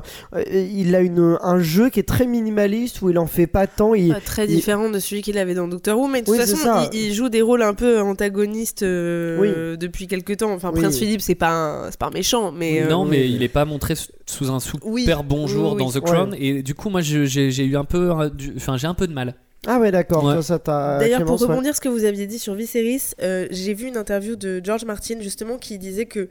il 0.51 0.95
a 0.95 1.01
une, 1.01 1.38
un 1.41 1.60
jeu 1.60 1.89
qui 1.89 1.99
est 1.99 2.04
très 2.08 2.25
minimaliste 2.28 3.01
où 3.01 3.10
il 3.10 3.17
en 3.19 3.28
fait 3.28 3.47
pas 3.47 3.67
tant. 3.67 3.93
Il, 3.93 4.13
Pas 4.13 4.19
très 4.21 4.45
il- 4.45 4.56
différent 4.56 4.89
de 4.89 4.99
celui 4.99 5.21
qu'il 5.21 5.38
avait 5.38 5.54
dans 5.56 5.67
Doctor 5.67 5.97
Who, 5.99 6.08
mais 6.08 6.21
de 6.21 6.25
toute 6.25 6.36
Oui, 6.36 6.39
façon, 6.39 6.89
il, 6.93 6.99
il 6.99 7.13
joue 7.13 7.30
des 7.30 7.41
rôles 7.41 7.62
un 7.63 7.73
peu 7.73 7.99
antagonistes 8.01 8.84
euh, 8.84 9.75
depuis 9.75 10.08
quelques 10.08 10.38
temps. 10.38 10.51
Enfin, 10.54 10.71
Oui. 10.73 10.82
Prince 10.82 10.97
Philippe, 10.97 11.21
c'est 11.21 11.36
pas, 11.36 11.49
un- 11.51 11.91
c'est 11.91 11.99
pas 11.99 12.08
un 12.08 12.12
méchant, 12.12 12.51
mais. 12.51 12.82
euh, 12.84 12.89
non, 12.89 13.04
oui, 13.04 13.10
mais 13.12 13.30
il 13.30 13.43
est 13.43 13.47
pas 13.49 13.65
montré 13.65 13.95
sous 14.26 14.52
un 14.52 14.60
super 14.60 14.82
Oui. 14.86 15.08
bonjour 15.28 15.74
Oui, 15.74 15.78
oui, 15.78 15.80
dans 15.80 15.92
oui. 15.92 16.02
The 16.02 16.04
Crown, 16.04 16.36
et 16.38 16.64
du 16.64 16.74
coup, 16.74 16.90
moi, 16.90 17.02
j'ai 17.02 17.66
eu 17.66 17.78
un 17.78 17.86
peu, 17.86 18.12
enfin, 18.56 18.78
j'ai 18.78 18.88
un 18.88 18.94
peu 18.94 19.08
de 19.08 19.14
mal. 19.14 19.36
Ah 19.68 19.80
ouais, 19.80 19.92
d'accord. 19.92 20.24
Ouais. 20.24 20.42
Ça. 20.42 20.60
D'ailleurs, 20.66 21.26
pour 21.26 21.42
ouais. 21.42 21.48
rebondir 21.48 21.76
ce 21.76 21.82
que 21.82 21.90
vous 21.90 22.04
aviez 22.06 22.28
dit 22.28 22.40
sur 22.40 22.54
Viserys, 22.54 23.14
euh, 23.22 23.48
j'ai 23.50 23.74
vu 23.74 23.88
une 23.88 23.98
interview 23.98 24.36
de 24.36 24.62
George 24.64 24.86
Martin 24.86 25.16
justement 25.22 25.58
qui 25.58 25.78
disait 25.78 26.06
que 26.06 26.20
euh, 26.20 26.28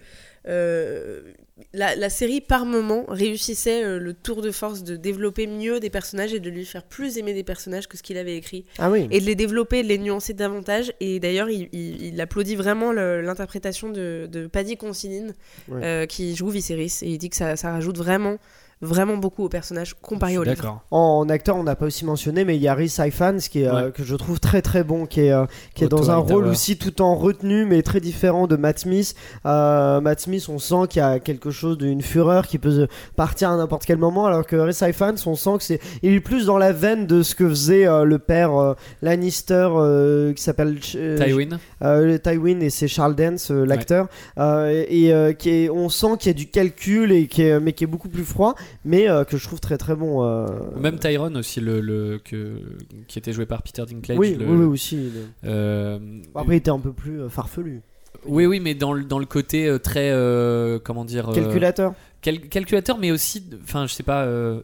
la, 1.72 1.94
la 1.96 2.10
série 2.10 2.40
par 2.40 2.66
moment 2.66 3.04
réussissait 3.08 3.84
euh, 3.84 3.98
le 3.98 4.12
tour 4.12 4.42
de 4.42 4.50
force 4.50 4.82
de 4.82 4.96
développer 4.96 5.46
mieux 5.46 5.80
des 5.80 5.90
personnages 5.90 6.34
et 6.34 6.40
de 6.40 6.50
lui 6.50 6.64
faire 6.64 6.82
plus 6.82 7.16
aimer 7.18 7.32
des 7.32 7.44
personnages 7.44 7.86
que 7.88 7.96
ce 7.96 8.02
qu'il 8.02 8.18
avait 8.18 8.36
écrit 8.36 8.64
Ah 8.78 8.90
oui. 8.90 9.06
et 9.10 9.20
de 9.20 9.24
les 9.24 9.34
développer, 9.34 9.82
de 9.82 9.88
les 9.88 9.98
nuancer 9.98 10.34
davantage. 10.34 10.92
Et 11.00 11.20
d'ailleurs, 11.20 11.48
il, 11.48 11.68
il- 11.72 12.02
il 12.06 12.20
applaudit 12.20 12.56
vraiment 12.56 12.92
l'interprétation 12.92 13.88
de, 13.90 14.28
de 14.30 14.46
Paddy 14.46 14.76
Considine 14.76 15.34
Ouais. 15.68 15.80
euh, 15.84 16.06
qui 16.06 16.34
joue 16.36 16.48
Viserys 16.50 16.98
et 17.02 17.08
il 17.08 17.18
dit 17.18 17.30
que 17.30 17.36
ça, 17.36 17.56
ça 17.56 17.70
rajoute 17.72 17.96
vraiment, 17.96 18.36
vraiment 18.80 19.16
beaucoup 19.16 19.44
au 19.44 19.48
personnage 19.48 19.94
comparé 19.94 20.36
au 20.38 20.42
livre. 20.42 20.82
En 20.90 21.28
acteur, 21.28 21.56
on 21.56 21.62
n'a 21.62 21.74
pas 21.76 21.86
aussi 21.86 22.04
mentionné, 22.04 22.44
mais 22.44 22.56
il 22.56 22.62
y 22.62 22.68
a 22.68 22.74
Rhys 22.74 22.96
Ifans 22.98 23.36
qui 23.38 23.62
est, 23.62 23.68
euh, 23.68 23.90
que 23.90 24.04
je 24.04 24.14
trouve 24.16 24.40
très 24.40 24.62
très 24.62 24.84
bon, 24.84 25.06
qui 25.06 25.20
est, 25.22 25.32
euh, 25.32 25.46
qui 25.74 25.84
est 25.84 25.88
dans 25.88 26.10
un 26.10 26.16
rôle 26.16 26.44
aussi 26.46 26.76
tout 26.76 27.00
en 27.02 27.14
retenue, 27.14 27.64
mais 27.64 27.82
très 27.82 28.00
différent 28.00 28.46
de 28.46 28.56
Matt 28.56 28.80
Smith. 28.80 29.14
Euh, 29.46 30.00
Matt 30.00 30.20
Smith, 30.20 30.48
on 30.48 30.58
sent 30.58 30.88
qu'il 30.90 31.00
y 31.00 31.04
a 31.04 31.18
quelque 31.20 31.50
chose 31.50 31.78
d'une 31.78 32.02
fureur 32.02 32.46
qui 32.46 32.58
peut 32.58 32.86
partir 33.16 33.50
à 33.50 33.56
n'importe 33.56 33.84
quel 33.84 33.98
moment, 33.98 34.26
alors 34.26 34.46
que 34.46 34.56
Rhys 34.56 34.80
Ifans, 34.88 35.14
on 35.26 35.34
sent 35.34 35.58
que 35.58 35.64
c'est, 35.64 35.80
il 36.02 36.12
est 36.14 36.20
plus 36.20 36.46
dans 36.46 36.58
la 36.58 36.72
veine 36.72 37.06
de 37.06 37.22
ce 37.22 37.34
que 37.34 37.48
faisait 37.48 37.86
euh, 37.86 38.04
le 38.04 38.18
père 38.18 38.54
euh, 38.54 38.74
Lannister, 39.02 39.68
euh, 39.74 40.32
qui 40.32 40.42
s'appelle 40.42 40.78
euh, 40.96 41.18
Tywin. 41.18 41.58
euh, 41.82 42.18
Tywin 42.18 42.60
et 42.60 42.70
c'est 42.70 42.88
Charles 42.88 43.14
Dance 43.14 43.50
euh, 43.50 43.64
l'acteur 43.64 44.08
Euh, 44.38 44.84
et 44.88 45.12
euh, 45.12 45.32
qui 45.32 45.50
est, 45.50 45.70
on 45.70 45.88
sent 45.88 46.16
qu'il 46.18 46.28
y 46.28 46.30
a 46.30 46.34
du 46.34 46.46
calcul 46.46 47.12
et 47.12 47.26
qui 47.28 47.42
est, 47.42 47.60
mais 47.60 47.72
qui 47.72 47.84
est 47.84 47.86
beaucoup 47.86 48.08
plus 48.08 48.24
froid 48.24 48.54
mais 48.84 49.08
euh, 49.08 49.24
que 49.24 49.36
je 49.36 49.44
trouve 49.44 49.60
très 49.60 49.78
très 49.78 49.94
bon 49.94 50.24
euh, 50.24 50.46
Même 50.80 50.98
Tyrone 50.98 51.36
aussi, 51.36 51.60
le, 51.60 51.80
le- 51.80 52.20
que, 52.24 52.60
qui 53.08 53.18
était 53.18 53.32
joué 53.32 53.46
par 53.46 53.62
Peter 53.62 53.84
Dinklage. 53.86 54.18
oui, 54.18 54.34
le- 54.34 54.46
oui 54.46 54.56
oui 54.58 54.64
aussi 54.66 55.10
euh, 55.44 55.98
après 56.34 56.54
il 56.54 56.58
était 56.58 56.70
un 56.70 56.78
peu 56.78 56.92
plus 56.92 57.28
farfelu 57.28 57.82
Oui, 58.26 58.46
oui, 58.46 58.60
mais 58.60 58.74
dans 58.74 58.92
le, 58.92 59.04
dans 59.04 59.18
le 59.18 59.26
côté 59.26 59.76
très. 59.82 60.10
euh, 60.10 60.78
comment 60.82 61.04
dire. 61.04 61.28
euh, 61.30 61.34
calculateur 61.34 61.94
cal- 62.22 62.40
calculateur, 62.48 62.96
mais 62.98 63.10
aussi. 63.10 63.44
Enfin, 63.62 63.86
je 63.86 63.92
sais 63.92 64.02
pas. 64.02 64.24
euh, 64.24 64.60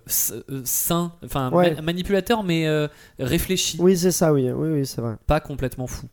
sain. 0.64 1.12
Enfin, 1.24 1.50
Ouais. 1.52 1.74
ma- 1.74 1.82
manipulateur, 1.82 2.42
mais 2.42 2.66
réfléchi. 3.18 3.76
oui 3.80 3.96
c'est 3.96 4.12
ça 4.12 4.32
oui 4.32 4.50
oui 4.50 4.68
oui 4.70 4.86
c'est 4.86 5.00
vrai 5.02 5.16
Pas 5.26 5.40
complètement 5.40 5.86
fou. 5.86 6.06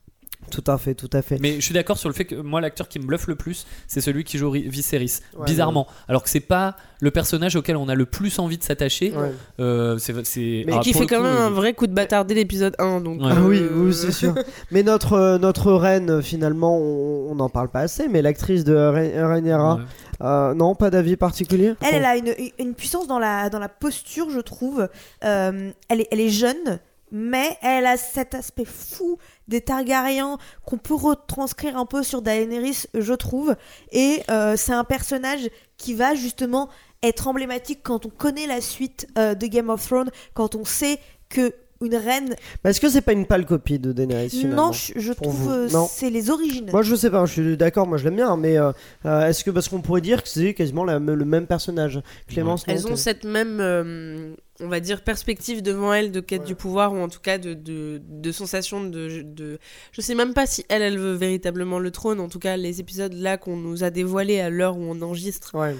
Tout 0.49 0.63
à 0.67 0.77
fait 0.77 0.95
tout 0.95 1.09
à 1.13 1.21
fait 1.21 1.37
Mais 1.39 1.55
je 1.55 1.61
suis 1.61 1.73
d'accord 1.73 1.97
sur 1.97 2.09
le 2.09 2.15
fait 2.15 2.25
que 2.25 2.35
moi, 2.35 2.61
l'acteur 2.61 2.87
qui 2.87 2.99
me 2.99 3.05
bluffe 3.05 3.27
le 3.27 3.35
plus, 3.35 3.65
c'est 3.87 4.01
celui 4.01 4.23
qui 4.23 4.37
joue 4.37 4.51
Viserys. 4.51 5.19
Ouais, 5.37 5.45
bizarrement. 5.45 5.87
Alors 6.07 6.23
que 6.23 6.29
c'est 6.29 6.39
pas 6.39 6.75
le 6.99 7.11
personnage 7.11 7.55
auquel 7.55 7.77
on 7.77 7.89
a 7.89 7.95
le 7.95 8.05
plus 8.05 8.39
envie 8.39 8.57
de 8.57 8.63
s'attacher. 8.63 9.11
Ouais. 9.11 9.31
Euh, 9.59 9.97
c'est. 9.97 10.25
c'est- 10.25 10.63
Mais 10.65 10.73
ah, 10.75 10.79
qui 10.79 10.93
fait 10.93 11.05
quand 11.05 11.17
coup, 11.17 11.23
même 11.23 11.37
un 11.37 11.49
vrai 11.49 11.73
coup 11.73 11.85
de 11.87 11.93
bâtard 11.93 12.25
dès 12.25 12.33
l'épisode 12.33 12.75
1. 12.79 13.01
Donc, 13.01 13.21
Ouais. 13.21 13.29
Ah 13.31 13.41
oui, 13.41 13.59
euh, 13.61 13.69
oui, 13.75 13.93
c'est 13.93 14.11
sûr. 14.11 14.33
Mais 14.71 14.83
notre, 14.83 15.37
notre 15.37 15.71
reine, 15.73 16.21
finalement, 16.21 16.77
on 16.77 17.35
n'en 17.35 17.49
parle 17.49 17.69
pas 17.69 17.81
assez, 17.81 18.07
mais 18.07 18.21
l'actrice 18.21 18.63
de 18.63 18.73
Rha- 18.75 19.27
Rhaenyra, 19.27 19.75
ouais. 19.75 19.81
euh, 20.21 20.53
non, 20.53 20.73
pas 20.75 20.89
d'avis 20.89 21.15
particulier 21.17 21.73
Elle, 21.81 21.95
elle 21.95 22.05
a 22.05 22.15
une, 22.17 22.33
une 22.59 22.73
puissance 22.73 23.07
dans 23.07 23.19
la, 23.19 23.49
dans 23.49 23.59
la 23.59 23.69
posture, 23.69 24.29
je 24.29 24.39
trouve. 24.39 24.87
Euh, 25.23 25.71
elle, 25.89 26.01
est, 26.01 26.07
elle 26.11 26.19
est 26.19 26.29
jeune, 26.29 26.79
mais 27.11 27.57
elle 27.61 27.85
a 27.85 27.97
cet 27.97 28.35
aspect 28.35 28.65
fou 28.65 29.17
des 29.47 29.61
Targaryens 29.61 30.37
qu'on 30.65 30.77
peut 30.77 30.95
retranscrire 30.95 31.77
un 31.77 31.85
peu 31.85 32.03
sur 32.03 32.21
Daenerys, 32.21 32.85
je 32.93 33.13
trouve. 33.13 33.55
Et 33.91 34.23
euh, 34.29 34.55
c'est 34.57 34.73
un 34.73 34.83
personnage 34.83 35.49
qui 35.77 35.93
va 35.93 36.15
justement 36.15 36.69
être 37.03 37.27
emblématique 37.27 37.81
quand 37.83 38.05
on 38.05 38.09
connaît 38.09 38.47
la 38.47 38.61
suite 38.61 39.07
euh, 39.17 39.35
de 39.35 39.47
Game 39.47 39.69
of 39.69 39.85
Thrones, 39.85 40.11
quand 40.33 40.55
on 40.55 40.65
sait 40.65 40.99
que 41.29 41.53
une 41.81 41.95
reine. 41.95 42.35
Bah, 42.63 42.69
Est-ce 42.71 42.81
que 42.81 42.89
c'est 42.89 43.01
pas 43.01 43.13
une 43.13 43.25
pâle 43.25 43.45
copie 43.45 43.79
de 43.79 43.91
Daenerys 43.91 44.29
finalement 44.29 44.67
Non, 44.67 44.71
je, 44.71 45.13
trouve 45.13 45.49
euh, 45.51 45.69
Non. 45.69 45.87
c'est 45.89 46.09
les 46.09 46.29
origines. 46.29 46.69
Moi 46.71 46.81
je 46.81 46.95
sais 46.95 47.09
pas, 47.09 47.25
je 47.25 47.31
suis 47.33 47.57
d'accord, 47.57 47.87
moi 47.87 47.97
je 47.97 48.05
l'aime 48.05 48.15
bien, 48.15 48.35
mais 48.37 48.57
euh, 48.57 48.71
euh, 49.05 49.27
est-ce 49.27 49.43
que 49.43 49.51
parce 49.51 49.69
qu'on 49.69 49.81
pourrait 49.81 50.01
dire 50.01 50.23
que 50.23 50.29
c'est 50.29 50.53
quasiment 50.53 50.83
la- 50.85 50.99
le 50.99 51.25
même 51.25 51.47
personnage 51.47 52.01
Clémence, 52.27 52.63
Elles 52.67 52.87
ont 52.87 52.95
cette 52.95 53.23
même, 53.23 53.59
euh, 53.61 54.33
on 54.59 54.67
va 54.67 54.79
dire, 54.79 55.03
perspective 55.03 55.61
devant 55.61 55.93
elles 55.93 56.11
de 56.11 56.19
quête 56.19 56.41
Ouais. 56.41 56.47
du 56.47 56.55
pouvoir, 56.55 56.93
ou 56.93 56.97
en 56.97 57.09
tout 57.09 57.19
cas 57.19 57.37
de, 57.37 57.53
de, 57.53 58.01
de 58.07 58.31
sensation 58.31 58.83
de, 58.83 59.21
de... 59.21 59.59
Je 59.91 60.01
sais 60.01 60.15
même 60.15 60.33
pas 60.33 60.45
si 60.47 60.65
elle, 60.69 60.81
elle 60.81 60.97
veut 60.97 61.13
véritablement 61.13 61.79
le 61.79 61.91
trône. 61.91 62.19
En 62.19 62.27
tout 62.29 62.39
cas, 62.39 62.57
les 62.57 62.79
épisodes 62.79 63.13
là 63.13 63.37
qu'on 63.37 63.55
nous 63.57 63.83
a 63.83 63.89
dévoilés 63.91 64.39
à 64.39 64.49
l'heure 64.49 64.77
où 64.77 64.81
on 64.81 65.01
enregistre, 65.01 65.51
Ouais. 65.53 65.75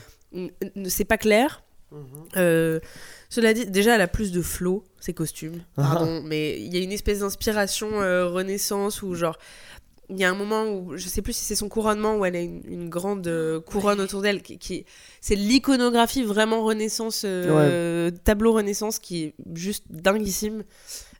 c'est 0.87 1.05
pas 1.05 1.17
clair. 1.17 1.63
Euh, 2.35 2.79
cela 3.29 3.53
dit, 3.53 3.65
déjà, 3.65 3.95
elle 3.95 4.01
a 4.01 4.07
plus 4.07 4.31
de 4.31 4.41
flow, 4.41 4.83
ses 4.99 5.13
costumes. 5.13 5.61
Ah. 5.77 5.83
Pardon, 5.93 6.21
mais 6.25 6.59
il 6.59 6.73
y 6.73 6.77
a 6.79 6.83
une 6.83 6.91
espèce 6.91 7.19
d'inspiration 7.19 8.01
euh, 8.01 8.27
Renaissance 8.27 9.01
où, 9.01 9.13
genre, 9.15 9.37
il 10.09 10.17
y 10.17 10.23
a 10.23 10.29
un 10.29 10.35
moment 10.35 10.65
où, 10.65 10.95
je 10.97 11.07
sais 11.07 11.21
plus 11.21 11.33
si 11.33 11.43
c'est 11.43 11.55
son 11.55 11.67
couronnement, 11.69 12.15
où 12.17 12.25
elle 12.25 12.35
a 12.35 12.41
une, 12.41 12.61
une 12.67 12.89
grande 12.89 13.27
euh, 13.27 13.59
couronne 13.59 13.99
autour 13.99 14.21
d'elle, 14.21 14.41
qui, 14.41 14.57
qui- 14.57 14.85
c'est 15.21 15.35
l'iconographie 15.35 16.23
vraiment 16.23 16.63
Renaissance, 16.63 17.23
euh, 17.25 18.09
tableau 18.23 18.53
Renaissance, 18.53 18.99
qui 18.99 19.23
est 19.25 19.33
juste 19.53 19.83
dinguissime. 19.89 20.63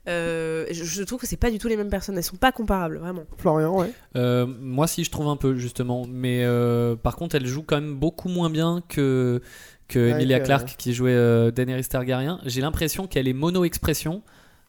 Euh, 0.08 0.64
je, 0.70 0.84
je 0.84 1.02
trouve 1.02 1.20
que 1.20 1.26
c'est 1.26 1.36
pas 1.36 1.50
du 1.50 1.58
tout 1.58 1.68
les 1.68 1.76
mêmes 1.76 1.90
personnes, 1.90 2.16
elles 2.16 2.24
sont 2.24 2.36
pas 2.36 2.50
comparables, 2.52 2.96
vraiment. 2.96 3.24
Florian, 3.36 3.78
ouais. 3.78 3.90
Euh, 4.16 4.46
moi, 4.46 4.86
si 4.86 5.04
je 5.04 5.10
trouve 5.10 5.28
un 5.28 5.36
peu 5.36 5.54
justement, 5.56 6.06
mais 6.08 6.44
euh, 6.44 6.96
par 6.96 7.16
contre, 7.16 7.34
elle 7.34 7.46
joue 7.46 7.62
quand 7.62 7.76
même 7.76 7.94
beaucoup 7.96 8.30
moins 8.30 8.48
bien 8.48 8.82
que 8.88 9.42
que 9.88 10.10
Emilia 10.10 10.40
que- 10.40 10.44
Clarke 10.46 10.74
qui 10.78 10.92
jouait 10.92 11.12
euh, 11.14 11.50
Daenerys 11.50 11.84
Targaryen. 11.84 12.40
J'ai 12.44 12.60
l'impression 12.60 13.06
qu'elle 13.06 13.26
est 13.28 13.32
mono-expression 13.32 14.22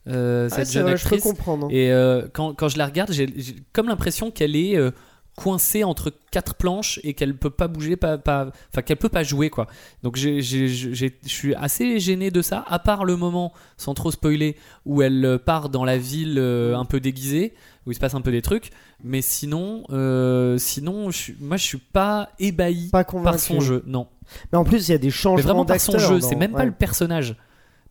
euh, 0.08 0.48
Ah, 0.52 0.56
cette 0.56 0.68
c'est 0.68 0.74
jeune 0.76 0.84
vrai, 0.84 0.98
je 0.98 1.04
peux 1.04 1.16
actrice. 1.16 1.24
comprendre. 1.24 1.66
hein. 1.68 1.70
Et 1.72 1.92
euh, 1.92 2.28
quand, 2.34 2.54
quand 2.54 2.70
je 2.70 2.78
la 2.78 2.86
regarde, 2.86 3.12
j'ai 3.12 3.28
comme 3.74 3.88
l'impression 3.88 4.32
qu'elle 4.32 4.56
est 4.56 4.76
euh, 4.78 4.92
coincée 5.43 5.84
entre 5.84 6.12
quatre 6.32 6.56
planches 6.56 6.99
et 7.04 7.13
qu'elle 7.13 7.36
peut 7.36 7.49
pas 7.49 7.67
bouger, 7.67 7.95
pas, 7.95 8.17
pas, 8.17 8.52
enfin 8.71 8.82
qu'elle 8.82 8.97
peut 8.97 9.10
pas 9.10 9.23
jouer 9.23 9.49
quoi. 9.49 9.67
Donc 10.04 10.17
je 10.17 10.39
suis 11.25 11.56
assez 11.56 11.99
gêné 11.99 12.32
de 12.32 12.41
ça, 12.41 12.63
à 12.67 12.80
part 12.80 13.06
le 13.06 13.15
moment, 13.15 13.54
sans 13.78 13.93
trop 13.93 14.12
spoiler, 14.12 14.56
où 14.86 15.02
elle 15.02 15.23
euh, 15.25 15.38
part 15.38 15.69
dans 15.69 15.86
la 15.86 15.97
ville 15.97 16.38
euh, 16.38 16.75
un 16.78 16.86
peu 16.86 16.99
déguisée, 16.99 17.54
où 17.86 17.91
il 17.91 17.95
se 17.95 17.99
passe 17.99 18.13
un 18.15 18.21
peu 18.21 18.32
des 18.32 18.41
trucs. 18.41 18.71
Mais 19.04 19.21
sinon, 19.21 19.84
euh, 19.91 20.58
sinon, 20.58 21.10
je 21.12 21.32
moi 21.39 21.58
je 21.58 21.63
suis 21.63 21.78
pas 21.78 22.30
ébahi 22.39 22.89
Pas 22.91 23.04
par 23.04 23.39
son 23.39 23.60
jeu, 23.62 23.84
non. 23.88 24.08
Mais 24.52 24.58
en 24.58 24.63
plus, 24.63 24.88
il 24.88 24.91
y 24.91 24.95
a 24.95 24.99
des 24.99 25.10
changements 25.10 25.41
vraiment 25.43 25.65
par 25.65 25.80
son 25.80 25.93
d'acteurs 25.93 26.10
jeu, 26.12 26.19
dans- 26.19 26.28
c'est 26.28 26.36
même 26.36 26.52
pas 26.52 26.65
le 26.65 26.71
personnage. 26.71 27.36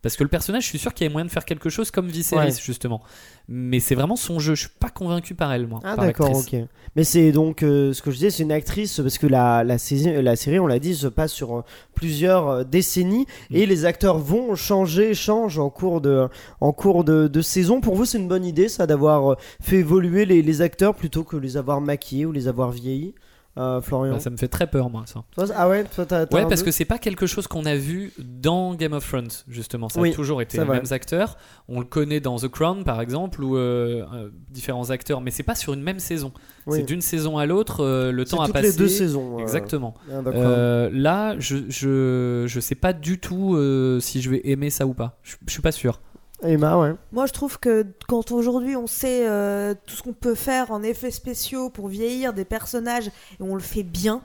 Parce 0.01 0.15
que 0.15 0.23
le 0.23 0.29
personnage, 0.29 0.63
je 0.63 0.69
suis 0.69 0.79
sûr 0.79 0.93
qu'il 0.93 1.05
y 1.05 1.09
a 1.09 1.11
moyen 1.11 1.25
de 1.25 1.31
faire 1.31 1.43
quelque 1.43 1.69
chose 1.69 1.91
comme 1.91 2.07
Viserys, 2.07 2.45
Ouais. 2.47 2.51
justement. 2.63 3.01
Mais 3.49 3.79
c'est 3.81 3.95
vraiment 3.95 4.15
son 4.15 4.39
jeu. 4.39 4.55
Je 4.55 4.61
suis 4.61 4.69
pas 4.79 4.89
convaincu 4.89 5.35
par 5.35 5.51
elle, 5.51 5.67
moi. 5.67 5.79
Ah 5.83 5.97
d'accord, 5.97 6.31
ok. 6.37 6.55
Mais 6.95 7.03
c'est 7.03 7.31
donc 7.33 7.63
euh, 7.63 7.91
ce 7.93 8.01
que 8.01 8.09
je 8.11 8.15
disais, 8.15 8.29
c'est 8.29 8.43
une 8.43 8.51
actrice 8.51 8.99
parce 9.01 9.17
que 9.17 9.27
la, 9.27 9.63
la, 9.65 9.75
la 10.21 10.35
série, 10.37 10.59
on 10.59 10.67
l'a 10.67 10.79
dit, 10.79 10.95
se 10.95 11.07
passe 11.07 11.33
sur 11.33 11.57
euh, 11.57 11.61
plusieurs 11.95 12.47
euh, 12.47 12.63
décennies 12.63 13.25
Mm. 13.49 13.55
et 13.55 13.65
les 13.65 13.85
acteurs 13.85 14.17
vont 14.19 14.55
changer, 14.55 15.13
changent 15.13 15.59
en 15.59 15.69
cours 15.69 15.99
de, 16.01 16.27
en 16.61 16.71
cours 16.71 17.03
de, 17.03 17.27
de 17.27 17.41
saison. 17.41 17.81
Pour 17.81 17.95
vous, 17.95 18.05
c'est 18.05 18.17
une 18.19 18.27
bonne 18.27 18.45
idée 18.45 18.69
ça 18.69 18.87
d'avoir 18.87 19.35
fait 19.61 19.77
évoluer 19.77 20.25
les, 20.25 20.41
les 20.41 20.61
acteurs 20.61 20.95
plutôt 20.95 21.23
que 21.23 21.35
les 21.35 21.57
avoir 21.57 21.81
maquillés 21.81 22.25
ou 22.25 22.31
les 22.31 22.47
avoir 22.47 22.71
vieillis, 22.71 23.13
euh, 23.59 23.81
Florian. 23.81 24.13
Bah, 24.13 24.19
ça 24.19 24.29
me 24.29 24.37
fait 24.37 24.47
très 24.47 24.67
peur, 24.67 24.89
moi, 24.89 25.03
ça. 25.05 25.23
Toi, 25.31 25.45
ah 25.55 25.67
ouais, 25.69 25.83
toi 25.83 26.05
t'as 26.05 26.21
Ouais, 26.31 26.47
parce 26.47 26.63
que 26.63 26.71
c'est 26.71 26.85
pas 26.85 26.97
quelque 26.97 27.25
chose 27.27 27.47
qu'on 27.47 27.65
a 27.65 27.75
vu 27.75 28.13
dans 28.17 28.73
Game 28.73 28.93
of 28.93 29.07
Thrones, 29.07 29.29
justement. 29.47 29.89
Ça 29.89 29.99
Oui, 29.99 30.11
a 30.11 30.13
toujours 30.13 30.41
été 30.41 30.57
les 30.57 30.63
vrai. 30.63 30.77
mêmes 30.77 30.91
acteurs. 30.91 31.37
On 31.67 31.79
le 31.79 31.85
connaît 31.85 32.19
dans 32.19 32.37
The 32.37 32.47
Crown, 32.47 32.83
par 32.83 33.01
exemple, 33.01 33.43
ou 33.43 33.57
euh, 33.57 34.05
euh, 34.13 34.29
différents 34.49 34.89
acteurs, 34.89 35.21
mais 35.21 35.31
c'est 35.31 35.43
pas 35.43 35.55
sur 35.55 35.73
une 35.73 35.81
même 35.83 35.99
saison. 35.99 36.31
Oui. 36.65 36.77
C'est 36.79 36.85
d'une 36.85 37.01
saison 37.01 37.37
à 37.37 37.45
l'autre, 37.45 37.83
le 38.11 38.25
temps 38.25 38.41
a 38.41 38.45
toutes 38.45 38.53
passé. 38.53 38.71
les 38.71 38.77
deux 38.77 38.87
saisons. 38.87 39.39
Exactement. 39.39 39.93
Ah, 40.11 40.87
là, 40.91 41.35
je, 41.39 41.57
je, 41.69 42.45
je 42.47 42.59
sais 42.59 42.75
pas 42.75 42.93
du 42.93 43.19
tout 43.19 43.57
si 43.99 44.21
je 44.21 44.29
vais 44.29 44.41
aimer 44.45 44.69
ça 44.69 44.85
ou 44.87 44.93
pas. 44.93 45.19
Je, 45.23 45.35
je 45.45 45.51
suis 45.51 45.61
pas 45.61 45.71
sûr. 45.71 45.99
Emma, 46.43 46.77
ouais. 46.77 46.93
Moi, 47.11 47.25
je 47.25 47.33
trouve 47.33 47.59
que 47.59 47.85
quand 48.07 48.31
aujourd'hui 48.31 48.75
on 48.75 48.87
sait 48.87 49.27
euh, 49.27 49.73
tout 49.85 49.95
ce 49.95 50.01
qu'on 50.03 50.13
peut 50.13 50.35
faire 50.35 50.71
en 50.71 50.81
effets 50.83 51.11
spéciaux 51.11 51.69
pour 51.69 51.87
vieillir 51.89 52.33
des 52.33 52.45
personnages 52.45 53.07
et 53.07 53.41
on 53.41 53.55
le 53.55 53.61
fait 53.61 53.83
bien, 53.83 54.21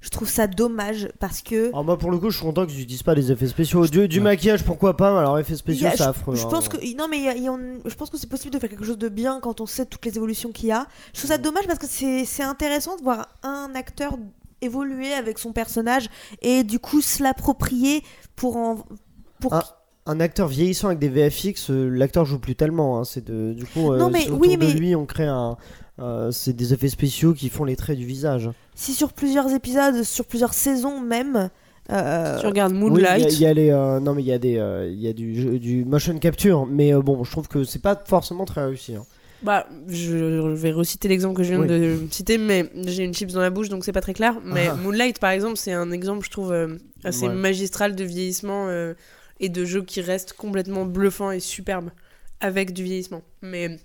je 0.00 0.08
trouve 0.08 0.28
ça 0.30 0.46
dommage 0.46 1.10
parce 1.20 1.42
que. 1.42 1.68
Alors 1.68 1.84
moi 1.84 1.98
pour 1.98 2.10
le 2.10 2.18
coup 2.18 2.30
je 2.30 2.38
suis 2.38 2.46
content 2.46 2.64
qu'ils 2.64 2.78
n'utilisent 2.78 3.02
pas 3.02 3.14
les 3.14 3.30
effets 3.30 3.46
spéciaux. 3.46 3.86
Du, 3.86 4.08
du 4.08 4.18
Ouais. 4.18 4.24
maquillage 4.24 4.64
pourquoi 4.64 4.96
pas, 4.96 5.18
alors 5.18 5.38
effets 5.38 5.54
spéciaux 5.54 5.90
c'est 5.94 6.02
affreux. 6.02 6.34
je 6.34 6.46
hein. 6.46 6.48
pense 6.48 6.70
que 6.70 6.78
non 6.96 7.08
mais 7.08 7.18
il 7.18 7.24
y 7.24 7.28
a- 7.28 7.34
il 7.36 7.42
y 7.42 7.48
a- 7.48 7.58
je 7.84 7.94
pense 7.94 8.08
que 8.08 8.16
c'est 8.16 8.26
possible 8.28 8.54
de 8.54 8.58
faire 8.58 8.70
quelque 8.70 8.86
chose 8.86 8.96
de 8.96 9.10
bien 9.10 9.38
quand 9.40 9.60
on 9.60 9.66
sait 9.66 9.84
toutes 9.84 10.06
les 10.06 10.16
évolutions 10.16 10.50
qu'il 10.50 10.70
y 10.70 10.72
a. 10.72 10.86
Je 11.12 11.18
trouve 11.18 11.30
ça 11.30 11.36
dommage 11.36 11.66
parce 11.66 11.78
que 11.78 11.86
c'est 11.86 12.24
c'est 12.24 12.42
intéressant 12.42 12.96
de 12.96 13.02
voir 13.02 13.28
un 13.42 13.70
acteur 13.74 14.16
évoluer 14.62 15.12
avec 15.12 15.38
son 15.38 15.52
personnage 15.52 16.08
et 16.40 16.64
du 16.64 16.78
coup 16.78 17.02
se 17.02 17.22
l'approprier 17.22 18.02
pour 18.34 18.56
en 18.56 18.78
pour 19.40 19.52
Ah, 19.52 19.81
Un 20.04 20.18
acteur 20.18 20.48
vieillissant 20.48 20.88
avec 20.88 20.98
des 20.98 21.08
VFX, 21.08 21.70
euh, 21.70 21.88
l'acteur 21.88 22.24
joue 22.24 22.38
plus 22.40 22.56
tellement. 22.56 22.98
hein, 22.98 23.04
c'est 23.04 23.24
de, 23.24 23.52
du 23.52 23.64
coup, 23.64 23.92
euh, 23.92 23.98
Non, 23.98 24.10
mais 24.10 24.24
autour 24.26 24.40
oui, 24.40 24.56
de 24.56 24.64
mais- 24.64 24.72
lui 24.72 24.96
on 24.96 25.06
crée 25.06 25.26
un. 25.26 25.56
euh, 26.00 26.30
c'est 26.32 26.54
des 26.54 26.72
effets 26.74 26.88
spéciaux 26.88 27.34
qui 27.34 27.48
font 27.48 27.64
les 27.64 27.76
traits 27.76 27.98
du 27.98 28.06
visage. 28.06 28.50
si 28.74 28.94
sur 28.94 29.12
plusieurs 29.12 29.52
épisodes, 29.54 30.02
sur 30.02 30.24
plusieurs 30.24 30.54
saisons 30.54 31.00
même. 31.00 31.50
euh, 31.90 32.40
Tu 32.40 32.46
regardes 32.46 32.72
Oui, 32.72 32.78
il 32.78 32.82
y 32.82 32.86
a- 32.86 32.90
Moonlight. 33.14 33.32
il 33.32 33.40
y, 33.40 33.46
a 33.46 33.52
les, 33.54 33.70
euh, 33.70 34.00
non 34.00 34.14
mais 34.14 34.22
il 34.22 34.26
y 34.28 34.32
a 34.32 34.38
des, 34.38 34.56
euh, 34.56 34.88
il 34.90 35.00
y 35.00 35.06
a 35.08 35.12
du, 35.12 35.58
du 35.60 35.84
motion 35.84 36.18
capture, 36.18 36.66
mais 36.66 36.92
euh, 36.94 37.00
bon, 37.02 37.22
je 37.24 37.30
trouve 37.30 37.46
que 37.48 37.62
c'est 37.64 37.82
pas 37.82 38.00
forcément 38.06 38.44
très 38.44 38.64
réussi. 38.64 38.94
hein. 38.96 39.04
Bah, 39.44 39.66
je 39.88 40.16
vais 40.54 40.70
reciter 40.70 41.08
l'exemple 41.08 41.36
que 41.36 41.42
je 41.42 41.50
viens 41.50 41.60
Oui. 41.60 41.66
de 41.68 41.98
citer, 42.12 42.38
mais 42.38 42.70
j'ai 42.86 43.02
une 43.04 43.12
chips 43.12 43.32
dans 43.32 43.40
la 43.40 43.50
bouche, 43.50 43.68
donc 43.68 43.84
c'est 43.84 43.90
pas 43.92 44.00
très 44.00 44.14
clair. 44.14 44.36
Mais 44.44 44.68
Ah. 44.70 44.76
Moonlight, 44.76 45.18
par 45.18 45.30
exemple, 45.30 45.56
c'est 45.56 45.72
un 45.72 45.90
exemple, 45.90 46.24
je 46.24 46.30
trouve, 46.30 46.52
euh, 46.52 46.76
assez 47.04 47.26
Ouais. 47.28 47.34
magistral 47.34 47.96
de 47.96 48.04
vieillissement 48.04 48.66
euh, 48.68 48.94
et 49.42 49.50
de 49.50 49.64
jeu 49.66 49.82
qui 49.82 50.00
reste 50.00 50.32
complètement 50.32 50.86
bluffant 50.86 51.30
et 51.30 51.40
superbe 51.40 51.90
avec 52.40 52.72
du 52.72 52.82
vieillissement. 52.84 53.22
Mais 53.42 53.78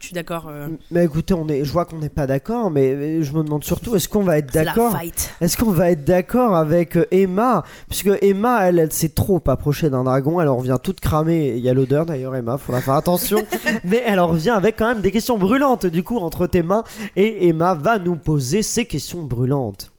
je 0.00 0.06
suis 0.06 0.14
d'accord. 0.14 0.48
euh, 0.48 0.68
Mais 0.90 1.04
écoutez, 1.04 1.34
on 1.34 1.46
est, 1.48 1.64
je 1.64 1.70
vois 1.72 1.84
qu'on 1.84 1.98
n'est 1.98 2.08
pas 2.08 2.26
d'accord, 2.26 2.70
mais 2.70 2.94
mais 2.94 3.22
je 3.22 3.32
me 3.34 3.44
demande 3.44 3.62
surtout, 3.64 3.94
est-ce 3.96 4.08
qu'on 4.08 4.22
va 4.22 4.38
être 4.38 4.54
la 4.54 4.64
d'accord. 4.64 4.96
Est-ce 5.40 5.56
qu'on 5.56 5.70
va 5.70 5.90
être 5.90 6.04
d'accord 6.04 6.56
avec 6.56 6.96
euh, 6.96 7.06
Emma? 7.10 7.64
Puisque 7.88 8.10
Emma, 8.22 8.66
elle, 8.66 8.78
elle 8.78 8.92
s'est 8.92 9.10
trop 9.10 9.42
approchée 9.46 9.90
d'un 9.90 10.04
dragon, 10.04 10.40
elle 10.40 10.48
en 10.48 10.56
revient 10.56 10.78
toute 10.82 11.00
cramée. 11.00 11.54
Il 11.56 11.62
y 11.62 11.68
a 11.68 11.74
l'odeur 11.74 12.06
d'ailleurs, 12.06 12.34
Emma, 12.34 12.56
faudra 12.58 12.80
faire 12.80 12.94
attention. 12.94 13.38
Mais 13.84 14.02
elle 14.06 14.20
en 14.20 14.28
revient 14.28 14.50
avec 14.50 14.76
quand 14.76 14.88
même 14.88 15.02
des 15.02 15.10
questions 15.12 15.38
brûlantes, 15.38 15.86
du 15.86 16.02
coup, 16.02 16.16
entre 16.18 16.46
tes 16.46 16.62
mains. 16.62 16.82
Et 17.16 17.48
Emma 17.48 17.74
va 17.74 17.98
nous 17.98 18.16
poser 18.16 18.62
ces 18.62 18.86
questions 18.86 19.22
brûlantes. 19.22 19.92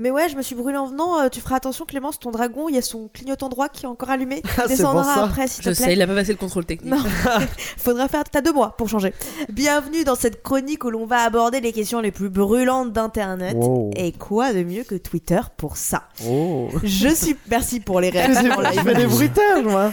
Mais 0.00 0.10
ouais, 0.10 0.28
je 0.28 0.36
me 0.36 0.42
suis 0.42 0.54
brûlée 0.54 0.76
en 0.78 0.86
venant. 0.86 1.20
euh, 1.20 1.28
tu 1.28 1.40
feras 1.40 1.56
attention, 1.56 1.84
Clémence, 1.84 2.18
ton 2.20 2.30
dragon, 2.30 2.68
il 2.68 2.74
y 2.74 2.78
a 2.78 2.82
son 2.82 3.08
clignotant 3.08 3.48
droit 3.48 3.68
qui 3.68 3.84
est 3.84 3.88
encore 3.88 4.10
allumé. 4.10 4.42
Ah, 4.58 4.62
Il 4.64 4.68
descendra 4.68 5.02
ça. 5.14 5.24
après, 5.24 5.46
s'il 5.48 5.64
Je 5.64 5.70
te 5.70 5.74
sais, 5.74 5.84
plaît. 5.84 5.92
il 5.94 6.02
a 6.02 6.06
pas 6.06 6.14
passé 6.14 6.32
le 6.32 6.38
contrôle 6.38 6.64
technique. 6.64 6.90
Non, 6.92 6.98
faudra 7.76 8.08
faire. 8.08 8.24
T'as 8.24 8.40
deux 8.40 8.52
mois 8.52 8.74
pour 8.76 8.88
changer. 8.88 9.12
Bienvenue 9.50 10.04
dans 10.04 10.14
cette 10.14 10.42
chronique 10.42 10.84
où 10.84 10.90
l'on 10.90 11.06
va 11.06 11.18
aborder 11.22 11.60
les 11.60 11.72
questions 11.72 12.00
les 12.00 12.10
plus 12.10 12.28
brûlantes 12.28 12.92
d'Internet. 12.92 13.56
Wow. 13.56 13.90
Et 13.96 14.12
quoi 14.12 14.52
de 14.52 14.62
mieux 14.62 14.84
que 14.84 14.94
Twitter 14.96 15.40
pour 15.56 15.76
ça 15.76 16.04
Oh. 16.26 16.68
Je 16.82 17.08
suis. 17.08 17.36
Merci 17.50 17.80
pour 17.80 18.00
les 18.00 18.10
réactions. 18.10 18.50
je 18.74 18.80
fais 18.80 18.94
des 18.94 19.06
bruitages, 19.06 19.64
moi. 19.64 19.92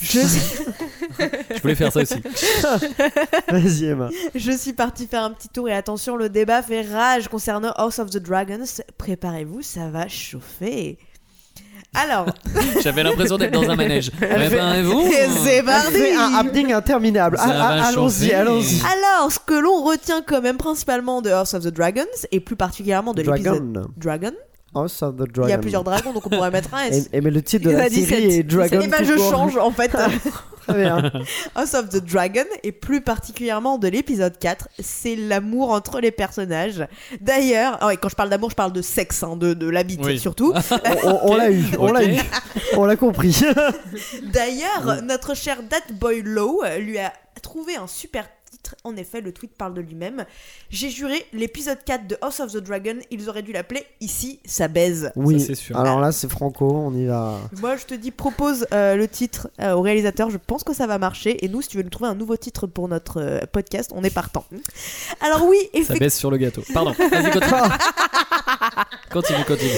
Je 0.00 0.18
suis, 0.18 0.40
Je 1.54 1.60
voulais 1.62 1.74
faire 1.76 1.92
ça 1.92 2.00
aussi. 2.02 2.20
Vas-y, 3.48 3.84
Emma. 3.84 4.08
je 4.34 4.52
suis 4.52 4.72
partie 4.72 5.06
faire 5.06 5.22
un 5.22 5.30
petit 5.30 5.48
tour 5.48 5.68
et 5.68 5.74
attention, 5.74 6.16
le 6.16 6.28
débat 6.28 6.60
fait 6.62 6.82
rage 6.82 7.28
concernant 7.28 7.70
House 7.76 7.98
of 8.00 8.10
the 8.10 8.18
Dragons. 8.18 8.64
Préparez-vous, 9.02 9.62
ça 9.62 9.88
va 9.88 10.06
chauffer. 10.06 10.96
Alors, 11.92 12.26
J'avais 12.84 13.02
l'impression 13.02 13.36
d'être 13.36 13.50
dans 13.50 13.68
un 13.68 13.74
manège. 13.74 14.10
Préparez-vous. 14.16 15.10
c'est 15.42 16.14
un 16.14 16.34
happening 16.34 16.72
interminable. 16.72 17.36
Ah, 17.40 17.50
ah, 17.50 17.86
allons-y, 17.88 18.32
allons-y. 18.32 18.80
Alors, 18.80 19.32
ce 19.32 19.40
que 19.40 19.54
l'on 19.54 19.82
retient 19.82 20.22
quand 20.22 20.40
même 20.40 20.56
principalement 20.56 21.20
de 21.20 21.30
House 21.30 21.52
of 21.54 21.64
the 21.64 21.74
Dragons, 21.74 22.04
et 22.30 22.38
plus 22.38 22.54
particulièrement 22.54 23.12
de 23.12 23.22
l'épisode 23.22 23.72
Dragon. 23.72 23.90
Dragon, 23.96 24.36
House 24.74 25.02
of 25.02 25.16
the 25.16 25.28
Dragon. 25.30 25.48
il 25.48 25.50
y 25.50 25.54
a 25.54 25.58
plusieurs 25.58 25.84
dragons, 25.84 26.12
donc 26.12 26.26
on 26.26 26.30
pourrait 26.30 26.50
mettre 26.50 26.72
un 26.74 26.84
S. 26.84 27.08
Et, 27.12 27.18
et 27.18 27.20
mais 27.20 27.30
le 27.30 27.42
titre 27.42 27.66
de 27.66 27.70
la 27.74 27.84
a 27.84 27.88
17. 27.88 28.08
série 28.08 28.34
est 28.38 28.42
Dragon. 28.42 28.80
Et 28.80 28.86
ben 28.88 28.98
tout 28.98 29.04
je 29.04 29.14
court. 29.14 29.30
change 29.30 29.56
en 29.58 29.70
fait. 29.70 29.88
Très 30.66 30.74
bien. 30.74 31.10
House 31.56 31.74
of 31.74 31.88
the 31.88 31.96
Dragon, 32.04 32.44
et 32.62 32.70
plus 32.72 33.00
particulièrement 33.00 33.78
de 33.78 33.88
l'épisode 33.88 34.38
4, 34.38 34.68
c'est 34.78 35.16
l'amour 35.16 35.70
entre 35.72 36.00
les 36.00 36.12
personnages. 36.12 36.86
D'ailleurs, 37.20 37.78
ah 37.80 37.94
quand 37.96 38.08
je 38.08 38.14
parle 38.14 38.30
d'amour, 38.30 38.50
je 38.50 38.54
parle 38.54 38.72
de 38.72 38.80
sexe, 38.82 39.22
hein, 39.24 39.36
de, 39.36 39.54
de 39.54 39.66
Oui. 40.00 40.18
surtout. 40.20 40.54
On, 41.04 41.08
on- 41.08 41.32
on 41.32 41.36
l'a 41.36 41.50
eu, 41.50 41.64
on 41.78 41.92
l'a 41.92 42.04
eu. 42.04 42.16
On 42.76 42.84
l'a 42.84 42.94
compris. 42.96 43.42
D'ailleurs, 44.32 45.02
notre 45.02 45.34
cher 45.34 45.58
Dat 45.68 45.92
Boy 45.94 46.22
Low 46.22 46.62
euh, 46.64 46.78
lui 46.78 46.98
a 46.98 47.12
trouvé 47.42 47.76
un 47.76 47.86
super 47.86 48.26
titre. 48.62 48.76
En 48.84 48.96
effet, 48.96 49.20
le 49.20 49.32
tweet 49.32 49.52
parle 49.56 49.74
de 49.74 49.80
lui-même. 49.80 50.24
J'ai 50.70 50.90
juré, 50.90 51.24
l'épisode 51.32 51.78
4 51.84 52.06
de 52.06 52.16
House 52.22 52.40
of 52.40 52.52
the 52.52 52.58
Dragon, 52.58 52.96
ils 53.10 53.28
auraient 53.28 53.42
dû 53.42 53.52
l'appeler 53.52 53.84
Ici, 54.00 54.38
ça 54.44 54.68
baise. 54.68 55.10
Oui, 55.16 55.40
Ça, 55.40 55.46
c'est 55.48 55.54
sûr. 55.54 55.76
alors 55.76 56.00
là 56.00 56.12
c'est 56.12 56.30
franco, 56.30 56.66
on 56.70 56.94
y 56.94 57.06
va. 57.06 57.38
Moi, 57.60 57.76
je 57.76 57.84
te 57.86 57.94
dis, 57.94 58.10
propose 58.10 58.66
euh, 58.72 58.96
le 58.96 59.08
titre 59.08 59.48
euh, 59.60 59.72
au 59.72 59.80
réalisateur. 59.82 60.30
Je 60.30 60.38
pense 60.38 60.64
que 60.64 60.74
ça 60.74 60.86
va 60.86 60.98
marcher. 60.98 61.44
Et 61.44 61.48
nous, 61.48 61.62
si 61.62 61.68
tu 61.68 61.76
veux 61.76 61.82
nous 61.82 61.90
trouver 61.90 62.10
un 62.10 62.14
nouveau 62.14 62.36
titre 62.36 62.66
pour 62.66 62.88
notre 62.88 63.20
euh, 63.20 63.40
podcast, 63.50 63.90
on 63.94 64.02
est 64.04 64.10
partant. 64.14 64.44
Alors 65.20 65.44
oui, 65.46 65.58
Ça 65.62 65.68
effectivement. 65.74 65.98
baisse 65.98 66.18
sur 66.18 66.30
le 66.30 66.36
gâteau. 66.36 66.62
Pardon, 66.72 66.92
vas-y, 66.98 67.30
continue. 67.30 67.60
continue, 69.10 69.44
continue. 69.44 69.70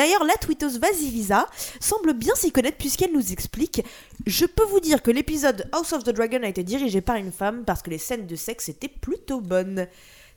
D'ailleurs, 0.00 0.24
la 0.24 0.32
tweetos 0.32 0.78
Vasilisa 0.78 1.46
semble 1.78 2.14
bien 2.14 2.34
s'y 2.34 2.50
connaître 2.50 2.78
puisqu'elle 2.78 3.12
nous 3.12 3.32
explique 3.32 3.82
Je 4.26 4.46
peux 4.46 4.64
vous 4.64 4.80
dire 4.80 5.02
que 5.02 5.10
l'épisode 5.10 5.68
House 5.72 5.92
of 5.92 6.04
the 6.04 6.08
Dragon 6.08 6.42
a 6.42 6.48
été 6.48 6.62
dirigé 6.62 7.02
par 7.02 7.16
une 7.16 7.30
femme 7.30 7.64
parce 7.66 7.82
que 7.82 7.90
les 7.90 7.98
scènes 7.98 8.26
de 8.26 8.34
sexe 8.34 8.70
étaient 8.70 8.88
plutôt 8.88 9.42
bonnes. 9.42 9.86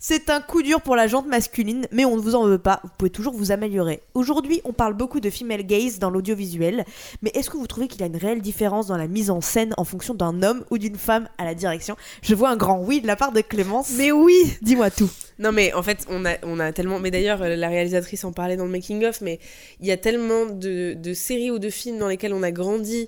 C'est 0.06 0.30
un 0.30 0.42
coup 0.42 0.62
dur 0.62 0.82
pour 0.82 0.98
la 0.98 1.08
jante 1.08 1.28
masculine, 1.28 1.88
mais 1.94 2.04
on 2.04 2.18
ne 2.18 2.22
vous 2.22 2.36
en 2.36 2.46
veut 2.46 2.58
pas, 2.58 2.82
vous 2.84 2.90
pouvez 2.98 3.10
toujours 3.10 3.34
vous 3.34 3.54
améliorer. 3.54 4.02
Aujourd'hui, 4.16 4.60
on 4.66 4.74
parle 4.74 4.96
beaucoup 4.96 5.22
de 5.22 5.30
female 5.30 5.66
gaze 5.66 5.98
dans 5.98 6.10
l'audiovisuel, 6.10 6.84
mais 7.22 7.32
est-ce 7.34 7.50
que 7.50 7.56
vous 7.56 7.68
trouvez 7.68 7.88
qu'il 7.88 8.02
y 8.02 8.04
a 8.04 8.08
une 8.08 8.18
réelle 8.18 8.42
différence 8.42 8.88
dans 8.88 8.98
la 8.98 9.08
mise 9.08 9.30
en 9.30 9.40
scène 9.40 9.74
en 9.78 9.86
fonction 9.86 10.14
d'un 10.14 10.44
homme 10.44 10.66
ou 10.72 10.78
d'une 10.78 10.98
femme 10.98 11.30
à 11.38 11.46
la 11.46 11.56
direction? 11.56 11.96
Je 12.22 12.36
vois 12.36 12.50
un 12.50 12.58
grand 12.58 12.84
oui 12.84 13.00
de 13.00 13.08
la 13.08 13.16
part 13.16 13.32
de 13.32 13.40
Clémence. 13.40 13.92
Mais 13.96 14.12
oui 14.12 14.58
dis-moi 14.62 14.92
tout. 14.92 15.10
Non 15.40 15.54
mais 15.54 15.72
en 15.74 15.84
fait 15.84 16.06
on 16.10 16.26
a, 16.26 16.34
on 16.44 16.60
a 16.60 16.74
tellement... 16.74 17.00
Mais 17.00 17.10
d'ailleurs 17.10 17.42
euh, 17.42 17.56
la 17.56 17.70
réalisatrice 17.70 18.26
en 18.26 18.34
parlait 18.34 18.58
dans 18.58 18.66
le 18.66 18.72
making 18.72 19.06
of, 19.06 19.22
mais 19.22 19.40
il 19.80 19.88
y 19.88 19.92
a 19.92 19.98
tellement 19.98 20.48
de, 20.48 20.96
de 20.96 21.14
séries 21.14 21.50
ou 21.50 21.60
de 21.60 21.70
films 21.70 21.98
dans 21.98 22.10
lesquels 22.10 22.34
on 22.34 22.44
a 22.44 22.52
grandi 22.52 23.08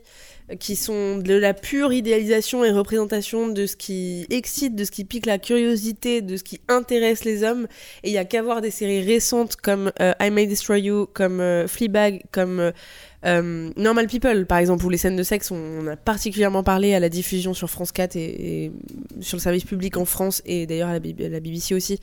qui 0.59 0.75
sont 0.75 1.17
de 1.17 1.33
la 1.33 1.53
pure 1.53 1.91
idéalisation 1.91 2.63
et 2.63 2.71
représentation 2.71 3.47
de 3.47 3.65
ce 3.65 3.75
qui 3.75 4.27
excite, 4.29 4.75
de 4.75 4.83
ce 4.83 4.91
qui 4.91 5.03
pique 5.03 5.25
la 5.25 5.39
curiosité, 5.39 6.21
de 6.21 6.37
ce 6.37 6.43
qui 6.43 6.61
intéresse 6.67 7.25
les 7.25 7.43
hommes. 7.43 7.67
Et 8.03 8.09
il 8.09 8.13
y 8.13 8.19
a 8.19 8.25
qu'à 8.25 8.43
voir 8.43 8.61
des 8.61 8.69
séries 8.69 9.01
récentes 9.01 9.55
comme 9.55 9.91
euh, 9.99 10.13
I 10.21 10.29
May 10.29 10.45
Destroy 10.45 10.81
You, 10.81 11.07
comme 11.13 11.39
euh, 11.39 11.67
Fleabag, 11.67 12.21
comme 12.31 12.59
euh, 12.59 12.71
euh, 13.25 13.71
Normal 13.75 14.05
People 14.05 14.45
par 14.45 14.59
exemple, 14.59 14.85
où 14.85 14.89
les 14.89 14.97
scènes 14.97 15.15
de 15.15 15.23
sexe, 15.23 15.49
on, 15.49 15.55
on 15.55 15.87
a 15.87 15.95
particulièrement 15.95 16.61
parlé 16.61 16.93
à 16.93 16.99
la 16.99 17.09
diffusion 17.09 17.55
sur 17.55 17.69
France 17.69 17.91
4 17.91 18.15
et, 18.15 18.71
sur 19.21 19.37
le 19.37 19.41
service 19.41 19.63
public 19.63 19.97
en 19.97 20.05
France 20.05 20.43
et 20.45 20.67
d'ailleurs 20.67 20.89
à 20.89 20.93
la, 20.93 20.99
BBC 21.39 21.73
aussi. 21.73 21.99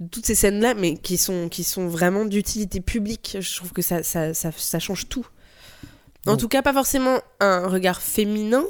De 0.00 0.08
toutes 0.08 0.26
ces 0.26 0.34
scènes 0.34 0.60
là 0.60 0.74
mais 0.74 0.96
qui 0.96 1.16
sont 1.16 1.48
qui 1.48 1.62
sont 1.62 1.86
vraiment 1.86 2.24
d'utilité 2.24 2.80
publique. 2.80 3.36
Je 3.38 3.56
trouve 3.56 3.72
que 3.72 3.82
ça, 3.82 4.02
ça, 4.02 4.32
ça 4.34 4.78
change 4.80 5.08
tout 5.08 5.26
en 6.26 6.32
Donc- 6.32 6.40
tout 6.40 6.48
cas 6.48 6.62
pas 6.62 6.72
forcément 6.72 7.18
un 7.40 7.66
regard 7.68 8.00
féminin 8.02 8.64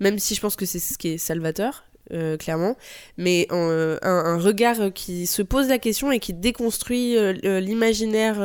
même 0.00 0.18
si 0.18 0.34
je 0.34 0.40
pense 0.40 0.56
que 0.56 0.66
c'est 0.66 0.78
ce 0.78 0.96
qui 0.98 1.08
est 1.14 1.18
salvateur 1.18 1.84
euh, 2.12 2.36
clairement 2.36 2.76
mais 3.16 3.46
euh, 3.52 3.98
un, 4.02 4.10
un 4.10 4.38
regard 4.38 4.92
qui 4.94 5.26
se 5.26 5.42
pose 5.42 5.68
la 5.68 5.78
question 5.78 6.12
et 6.12 6.18
qui 6.20 6.32
déconstruit 6.34 7.16
euh, 7.16 7.34
euh, 7.44 7.60
l'imaginaire 7.60 8.38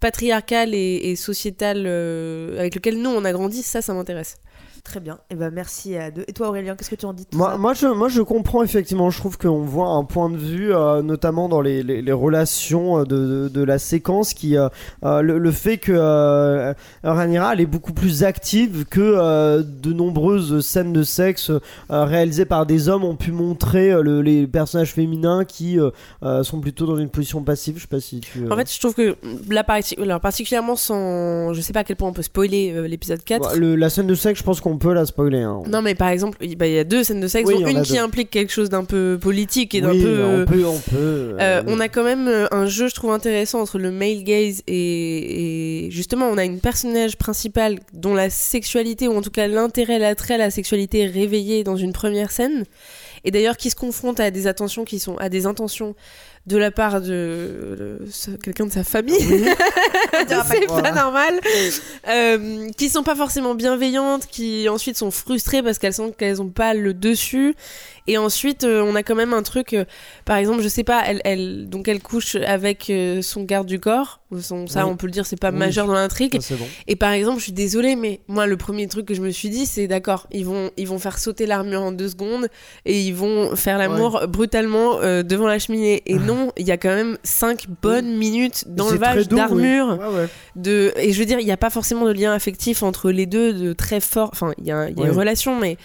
patriarcal 0.00 0.74
et, 0.74 1.00
et 1.10 1.16
sociétal 1.16 1.78
avec 2.58 2.74
lequel 2.74 3.00
nous 3.00 3.10
on 3.10 3.24
a 3.24 3.32
grandi 3.32 3.62
ça 3.62 3.82
ça 3.82 3.94
m'intéresse 3.94 4.36
Très 4.84 5.00
bien. 5.00 5.18
Et 5.30 5.34
ben 5.34 5.50
merci 5.50 5.96
à 5.96 6.10
deux. 6.10 6.24
Et 6.28 6.32
toi 6.34 6.48
Aurélien, 6.50 6.76
qu'est-ce 6.76 6.90
que 6.90 6.94
tu 6.94 7.06
en 7.06 7.14
dis 7.14 7.26
Moi, 7.32 7.56
moi, 7.56 7.72
je, 7.72 7.86
moi, 7.86 8.08
je 8.08 8.20
comprends 8.20 8.62
effectivement. 8.62 9.08
Je 9.08 9.18
trouve 9.18 9.38
qu'on 9.38 9.62
voit 9.62 9.88
un 9.88 10.04
point 10.04 10.28
de 10.28 10.36
vue, 10.36 10.74
euh, 10.74 11.00
notamment 11.00 11.48
dans 11.48 11.62
les, 11.62 11.82
les, 11.82 12.02
les 12.02 12.12
relations 12.12 12.98
euh, 13.00 13.04
de, 13.04 13.16
de, 13.16 13.48
de 13.48 13.62
la 13.62 13.78
séquence, 13.78 14.34
qui 14.34 14.58
euh, 14.58 14.68
euh, 15.04 15.22
le, 15.22 15.38
le 15.38 15.50
fait 15.52 15.78
que 15.78 15.90
euh, 15.94 16.74
Rhaenyra 17.02 17.54
elle 17.54 17.62
est 17.62 17.66
beaucoup 17.66 17.94
plus 17.94 18.24
active 18.24 18.84
que 18.84 19.00
euh, 19.00 19.62
de 19.64 19.92
nombreuses 19.94 20.60
scènes 20.64 20.92
de 20.92 21.02
sexe 21.02 21.50
euh, 21.50 22.04
réalisées 22.04 22.44
par 22.44 22.66
des 22.66 22.88
hommes 22.90 23.04
ont 23.04 23.16
pu 23.16 23.32
montrer 23.32 23.90
euh, 23.90 24.02
le- 24.02 24.20
les 24.20 24.46
personnages 24.46 24.92
féminins 24.92 25.44
qui 25.46 25.78
sont 26.42 26.60
plutôt 26.60 26.86
dans 26.86 26.98
une 26.98 27.08
position 27.08 27.42
passive. 27.42 27.76
Je 27.76 27.82
sais 27.82 27.88
pas 27.88 28.00
si 28.00 28.20
tu. 28.20 28.44
euh, 28.44 28.50
En 28.50 28.56
fait, 28.56 28.70
je 28.72 28.78
trouve 28.78 28.94
que 28.94 29.16
là, 29.48 29.64
particulièrement 30.20 30.76
sans. 30.76 31.54
Je 31.54 31.60
sais 31.62 31.72
pas 31.72 31.80
à 31.80 31.84
quel 31.84 31.96
point 31.96 32.08
on 32.08 32.12
peut 32.12 32.22
spoiler 32.22 32.72
euh, 32.74 32.86
l'épisode 32.86 33.24
4. 33.24 33.42
bah, 33.42 33.56
le- 33.56 33.76
la 33.76 33.88
scène 33.90 34.06
de 34.06 34.14
sexe, 34.14 34.40
je 34.40 34.44
pense 34.44 34.60
qu'on 34.60 34.73
peut 34.78 34.92
la 34.92 35.06
spoiler. 35.06 35.40
hein. 35.40 35.62
Non, 35.68 35.82
mais 35.82 35.94
par 35.94 36.08
exemple, 36.08 36.38
il 36.40 36.56
bah, 36.56 36.66
il 36.66 36.74
y 36.74 36.78
a 36.78 36.84
deux 36.84 37.02
scènes 37.04 37.20
de 37.20 37.28
sexe, 37.28 37.48
Oui, 37.48 37.62
dont 37.62 37.66
une 37.68 37.82
qui 37.82 37.94
deux. 37.94 37.98
implique 38.00 38.30
quelque 38.30 38.52
chose 38.52 38.68
d'un 38.70 38.84
peu 38.84 39.18
politique 39.20 39.74
et 39.74 39.80
d'un 39.80 39.90
oui, 39.92 40.02
peu. 40.02 40.22
on 40.24 40.44
peut, 40.44 40.64
on 40.64 40.78
peut. 40.78 40.96
Euh, 40.96 41.36
euh, 41.40 41.62
on 41.66 41.80
a 41.80 41.88
quand 41.88 42.04
même 42.04 42.28
euh, 42.28 42.46
un 42.50 42.66
jeu, 42.66 42.88
je 42.88 42.94
trouve 42.94 43.10
intéressant 43.12 43.60
entre 43.60 43.78
le 43.78 43.90
male 43.90 44.22
gaze 44.24 44.62
et, 44.66 45.86
et 45.86 45.90
justement, 45.90 46.26
on 46.26 46.38
a 46.38 46.44
une 46.44 46.60
personnage 46.60 47.16
principale 47.16 47.78
dont 47.92 48.14
la 48.14 48.30
sexualité 48.30 49.08
ou 49.08 49.16
en 49.16 49.22
tout 49.22 49.30
cas 49.30 49.46
l'intérêt, 49.46 49.98
l'attrait 49.98 50.34
à 50.34 50.38
la 50.38 50.50
sexualité 50.50 51.00
est 51.00 51.06
réveillé 51.06 51.64
dans 51.64 51.76
une 51.76 51.92
première 51.92 52.30
scène, 52.30 52.64
et 53.24 53.30
d'ailleurs 53.30 53.56
qui 53.56 53.70
se 53.70 53.76
confronte 53.76 54.20
à 54.20 54.30
des 54.30 54.46
attentions 54.46 54.84
qui 54.84 54.98
sont 54.98 55.16
à 55.16 55.28
des 55.28 55.46
intentions 55.46 55.94
de 56.46 56.56
la 56.58 56.70
part 56.70 57.00
de 57.00 57.08
euh, 57.10 57.98
quelqu'un 58.42 58.66
de 58.66 58.72
sa 58.72 58.84
famille. 58.84 59.14
c'est 59.18 60.66
pas 60.66 60.92
normal. 60.92 61.40
Euh, 62.08 62.68
qui 62.76 62.88
sont 62.88 63.02
pas 63.02 63.14
forcément 63.16 63.54
bienveillantes, 63.54 64.26
qui 64.26 64.68
ensuite 64.68 64.96
sont 64.96 65.10
frustrées 65.10 65.62
parce 65.62 65.78
qu'elles 65.78 65.94
sentent 65.94 66.16
qu'elles 66.16 66.42
ont 66.42 66.48
pas 66.50 66.74
le 66.74 66.92
dessus. 66.94 67.54
Et 68.06 68.18
ensuite, 68.18 68.64
euh, 68.64 68.82
on 68.82 68.94
a 68.96 69.02
quand 69.02 69.14
même 69.14 69.32
un 69.32 69.42
truc, 69.42 69.72
euh, 69.72 69.86
par 70.26 70.36
exemple, 70.36 70.60
je 70.62 70.68
sais 70.68 70.84
pas, 70.84 71.02
elle, 71.06 71.22
elle, 71.24 71.70
donc 71.70 71.88
elle 71.88 72.02
couche 72.02 72.34
avec 72.34 72.92
son 73.22 73.44
garde 73.44 73.66
du 73.66 73.80
corps. 73.80 74.20
Son, 74.40 74.66
ça, 74.66 74.84
Oui. 74.84 74.90
on 74.92 74.96
peut 74.96 75.06
le 75.06 75.12
dire, 75.12 75.24
c'est 75.26 75.40
pas 75.40 75.50
Oui. 75.50 75.56
majeur 75.58 75.86
dans 75.86 75.94
l'intrigue. 75.94 76.38
bon. 76.50 76.66
Et 76.88 76.96
par 76.96 77.12
exemple, 77.12 77.38
je 77.38 77.44
suis 77.44 77.52
désolée, 77.52 77.96
mais 77.96 78.20
moi, 78.28 78.46
le 78.46 78.56
premier 78.58 78.86
truc 78.88 79.06
que 79.06 79.14
je 79.14 79.22
me 79.22 79.30
suis 79.30 79.48
dit, 79.48 79.64
c'est 79.64 79.86
d'accord, 79.86 80.26
ils 80.32 80.44
vont, 80.44 80.70
ils 80.76 80.88
vont 80.88 80.98
faire 80.98 81.18
sauter 81.18 81.46
l'armure 81.46 81.80
en 81.82 81.92
deux 81.92 82.08
secondes 82.08 82.48
et 82.84 83.00
ils 83.00 83.14
vont 83.14 83.56
faire 83.56 83.78
l'amour 83.78 84.24
brutalement 84.28 84.98
devant 85.22 85.46
la 85.46 85.58
cheminée. 85.58 86.02
Et 86.06 86.16
non, 86.18 86.33
il 86.56 86.66
y 86.66 86.70
a 86.72 86.76
quand 86.76 86.94
même 86.94 87.18
cinq 87.24 87.66
bonnes 87.82 88.16
minutes 88.16 88.64
d'enlevage 88.68 89.28
doux, 89.28 89.36
oui. 89.36 89.42
d'armure. 89.42 89.98
Ouais, 90.00 90.20
ouais. 90.22 90.28
De... 90.56 90.92
Et 90.96 91.12
je 91.12 91.18
veux 91.18 91.26
dire, 91.26 91.38
il 91.40 91.44
n'y 91.46 91.52
a 91.52 91.56
pas 91.56 91.70
forcément 91.70 92.04
de 92.06 92.12
lien 92.12 92.32
affectif 92.32 92.82
entre 92.82 93.10
les 93.10 93.26
deux 93.26 93.52
de 93.52 93.72
très 93.72 94.00
fort. 94.00 94.30
Enfin, 94.32 94.52
il 94.58 94.66
y 94.66 94.72
a, 94.72 94.88
il 94.88 94.96
y 94.96 95.00
a 95.00 95.04
Ouais. 95.04 95.10
une 95.10 95.16
relation, 95.18 95.58
mais 95.58 95.76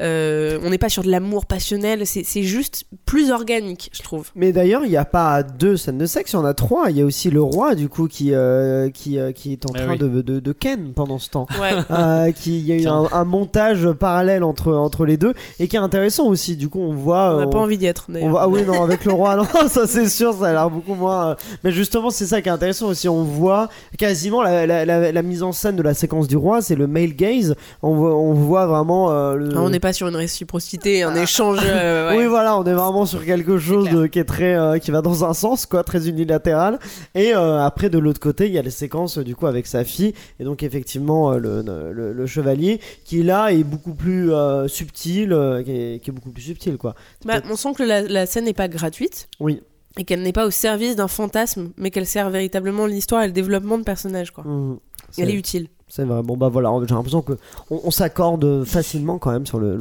euh, 0.00 0.58
on 0.62 0.70
n'est 0.70 0.78
pas 0.78 0.88
sur 0.88 1.02
de 1.02 1.10
l'amour 1.10 1.46
passionnel. 1.46 2.06
C'est 2.06 2.22
c'est 2.24 2.42
juste 2.42 2.84
plus 3.06 3.30
organique, 3.30 3.90
je 3.92 4.02
trouve. 4.02 4.30
Mais 4.34 4.52
d'ailleurs, 4.52 4.84
il 4.84 4.90
n'y 4.90 4.96
a 4.96 5.04
pas 5.04 5.42
deux 5.42 5.76
scènes 5.76 5.98
de 5.98 6.06
sexe, 6.06 6.32
il 6.32 6.36
y 6.36 6.38
en 6.38 6.44
a 6.44 6.54
trois. 6.54 6.90
Il 6.90 6.98
y 6.98 7.02
a 7.02 7.04
aussi 7.04 7.30
le 7.30 7.42
roi, 7.42 7.74
du 7.74 7.88
coup, 7.88 8.06
qui, 8.08 8.34
euh, 8.34 8.90
qui, 8.90 9.18
euh, 9.18 9.32
qui 9.32 9.52
est 9.52 9.64
en 9.66 9.72
Ah 9.74 9.78
train 9.80 9.92
oui. 9.92 9.98
de, 9.98 10.08
de, 10.22 10.40
de 10.40 10.52
ken 10.52 10.92
pendant 10.92 11.18
ce 11.18 11.30
temps. 11.30 11.46
Ouais. 11.60 11.72
Euh, 11.90 12.30
qui, 12.32 12.58
il 12.58 12.66
y 12.66 12.72
a 12.72 12.76
eu 12.76 12.86
un, 12.86 13.06
un 13.12 13.24
montage 13.24 13.90
parallèle 13.92 14.42
entre, 14.44 14.72
entre 14.74 15.04
les 15.06 15.16
deux 15.16 15.32
et 15.58 15.68
qui 15.68 15.76
est 15.76 15.80
intéressant 15.80 16.26
aussi. 16.26 16.56
Du 16.56 16.68
coup, 16.68 16.80
on 16.80 16.92
voit. 16.92 17.34
on 17.36 17.40
n'a 17.40 17.46
pas 17.46 17.58
envie 17.58 17.78
d'y 17.78 17.86
être, 17.86 18.06
on 18.08 18.12
d'ailleurs. 18.12 18.30
voit- 18.30 18.42
ah 18.42 18.48
oui, 18.48 18.64
non, 18.64 18.82
avec 18.82 19.04
le 19.04 19.12
roi, 19.12 19.36
non, 19.54 19.68
ça 19.68 19.86
c'est 19.86 20.08
sûr, 20.08 20.34
ça 20.34 20.46
a 20.48 20.52
l'air 20.52 20.70
beaucoup 20.70 20.94
moins. 20.94 21.30
euh, 21.30 21.34
Mais 21.64 21.70
justement, 21.72 22.10
c'est 22.10 22.26
ça 22.26 22.42
qui 22.42 22.48
est 22.48 22.52
intéressant 22.52 22.88
aussi. 22.88 23.08
On 23.08 23.22
voit 23.22 23.68
quasiment 23.98 24.42
la, 24.42 24.66
la, 24.66 24.84
la, 24.84 25.12
la 25.12 25.22
mise 25.22 25.42
en 25.42 25.52
scène 25.52 25.76
de 25.76 25.82
la 25.82 25.94
séquence 25.94 26.28
du 26.28 26.36
roi, 26.36 26.60
c'est 26.60 26.74
le 26.76 26.86
male 26.86 27.14
gaze. 27.14 27.54
On 27.82 27.94
voit, 27.94 28.14
on 28.16 28.32
voit 28.34 28.66
vraiment 28.66 29.10
euh, 29.10 29.34
le. 29.36 29.50
Ah, 29.56 29.60
on 29.62 29.70
n'est 29.70 29.80
pas 29.86 29.92
sur 29.92 30.08
une 30.08 30.16
réciprocité, 30.16 31.02
un 31.04 31.14
échange. 31.14 31.60
euh, 31.64 32.10
ouais. 32.10 32.18
Oui, 32.18 32.26
voilà, 32.26 32.58
on 32.58 32.64
est 32.64 32.72
vraiment 32.72 33.06
sur 33.06 33.24
quelque 33.24 33.56
chose 33.58 33.88
de- 33.88 34.06
qui 34.06 34.18
est 34.18 34.24
très, 34.24 34.56
euh, 34.56 34.78
qui 34.78 34.90
va 34.90 35.00
dans 35.00 35.24
un 35.24 35.32
sens, 35.32 35.64
quoi, 35.66 35.84
très 35.84 36.08
unilatéral. 36.08 36.80
Et 37.14 37.34
euh, 37.34 37.60
après, 37.64 37.88
de 37.88 37.98
l'autre 37.98 38.18
côté, 38.18 38.46
il 38.46 38.52
y 38.52 38.58
a 38.58 38.62
les 38.62 38.70
séquences, 38.70 39.18
du 39.18 39.36
coup, 39.36 39.46
avec 39.46 39.66
sa 39.68 39.84
fille, 39.84 40.12
et 40.40 40.44
donc 40.44 40.62
effectivement 40.64 41.30
le, 41.32 41.62
le, 41.62 42.12
le 42.12 42.26
chevalier, 42.26 42.80
qui 43.04 43.22
là 43.22 43.50
est 43.52 43.62
beaucoup 43.64 43.94
plus 43.94 44.30
subtil, 44.66 45.28
qui, 45.64 45.70
est, 45.70 46.02
qui 46.02 46.10
est 46.10 46.12
beaucoup 46.12 46.30
plus 46.30 46.42
subtil, 46.42 46.76
quoi. 46.78 46.94
Bah, 47.24 47.40
on 47.50 47.54
sent 47.56 47.74
que 47.76 47.82
la, 47.84 48.02
la 48.02 48.26
scène 48.26 48.44
n'est 48.46 48.52
pas 48.54 48.68
gratuite. 48.68 49.28
Oui. 49.40 49.60
Et 49.98 50.04
qu'elle 50.04 50.22
n'est 50.22 50.32
pas 50.32 50.46
au 50.46 50.50
service 50.50 50.96
d'un 50.96 51.08
fantasme, 51.08 51.70
mais 51.76 51.90
qu'elle 51.90 52.06
sert 52.06 52.28
véritablement 52.30 52.86
l'histoire 52.86 53.22
et 53.22 53.26
le 53.28 53.32
développement 53.32 53.78
de 53.78 53.84
personnages, 53.84 54.30
quoi. 54.32 54.44
Mhm. 54.44 54.78
Elle 55.18 55.30
est 55.30 55.34
utile. 55.34 55.68
C'est 55.88 56.04
vrai. 56.04 56.20
Bon 56.22 56.36
bah 56.36 56.48
voilà, 56.48 56.72
j'ai 56.86 56.94
l'impression 56.94 57.22
que 57.22 57.34
on, 57.70 57.92
s'accorde 57.92 58.64
facilement 58.64 59.18
quand 59.18 59.30
même 59.30 59.46
sur 59.46 59.60
le, 59.60 59.78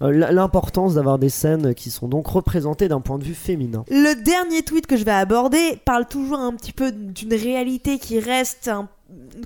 euh, 0.00 0.10
l'importance 0.10 0.94
d'avoir 0.94 1.18
des 1.18 1.28
scènes 1.28 1.74
qui 1.74 1.90
sont 1.90 2.08
donc 2.08 2.26
représentées 2.26 2.88
d'un 2.88 3.00
point 3.00 3.18
de 3.18 3.24
vue 3.24 3.34
féminin. 3.34 3.84
Le 3.90 4.14
dernier 4.22 4.62
tweet 4.62 4.86
que 4.86 4.96
je 4.96 5.04
vais 5.04 5.10
aborder 5.10 5.78
parle 5.84 6.06
toujours 6.06 6.38
un 6.38 6.54
petit 6.54 6.72
peu 6.72 6.90
d'une 6.90 7.34
réalité 7.34 7.98
qui 7.98 8.18
reste 8.18 8.70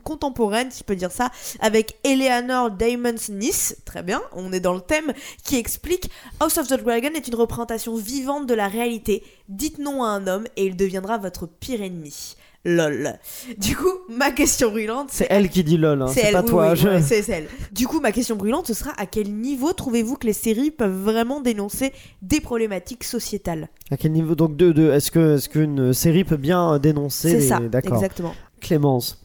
contemporaine, 0.05 0.71
si 0.71 0.81
je 0.81 0.85
peux 0.85 0.97
dire 0.97 1.11
ça, 1.11 1.31
avec 1.61 1.97
Eleanor 2.05 2.71
Damons 2.71 3.29
Nice, 3.31 3.77
très 3.85 4.03
bien, 4.03 4.23
on 4.33 4.53
est 4.53 4.61
dans 4.61 4.75
le 4.75 4.81
thème, 4.81 5.13
qui 5.45 5.57
explique 5.57 6.11
House 6.41 6.59
of 6.59 6.69
the 6.69 6.83
Dragon 6.83 7.11
est 7.15 7.29
une 7.29 7.35
représentation 7.35 7.97
vivante 7.97 8.47
de 8.47 8.55
la 8.55 8.69
réalité. 8.69 9.25
Dites 9.49 9.79
non 9.79 10.05
à 10.05 10.09
un 10.09 10.27
homme 10.27 10.47
et 10.57 10.67
il 10.67 10.77
deviendra 10.77 11.19
votre 11.19 11.47
pire 11.47 11.83
ennemi. 11.83 12.37
Lol. 12.69 13.13
Du 13.59 13.77
coup, 13.77 13.89
ma 14.09 14.33
question 14.33 14.71
brûlante, 14.71 15.09
C'est 15.13 15.29
elle 15.31 15.49
qui 15.49 15.63
dit 15.63 15.77
lol, 15.77 16.03
hein, 16.03 16.09
c'est 16.09 16.21
elle, 16.25 16.33
pas 16.33 16.43
oui, 16.43 16.49
toi. 16.49 16.71
oui, 16.73 16.77
je- 16.77 16.89
ouais, 16.89 17.01
c'est 17.01 17.29
elle. 17.29 17.47
Du 17.71 17.87
coup, 17.87 18.01
ma 18.01 18.11
question 18.11 18.35
brûlante, 18.35 18.67
ce 18.67 18.75
sera 18.75 18.91
à 18.99 19.07
quel 19.07 19.33
niveau 19.33 19.73
trouvez-vous 19.73 20.17
que 20.17 20.27
les 20.27 20.33
séries 20.33 20.73
peuvent 20.73 21.01
vraiment 21.01 21.41
dénoncer 21.41 21.93
des 22.23 22.41
problématiques 22.41 23.05
sociétales? 23.05 23.69
À 23.93 23.97
quel 23.97 24.11
niveau 24.13 24.35
donc 24.35 24.57
de, 24.57 24.73
de 24.73 24.91
est-ce 24.91 25.49
qu'une 25.49 25.93
série 25.93 26.25
peut 26.25 26.37
bien 26.37 26.79
dénoncer 26.81 27.31
C'est 27.31 27.39
les- 27.39 27.47
ça, 27.49 27.61
D'accord. 27.61 27.95
exactement. 27.95 28.35
Clémence. 28.61 29.23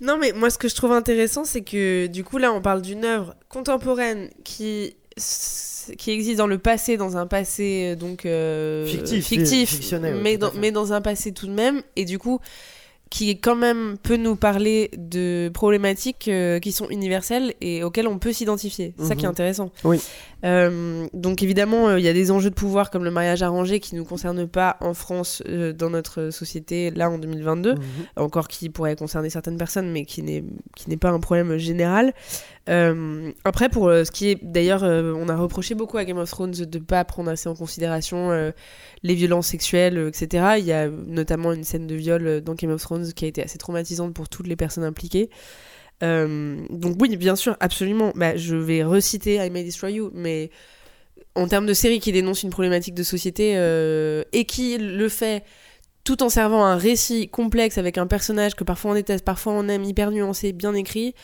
Non, 0.00 0.16
mais 0.16 0.32
moi, 0.32 0.48
ce 0.48 0.56
que 0.58 0.68
je 0.68 0.74
trouve 0.74 0.92
intéressant, 0.92 1.44
c'est 1.44 1.62
que 1.62 2.06
du 2.06 2.24
coup, 2.24 2.38
là, 2.38 2.52
on 2.52 2.62
parle 2.62 2.80
d'une 2.80 3.04
œuvre 3.04 3.34
contemporaine 3.48 4.30
qui 4.44 4.96
qui 5.96 6.10
existe 6.10 6.38
dans 6.38 6.46
le 6.46 6.58
passé, 6.58 6.96
dans 6.96 7.16
un 7.16 7.26
passé 7.26 7.92
euh, 7.92 7.96
donc 7.96 8.26
euh, 8.26 8.86
Fictif, 8.86 9.26
fictif, 9.26 9.92
mais, 10.22 10.36
dans, 10.36 10.50
fait. 10.50 10.58
mais 10.58 10.70
dans 10.72 10.92
un 10.92 11.00
passé 11.00 11.32
tout 11.32 11.46
de 11.46 11.52
même, 11.52 11.82
et 11.96 12.04
du 12.04 12.18
coup 12.18 12.40
qui 13.10 13.40
quand 13.40 13.56
même 13.56 13.96
peut 14.02 14.18
nous 14.18 14.36
parler 14.36 14.90
de 14.98 15.50
problématiques 15.54 16.28
euh, 16.28 16.58
qui 16.58 16.72
sont 16.72 16.90
universelles 16.90 17.54
et 17.62 17.82
auxquelles 17.82 18.06
on 18.06 18.18
peut 18.18 18.34
s'identifier. 18.34 18.92
C'est 18.98 19.06
ça 19.06 19.14
qui 19.14 19.22
est 19.22 19.28
Mhm. 19.28 19.30
intéressant. 19.30 19.70
Oui. 19.82 19.98
Euh, 20.44 21.06
donc 21.14 21.42
évidemment, 21.42 21.88
euh, 21.88 21.98
il 21.98 22.04
y 22.04 22.08
a 22.08 22.12
des 22.12 22.30
enjeux 22.30 22.50
de 22.50 22.54
pouvoir 22.54 22.90
comme 22.90 23.04
le 23.04 23.10
mariage 23.10 23.42
arrangé 23.42 23.80
qui 23.80 23.94
ne 23.94 24.00
nous 24.00 24.04
concernent 24.04 24.46
pas 24.46 24.76
en 24.82 24.92
France 24.92 25.42
dans 25.78 25.88
notre 25.88 26.28
société 26.28 26.90
là 26.90 27.08
en 27.08 27.16
2022 27.16 27.76
Mhm. 27.76 27.80
encore 28.16 28.46
qui 28.46 28.68
pourrait 28.68 28.94
concerner 28.94 29.30
certaines 29.30 29.56
personnes, 29.56 29.90
mais 29.90 30.04
qui 30.04 30.22
n'est 30.22 30.44
qui 30.76 30.90
n'est 30.90 30.98
pas 30.98 31.08
un 31.08 31.18
problème 31.20 31.56
général. 31.56 32.12
Euh, 32.68 33.32
après, 33.44 33.68
pour 33.68 33.88
euh, 33.88 34.04
ce 34.04 34.10
qui 34.10 34.28
est 34.28 34.38
d'ailleurs, 34.42 34.84
euh, 34.84 35.14
on 35.16 35.28
a 35.28 35.36
reproché 35.36 35.74
beaucoup 35.74 35.96
à 35.96 36.04
Game 36.04 36.18
of 36.18 36.30
Thrones 36.30 36.50
de 36.50 36.78
ne 36.78 36.84
pas 36.84 37.04
prendre 37.04 37.30
assez 37.30 37.48
en 37.48 37.54
considération 37.54 38.52
les 39.02 39.14
violences 39.14 39.48
sexuelles, 39.48 39.98
etc. 40.08 40.56
Il 40.58 40.64
y 40.64 40.72
a 40.72 40.88
notamment 40.88 41.52
une 41.52 41.64
scène 41.64 41.86
de 41.86 41.94
viol 41.94 42.40
dans 42.42 42.54
Game 42.54 42.70
of 42.70 42.82
Thrones 42.82 43.12
qui 43.12 43.24
a 43.24 43.28
été 43.28 43.42
assez 43.42 43.58
traumatisante 43.58 44.14
pour 44.14 44.28
toutes 44.28 44.46
les 44.46 44.56
personnes 44.56 44.84
impliquées. 44.84 45.30
Donc 46.00 46.96
oui, 47.00 47.16
bien 47.16 47.36
sûr, 47.36 47.56
absolument. 47.60 48.12
Bah, 48.14 48.36
je 48.36 48.56
vais 48.56 48.82
reciter 48.82 49.36
I 49.36 49.50
May 49.50 49.64
Destroy 49.64 49.94
You, 49.94 50.10
mais 50.14 50.50
en 51.34 51.48
termes 51.48 51.66
de 51.66 51.74
série 51.74 52.00
qui 52.00 52.12
dénonce 52.12 52.42
une 52.42 52.50
problématique 52.50 52.94
de 52.94 53.02
société 53.02 53.52
et 54.32 54.44
qui 54.44 54.78
le 54.78 55.08
fait 55.08 55.44
tout 56.04 56.22
en 56.22 56.30
servant 56.30 56.64
un 56.64 56.76
récit 56.76 57.28
complexe 57.28 57.76
avec 57.76 57.98
un 57.98 58.06
personnage 58.06 58.54
que 58.54 58.64
parfois 58.64 58.92
on 58.92 58.94
déteste, 58.94 59.24
parfois 59.24 59.52
on 59.52 59.68
aime, 59.68 59.84
hyper 59.84 60.10
nuancé, 60.10 60.52
bien 60.52 60.72
écrit. 60.72 61.14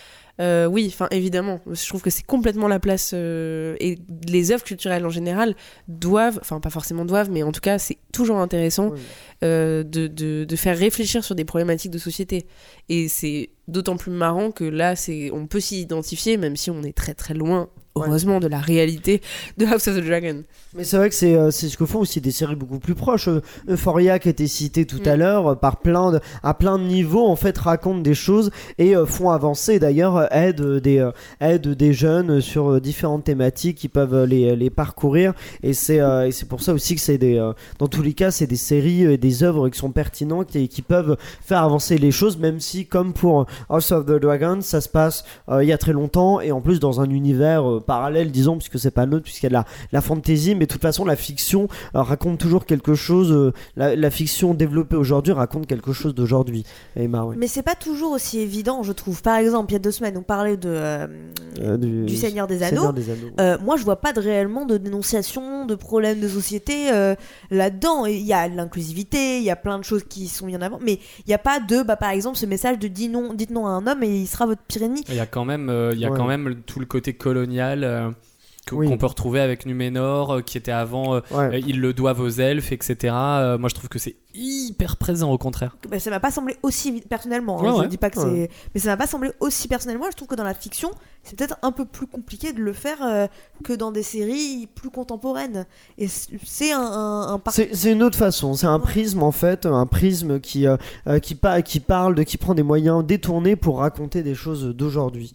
Euh, 0.41 0.67
oui, 0.67 0.87
enfin 0.93 1.07
évidemment, 1.11 1.61
je 1.71 1.87
trouve 1.89 2.03
que 2.03 2.11
c'est 2.11 2.27
complètement 2.27 2.67
la 2.67 2.81
place 2.81 3.13
euh, 3.15 3.77
et 3.79 3.99
les 4.29 4.51
œuvres 4.51 4.65
culturelles 4.65 5.07
en 5.07 5.11
général 5.11 5.55
doivent, 5.87 6.39
enfin 6.41 6.59
pas 6.61 6.71
forcément 6.71 7.05
doivent, 7.05 7.31
mais 7.31 7.43
en 7.45 7.53
tout 7.53 7.61
cas 7.61 7.79
c'est 7.79 7.99
toujours 8.13 8.39
intéressant 8.39 8.91
Oui. 8.91 9.01
euh, 9.45 9.85
de, 9.85 10.09
de, 10.09 10.45
de 10.45 10.57
faire 10.57 10.77
réfléchir 10.77 11.23
sur 11.23 11.35
des 11.37 11.45
problématiques 11.45 11.93
de 11.93 11.99
société. 11.99 12.47
Et 12.89 13.07
c'est 13.09 13.51
d'autant 13.69 13.97
plus 13.97 14.13
marrant 14.13 14.51
que 14.51 14.65
là, 14.65 14.97
c'est 14.97 15.31
on 15.33 15.47
peut 15.47 15.61
s'y 15.61 15.81
identifier, 15.81 16.37
même 16.37 16.57
si 16.57 16.71
on 16.71 16.83
est 16.83 16.97
très 16.97 17.15
très 17.15 17.35
loin, 17.35 17.69
Ouais. 17.97 18.07
heureusement, 18.09 18.41
de 18.41 18.49
la 18.49 18.59
réalité 18.59 19.21
de 19.57 19.67
House 19.67 19.87
of 19.87 19.95
the 19.97 20.05
Dragon. 20.05 20.43
Mais 20.77 20.83
c'est 20.83 20.97
vrai 20.97 21.09
que 21.11 21.15
c'est 21.15 21.37
euh, 21.37 21.53
c'est 21.53 21.69
ce 21.69 21.77
que 21.77 21.87
font 21.87 22.01
aussi 22.01 22.21
des 22.21 22.33
séries 22.33 22.57
beaucoup 22.57 22.81
plus 22.81 22.97
proches. 22.97 23.29
Euh, 23.29 23.41
Euphoria 23.69 24.19
qui 24.19 24.27
a 24.27 24.31
été 24.33 24.49
cité 24.49 24.85
tout 24.85 25.01
à 25.07 25.15
Mm. 25.15 25.19
l'heure, 25.21 25.47
euh, 25.47 25.55
par 25.55 25.77
plein 25.77 26.11
de, 26.11 26.19
à 26.43 26.55
plein 26.55 26.77
de 26.81 26.83
niveaux, 26.83 27.25
en 27.25 27.37
fait, 27.37 27.57
racontent 27.57 28.01
des 28.01 28.17
choses 28.17 28.51
et 28.79 28.95
font 29.07 29.31
avancer. 29.31 29.79
D'ailleurs, 29.79 30.27
aident 30.35 30.81
des 30.81 31.09
aident 31.41 31.69
des 31.69 31.93
jeunes 31.93 32.41
sur 32.41 32.81
différentes 32.81 33.23
thématiques 33.23 33.79
qui 33.79 33.89
peuvent 33.89 34.25
les, 34.25 34.57
les 34.57 34.71
parcourir. 34.71 35.33
Et 35.63 35.73
c'est 35.73 35.99
et 36.27 36.33
c'est 36.33 36.49
pour 36.49 36.63
ça 36.63 36.73
aussi 36.75 36.97
que 36.97 37.01
c'est 37.01 37.17
des 37.19 37.37
dans 37.79 37.87
tous 37.87 38.03
les 38.03 38.15
cas, 38.15 38.33
c'est 38.33 38.49
des 38.49 38.57
séries 38.57 39.05
et 39.05 39.19
des 39.19 39.45
œuvres 39.45 39.69
qui 39.69 39.79
sont 39.79 39.93
pertinentes 39.93 40.57
et 40.57 40.67
qui 40.67 40.83
peuvent 40.83 41.17
faire 41.45 41.63
avancer 41.63 41.97
les 41.97 42.11
choses, 42.11 42.39
même 42.39 42.59
si 42.59 42.87
comme 42.87 43.13
pour 43.13 43.47
House 43.69 43.93
of 43.93 44.07
the 44.07 44.13
Dragon, 44.13 44.61
ça 44.61 44.81
se 44.81 44.89
passe 44.89 45.25
euh, 45.49 45.63
il 45.63 45.69
y 45.69 45.73
a 45.73 45.79
très 45.79 45.93
longtemps 45.93 46.41
et 46.41 46.53
en 46.53 46.61
plus 46.61 46.81
dans 46.81 47.01
un 47.01 47.11
univers 47.11 47.69
euh, 47.69 47.81
parallèle, 47.81 48.31
disons, 48.31 48.57
puisque 48.57 48.79
c'est 48.79 48.91
pas 48.91 49.07
neutre, 49.07 49.25
puisqu'il 49.25 49.45
y 49.45 49.47
a 49.47 49.51
de 49.51 49.55
la, 49.55 49.65
la 49.93 50.01
fantasy, 50.01 50.55
mais 50.55 50.67
de 50.67 50.71
toute 50.73 50.83
façon, 50.83 51.05
la 51.05 51.17
fiction 51.17 51.69
euh, 51.95 52.03
raconte 52.03 52.39
toujours 52.39 52.67
quelque 52.67 52.95
chose. 52.95 53.53
la, 53.77 53.97
la 53.97 54.11
fiction 54.11 54.55
développée 54.55 54.97
aujourd'hui 54.97 55.33
raconte 55.33 55.67
quelque 55.67 55.93
chose 55.93 56.15
d'aujourd'hui. 56.15 56.65
Emma, 56.97 57.25
ouais. 57.25 57.37
Mais 57.39 57.47
c'est 57.47 57.63
pas 57.63 57.75
toujours 57.75 58.13
aussi 58.13 58.39
évident, 58.41 58.83
je 58.83 58.93
trouve. 58.93 59.23
Par 59.23 59.37
exemple, 59.37 59.73
il 59.73 59.75
y 59.75 59.77
a 59.77 59.81
deux 59.81 59.91
semaines, 59.91 60.17
on 60.17 60.23
parlait 60.23 60.57
de, 60.57 61.09
du 61.77 62.17
Seigneur 62.17 62.47
des 62.47 62.59
Seigneur 62.59 62.85
Anneaux. 62.85 62.93
des 62.93 63.11
Anneaux. 63.11 63.59
Moi, 63.63 63.77
je 63.77 63.85
vois 63.85 64.01
pas 64.01 64.13
de, 64.13 64.21
réellement 64.21 64.65
de 64.67 64.77
dénonciation 64.77 65.67
de 65.67 65.75
problèmes 65.75 66.21
de 66.21 66.29
société 66.29 66.91
là-dedans. 67.51 68.07
Il 68.07 68.25
y 68.25 68.33
a 68.33 68.49
l'inclusivité, 68.49 69.39
il 69.39 69.45
y 69.45 69.51
a 69.51 69.57
plein 69.57 69.79
de 69.79 69.85
choses 69.85 70.05
qui 70.05 70.29
sont 70.29 70.47
mis 70.47 70.57
en 70.57 70.63
avant, 70.63 70.79
mais 70.83 70.95
il 70.95 71.29
n'y 71.29 71.35
a 71.35 71.39
pas 71.39 71.61
de, 71.61 71.83
bah, 71.83 71.97
par 71.97 72.11
exemple, 72.11 72.37
ce 72.37 72.47
message 72.47 72.79
de 72.79 72.89
dis 72.89 73.09
non, 73.09 73.35
dites 73.47 73.51
non 73.55 73.67
à 73.67 73.71
un 73.71 73.87
homme 73.87 74.03
et 74.03 74.09
il 74.23 74.27
sera 74.27 74.47
votre 74.47 74.63
ennemi. 74.81 75.03
Il 75.09 75.15
y 75.15 75.21
a 75.21 75.27
quand 75.27 75.45
même, 75.45 75.69
euh, 75.71 75.93
il 75.93 75.99
y 76.01 76.05
a 76.05 76.11
Ouais. 76.11 76.17
quand 76.17 76.27
même 76.27 76.57
tout 76.67 76.81
le 76.81 76.87
côté 76.87 77.13
colonial 77.15 77.85
Oui. 78.73 78.89
qu'on 78.89 78.97
peut 78.97 79.07
retrouver 79.07 79.41
avec 79.41 79.67
Numénor, 79.67 80.31
euh, 80.37 80.41
qui 80.41 80.57
était 80.57 80.73
avant, 80.73 81.15
euh, 81.17 81.21
Ouais. 81.31 81.55
euh, 81.57 81.59
ils 81.67 81.81
le 81.81 81.93
doivent 81.93 82.21
aux 82.21 82.29
elfes, 82.31 82.73
etc. 82.73 83.13
Euh, 83.15 83.59
moi, 83.59 83.69
je 83.69 83.75
trouve 83.75 83.89
que 83.89 83.99
c'est 83.99 84.17
hyper 84.35 84.97
présent, 84.97 85.31
au 85.31 85.39
contraire. 85.39 85.77
Bah, 85.89 85.99
ça 86.01 86.11
m'a 86.11 86.19
pas 86.19 86.31
semblé 86.31 86.57
aussi 86.63 87.03
personnellement. 87.03 87.61
hein, 87.61 87.65
Ouais, 87.65 87.71
je 87.77 87.81
ouais. 87.83 87.89
dis 87.89 87.99
pas 87.99 88.11
que 88.11 88.19
Ouais. 88.21 88.49
c'est, 88.51 88.51
mais 88.75 88.81
ça 88.81 88.89
m'a 88.89 88.97
pas 88.97 89.07
semblé 89.07 89.31
aussi 89.41 89.69
personnellement. 89.69 90.07
Je 90.11 90.17
trouve 90.17 90.29
que 90.29 90.35
dans 90.35 90.45
la 90.45 90.55
fiction, 90.55 90.91
c'est 91.23 91.37
peut-être 91.39 91.57
un 91.63 91.73
peu 91.73 91.85
plus 91.85 92.07
compliqué 92.07 92.53
de 92.53 92.61
le 92.61 92.73
faire 92.73 92.97
euh, 93.03 93.27
que 93.63 93.73
dans 93.75 93.93
des 93.93 94.03
séries 94.03 94.67
plus 94.75 94.91
contemporaines. 94.91 95.67
Et 95.99 96.09
c'est 96.09 96.73
un, 96.73 96.81
un, 96.81 97.33
un 97.35 97.39
par- 97.39 97.53
C'est 97.53 97.75
c'est 97.75 97.93
une 97.93 98.03
autre 98.03 98.19
façon, 98.19 98.55
c'est 98.55 98.67
un 98.67 98.81
prisme 98.81 99.23
en 99.23 99.33
fait, 99.33 99.67
un 99.67 99.87
prisme 99.87 100.41
qui, 100.41 100.67
qui, 101.23 101.35
pa- 101.35 101.63
qui 101.63 101.81
parle, 101.81 102.15
de, 102.15 102.23
qui 102.23 102.39
prend 102.39 102.55
des 102.55 102.63
moyens 102.63 103.05
détournés 103.05 103.57
pour 103.57 103.79
raconter 103.79 104.23
des 104.23 104.35
choses 104.35 104.65
d'aujourd'hui. 104.75 105.33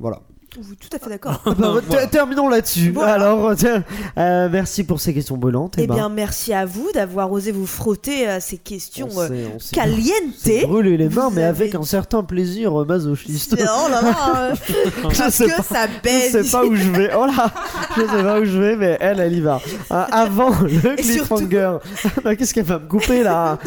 Voilà. 0.00 0.20
Tout 0.54 0.96
à 0.96 0.98
fait 0.98 1.10
d'accord. 1.10 1.40
Bah, 1.46 1.54
Voilà. 1.58 1.80
ter- 1.82 2.10
Terminons 2.10 2.48
là-dessus. 2.48 2.90
Voilà. 2.92 3.14
Alors, 3.14 3.54
tiens, 3.56 3.82
euh, 4.18 4.48
merci 4.50 4.84
pour 4.84 5.00
ces 5.00 5.12
questions 5.12 5.36
brûlantes. 5.36 5.74
Eh 5.78 5.86
bien, 5.86 6.08
merci 6.08 6.52
à 6.52 6.64
vous 6.64 6.88
d'avoir 6.94 7.30
osé 7.32 7.50
vous 7.52 7.66
frotter 7.66 8.26
à 8.28 8.40
ces 8.40 8.58
questions 8.58 9.08
On 9.12 9.20
euh, 9.20 9.48
on 9.54 9.74
caliente. 9.74 10.68
brûlé 10.68 10.96
les 10.96 11.08
mains, 11.08 11.28
Vous 11.28 11.36
mais 11.36 11.42
avec 11.44 11.74
un 11.74 11.82
certain 11.82 12.22
plaisir 12.22 12.80
euh, 12.80 12.84
masochiste. 12.84 13.56
Oh 13.58 13.90
là 13.90 14.00
là, 14.02 14.14
euh, 14.36 14.54
Je 15.10 15.18
parce 15.18 15.34
sais 15.34 15.46
que 15.46 15.56
pas. 15.56 15.62
ça 15.62 15.86
Je 15.86 16.02
baise. 16.02 16.42
sais 16.46 16.50
pas 16.50 16.64
où 16.64 16.74
je 16.76 16.90
vais. 16.90 17.10
Oh 17.16 17.26
là, 17.26 17.50
je 17.96 18.00
sais 18.02 18.22
pas 18.22 18.40
où 18.40 18.44
je 18.44 18.58
vais, 18.58 18.76
mais 18.76 18.96
elle, 19.00 19.20
elle 19.20 19.32
y 19.32 19.40
va. 19.40 19.60
Euh, 19.90 20.04
avant 20.12 20.50
le 20.60 20.68
surtout- 20.68 20.96
cliffhanger. 21.02 21.78
Ah, 22.24 22.36
Qu'est-ce 22.36 22.54
qu'elle 22.54 22.64
va 22.64 22.78
me 22.78 22.86
couper 22.86 23.22
là? 23.22 23.58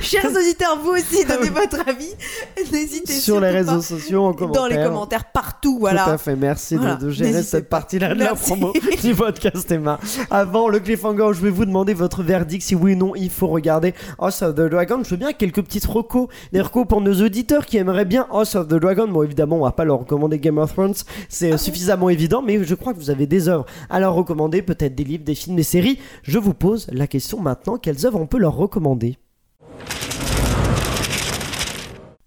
Chers 0.00 0.26
auditeurs, 0.30 0.78
vous 0.82 0.90
aussi, 0.90 1.24
donnez 1.24 1.50
votre 1.50 1.80
avis. 1.88 2.12
N'hésitez 2.72 3.12
Sur 3.14 3.40
les 3.40 3.50
réseaux 3.50 3.76
pas. 3.76 3.82
sociaux, 3.82 4.24
en 4.24 4.32
commentaire. 4.32 4.62
Dans 4.62 4.68
les 4.68 4.76
commentaires, 4.76 5.24
partout, 5.32 5.78
Tout 5.80 5.86
à 5.86 5.92
voilà. 5.94 6.18
Merci 6.34 6.74
de- 6.74 6.80
Voilà, 6.80 6.96
de, 6.96 7.10
gérer 7.10 7.42
cette 7.42 7.68
partie-là 7.68 8.14
de 8.14 8.18
la 8.20 8.34
promo 8.34 8.72
du 9.02 9.14
podcast 9.14 9.70
Emma. 9.70 10.00
Avant 10.30 10.68
le 10.68 10.80
cliffhanger, 10.80 11.28
je 11.34 11.40
vais 11.40 11.50
vous 11.50 11.64
demander 11.66 11.94
votre 11.94 12.22
verdict. 12.22 12.62
Si 12.62 12.74
oui 12.74 12.94
ou 12.94 12.96
non 12.96 13.12
il 13.14 13.30
faut 13.30 13.46
regarder 13.46 13.94
House 14.18 14.42
of 14.42 14.54
the 14.54 14.62
Dragon. 14.62 15.02
Je 15.04 15.10
veux 15.10 15.16
bien 15.16 15.32
quelques 15.32 15.62
petites 15.62 15.86
recos, 15.86 16.28
des 16.52 16.60
recos 16.60 16.86
pour 16.88 17.00
nos 17.00 17.14
auditeurs 17.22 17.66
qui 17.66 17.76
aimeraient 17.76 18.04
bien 18.04 18.26
House 18.30 18.54
of 18.56 18.66
the 18.68 18.74
Dragon. 18.74 19.06
Bon, 19.06 19.22
évidemment, 19.22 19.56
on 19.56 19.64
va 19.64 19.72
pas 19.72 19.84
leur 19.84 20.00
recommander 20.00 20.38
Game 20.38 20.58
of 20.58 20.72
Thrones, 20.72 20.94
c'est 21.28 21.52
euh, 21.52 21.56
suffisamment 21.56 22.08
évident, 22.08 22.42
mais 22.42 22.64
je 22.64 22.74
crois 22.74 22.92
que 22.94 22.98
vous 22.98 23.10
avez 23.10 23.26
des 23.26 23.48
œuvres 23.48 23.66
à 23.90 24.00
leur 24.00 24.14
recommander, 24.14 24.62
peut-être 24.62 24.94
des 24.94 25.04
livres, 25.04 25.24
des 25.24 25.34
films, 25.34 25.56
des 25.56 25.62
séries. 25.62 25.98
Je 26.22 26.38
vous 26.38 26.54
pose 26.54 26.86
la 26.92 27.06
question 27.06 27.40
maintenant. 27.40 27.76
Quelles 27.76 28.06
œuvres 28.06 28.20
on 28.20 28.26
peut 28.26 28.38
leur 28.38 28.56
recommander? 28.56 29.16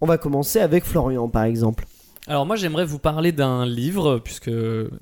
On 0.01 0.05
va 0.05 0.17
commencer 0.17 0.59
avec 0.59 0.85
Florian, 0.85 1.27
par 1.27 1.43
exemple. 1.43 1.85
Alors 2.29 2.45
moi 2.45 2.55
j'aimerais 2.55 2.85
vous 2.85 2.99
parler 2.99 3.31
d'un 3.31 3.65
livre, 3.65 4.19
puisque 4.23 4.51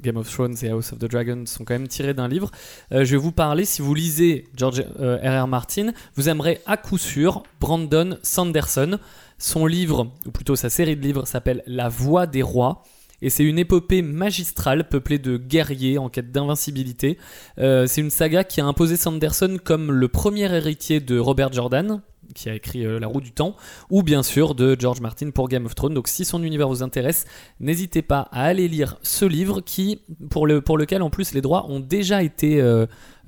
Game 0.02 0.16
of 0.16 0.32
Thrones 0.32 0.56
et 0.62 0.70
House 0.70 0.94
of 0.94 1.00
the 1.00 1.12
Dragon 1.12 1.44
sont 1.46 1.66
quand 1.66 1.74
même 1.74 1.90
tirés 1.90 2.14
d'un 2.14 2.30
livre. 2.30 2.52
Euh, 2.94 3.04
je 3.04 3.12
vais 3.12 3.18
vous 3.18 3.34
parler, 3.34 3.66
si 3.66 3.82
vous 3.82 3.94
lisez 3.94 4.46
George 4.56 4.86
euh, 5.02 5.18
R.R. 5.18 5.46
Martin, 5.46 5.92
vous 6.16 6.30
aimerez 6.30 6.62
à 6.66 6.78
coup 6.78 6.98
sûr 6.98 7.44
Brandon 7.60 8.18
Sanderson. 8.24 8.98
Son 9.40 9.66
livre, 9.66 10.14
ou 10.26 10.32
plutôt 10.32 10.56
sa 10.56 10.70
série 10.70 10.96
de 10.96 11.02
livres, 11.02 11.28
s'appelle 11.28 11.64
La 11.68 11.90
Voix 11.90 12.28
des 12.28 12.42
Rois. 12.42 12.84
Et 13.22 13.30
c'est 13.30 13.44
une 13.44 13.60
épopée 13.60 14.02
magistrale 14.02 14.88
peuplée 14.88 15.20
de 15.20 15.36
guerriers 15.36 15.98
en 15.98 16.08
quête 16.08 16.32
d'invincibilité. 16.32 17.18
Euh, 17.58 17.88
c'est 17.88 18.00
une 18.00 18.10
saga 18.10 18.46
qui 18.46 18.62
a 18.62 18.66
imposé 18.66 18.96
Sanderson 18.96 19.58
comme 19.62 19.92
le 19.92 20.08
premier 20.08 20.44
héritier 20.44 21.02
de 21.02 21.20
Robert 21.20 21.52
Jordan, 21.52 22.02
qui 22.38 22.50
a 22.50 22.56
écrit 22.56 22.86
euh, 22.86 23.00
La 23.00 23.08
Roue 23.08 23.20
du 23.20 23.32
Temps, 23.32 23.56
ou 23.90 24.04
bien 24.04 24.22
sûr 24.22 24.54
de 24.54 24.78
George 24.80 25.02
Martin 25.02 25.32
pour 25.32 25.50
Game 25.50 25.66
of 25.66 25.74
Thrones. 25.74 25.96
Donc 25.96 26.08
si 26.08 26.24
son 26.24 26.44
univers 26.44 26.70
vous 26.70 26.84
intéresse, 26.84 27.26
n'hésitez 27.60 28.04
pas 28.04 28.30
à 28.32 28.44
aller 28.44 28.68
lire 28.68 28.98
ce 29.02 29.26
livre 29.26 29.62
qui, 29.62 30.02
pour, 30.30 30.46
le, 30.46 30.62
pour 30.62 30.78
lequel 30.78 31.02
en 31.02 31.10
plus 31.10 31.34
les 31.34 31.42
droits 31.42 31.66
ont 31.68 31.80
déjà 31.80 32.22
été 32.22 32.62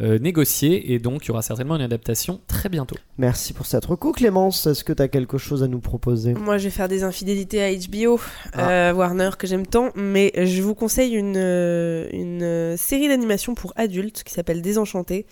euh, 0.01 0.17
négociés 0.19 0.93
et 0.93 0.99
donc 0.99 1.25
il 1.25 1.27
y 1.29 1.31
aura 1.31 1.41
certainement 1.41 1.75
une 1.75 1.81
adaptation 1.81 2.39
très 2.47 2.69
bientôt. 2.69 2.95
Merci 3.17 3.53
pour 3.53 3.65
cette 3.65 3.85
reco. 3.85 4.11
Clémence, 4.13 4.65
est-ce 4.67 4.83
que 4.83 4.93
tu 4.93 5.01
as 5.03 5.07
quelque 5.07 5.37
chose 5.37 5.61
à 5.63 5.67
nous 5.67 5.79
proposer? 5.79 6.33
Moi, 6.33 6.57
je 6.57 6.65
vais 6.65 6.69
faire 6.69 6.87
des 6.87 7.03
infidélités 7.03 7.61
à 7.63 7.71
HBO, 7.73 8.19
Ah. 8.53 8.69
euh, 8.69 8.93
Warner, 8.93 9.31
que 9.37 9.45
j'aime 9.47 9.67
tant, 9.67 9.89
mais 9.95 10.31
je 10.35 10.61
vous 10.61 10.75
conseille 10.75 11.13
une, 11.15 11.35
euh, 11.37 12.07
une 12.13 12.77
série 12.77 13.07
d'animation 13.09 13.55
pour 13.55 13.73
adultes 13.75 14.23
qui 14.23 14.33
s'appelle 14.33 14.61
Désenchanté, 14.61 15.25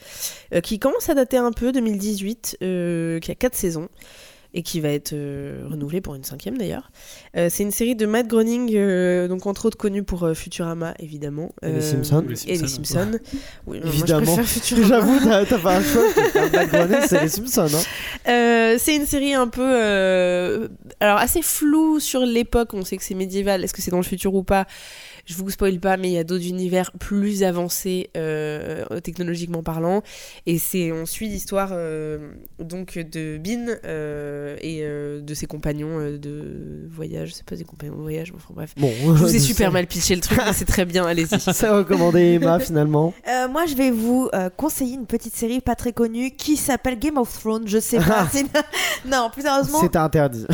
euh, 0.53 0.61
qui 0.61 0.79
commence 0.79 1.09
à 1.09 1.13
dater 1.13 1.37
un 1.37 1.51
peu, 1.51 1.71
2018, 1.71 2.57
euh, 2.61 3.19
qui 3.19 3.31
a 3.31 3.35
4 3.35 3.55
saisons. 3.55 3.87
Et 4.53 4.63
qui 4.63 4.79
va 4.79 4.89
être 4.89 5.13
euh, 5.13 5.65
renouvelée 5.69 6.01
pour 6.01 6.15
une 6.15 6.23
cinquième 6.23 6.57
d'ailleurs. 6.57 6.89
Euh, 7.35 7.47
c'est 7.51 7.63
une 7.63 7.71
série 7.71 7.95
de 7.95 8.05
Matt 8.05 8.27
Groening, 8.27 8.71
euh, 8.75 9.27
donc 9.27 9.45
entre 9.45 9.65
autres 9.65 9.77
connu 9.77 10.03
pour 10.03 10.23
euh, 10.23 10.33
Futurama 10.33 10.93
évidemment. 10.99 11.51
Et 11.61 11.73
les 11.73 11.81
Simpsons. 11.81 12.25
Et 12.47 12.57
les 12.57 12.67
Simpsons. 12.67 13.19
Oui, 13.67 13.79
moi, 13.79 13.89
Évidemment. 13.89 14.25
je 14.25 14.31
préfère 14.41 14.45
Futurama. 14.47 14.87
J'avoue, 14.87 15.19
t'as 15.19 15.45
t'as 15.45 15.57
pas 15.59 15.77
un 15.77 15.83
choix. 15.83 16.03
de 16.03 16.65
Grenade, 16.69 17.03
c'est 17.07 17.21
les 17.21 17.29
Simpsons. 17.29 17.67
Hein. 17.75 18.29
Euh, 18.31 18.75
c'est 18.79 18.95
une 18.95 19.05
série 19.05 19.33
un 19.33 19.47
peu 19.47 19.61
euh, 19.63 20.67
alors 20.99 21.17
assez 21.17 21.41
floue 21.41 21.99
sur 21.99 22.21
l'époque 22.25 22.73
on 22.73 22.83
sait 22.83 22.97
que 22.97 23.03
c'est 23.03 23.13
médiéval 23.15 23.63
est-ce 23.63 23.73
que 23.73 23.81
c'est 23.81 23.91
dans 23.91 23.97
le 23.97 24.03
futur 24.03 24.33
ou 24.33 24.43
pas? 24.43 24.65
Je 25.27 25.33
vous 25.35 25.49
spoil 25.49 25.77
pas, 25.81 25.97
mais 25.97 26.07
il 26.07 26.13
y 26.13 26.17
a 26.17 26.23
d'autres 26.23 26.47
univers 26.47 26.91
plus 26.93 27.43
avancés 27.43 28.09
euh, 28.15 28.85
technologiquement 29.03 29.61
parlant. 29.61 30.01
Et 30.45 30.57
c'est 30.57 30.93
on 30.93 31.05
suit 31.05 31.27
l'histoire 31.27 31.71
euh, 31.73 32.31
donc 32.59 32.97
de 32.97 33.37
Bin 33.37 33.65
euh, 33.83 34.55
et 34.61 34.79
euh, 34.83 35.19
de 35.19 35.33
ses 35.33 35.45
compagnons 35.45 35.99
euh, 35.99 36.17
de 36.17 36.87
voyage. 36.89 37.33
C'est 37.35 37.45
pas 37.45 37.57
des 37.57 37.65
compagnons 37.65 37.97
de 37.97 38.01
voyage, 38.01 38.31
mais 38.31 38.37
enfin 38.37 38.53
bref. 38.55 38.73
Bon, 38.77 38.89
Je 39.01 39.23
vous 39.23 39.35
ai 39.35 39.39
super 39.51 39.71
mal 39.73 39.85
pitché 39.85 40.15
le 40.15 40.21
truc, 40.21 40.39
mais 40.45 40.53
c'est 40.53 40.63
très 40.63 40.85
bien, 40.85 41.05
allez-y. 41.05 41.37
C'est 41.53 41.69
recommandé, 41.69 42.21
Emma, 42.41 42.57
finalement. 42.59 43.13
Euh, 43.27 43.49
moi, 43.49 43.65
je 43.65 43.75
vais 43.75 43.91
vous 43.91 44.29
euh, 44.33 44.49
conseiller 44.55 44.93
une 44.95 45.07
petite 45.07 45.35
série 45.35 45.59
pas 45.59 45.75
très 45.75 45.91
connue 45.91 46.31
qui 46.31 46.55
s'appelle 46.55 46.97
Game 46.97 47.17
of 47.17 47.37
Thrones. 47.37 47.67
Je 47.67 47.79
sais 47.79 47.97
pas. 47.99 48.29
c'est- 48.31 48.45
non, 49.05 49.29
plus 49.33 49.41
sérieusement, 49.41 49.79
C'est 49.81 49.97
interdit. 49.97 50.45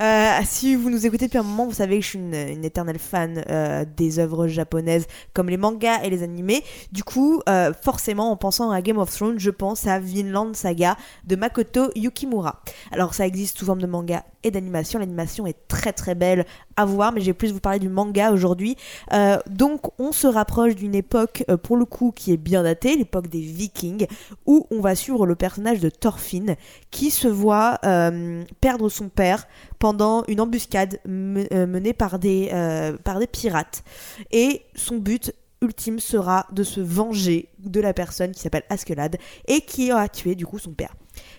euh, 0.00 0.30
si 0.44 0.74
vous 0.74 0.90
nous 0.90 1.06
écoutez 1.06 1.26
depuis 1.26 1.38
un 1.38 1.42
moment, 1.44 1.66
vous 1.66 1.74
savez 1.74 1.98
que 1.98 2.02
je 2.04 2.08
suis 2.10 2.18
une, 2.18 2.34
une 2.34 2.64
éternelle 2.64 2.98
fan 2.98 3.44
euh, 3.48 3.75
des 3.84 4.18
œuvres 4.18 4.46
japonaises 4.46 5.06
comme 5.34 5.48
les 5.48 5.56
mangas 5.56 6.02
et 6.02 6.10
les 6.10 6.22
animés. 6.22 6.64
Du 6.92 7.04
coup, 7.04 7.42
euh, 7.48 7.72
forcément, 7.82 8.30
en 8.30 8.36
pensant 8.36 8.70
à 8.70 8.80
Game 8.80 8.98
of 8.98 9.14
Thrones, 9.14 9.38
je 9.38 9.50
pense 9.50 9.86
à 9.86 9.98
Vinland 9.98 10.54
Saga 10.54 10.96
de 11.24 11.36
Makoto 11.36 11.90
Yukimura. 11.94 12.62
Alors, 12.92 13.14
ça 13.14 13.26
existe 13.26 13.58
sous 13.58 13.66
forme 13.66 13.80
de 13.80 13.86
manga 13.86 14.24
et 14.42 14.50
d'animation. 14.50 14.98
L'animation 14.98 15.46
est 15.46 15.68
très 15.68 15.92
très 15.92 16.14
belle 16.14 16.46
à 16.76 16.84
voir, 16.84 17.12
mais 17.12 17.20
j'ai 17.20 17.32
plus 17.32 17.52
vous 17.52 17.60
parler 17.60 17.78
du 17.78 17.88
manga 17.88 18.32
aujourd'hui. 18.32 18.76
Euh, 19.12 19.38
donc, 19.48 19.82
on 19.98 20.12
se 20.12 20.26
rapproche 20.26 20.74
d'une 20.74 20.94
époque, 20.94 21.44
euh, 21.50 21.56
pour 21.56 21.76
le 21.76 21.84
coup, 21.84 22.12
qui 22.14 22.32
est 22.32 22.36
bien 22.36 22.62
datée, 22.62 22.96
l'époque 22.96 23.28
des 23.28 23.40
Vikings, 23.40 24.06
où 24.46 24.66
on 24.70 24.80
va 24.80 24.94
suivre 24.94 25.26
le 25.26 25.34
personnage 25.34 25.80
de 25.80 25.88
Thorfinn, 25.88 26.56
qui 26.90 27.10
se 27.10 27.28
voit 27.28 27.78
euh, 27.84 28.44
perdre 28.60 28.88
son 28.88 29.08
père 29.08 29.46
pendant 29.78 30.24
une 30.28 30.40
embuscade 30.40 31.00
euh, 31.08 31.66
menée 31.66 31.92
par 31.92 32.18
des, 32.18 32.50
euh, 32.52 32.96
par 33.04 33.18
des 33.18 33.26
pirates. 33.26 33.82
Et 34.30 34.62
son 34.74 34.96
but 34.96 35.32
ultime 35.62 35.98
sera 35.98 36.46
de 36.52 36.62
se 36.62 36.80
venger 36.80 37.48
de 37.58 37.80
la 37.80 37.94
personne 37.94 38.32
qui 38.32 38.40
s'appelle 38.40 38.64
Askeladd 38.68 39.16
et 39.48 39.62
qui 39.62 39.90
a 39.90 40.08
tué 40.08 40.34
du 40.34 40.46
coup 40.46 40.58
son 40.58 40.72
père. 40.72 40.94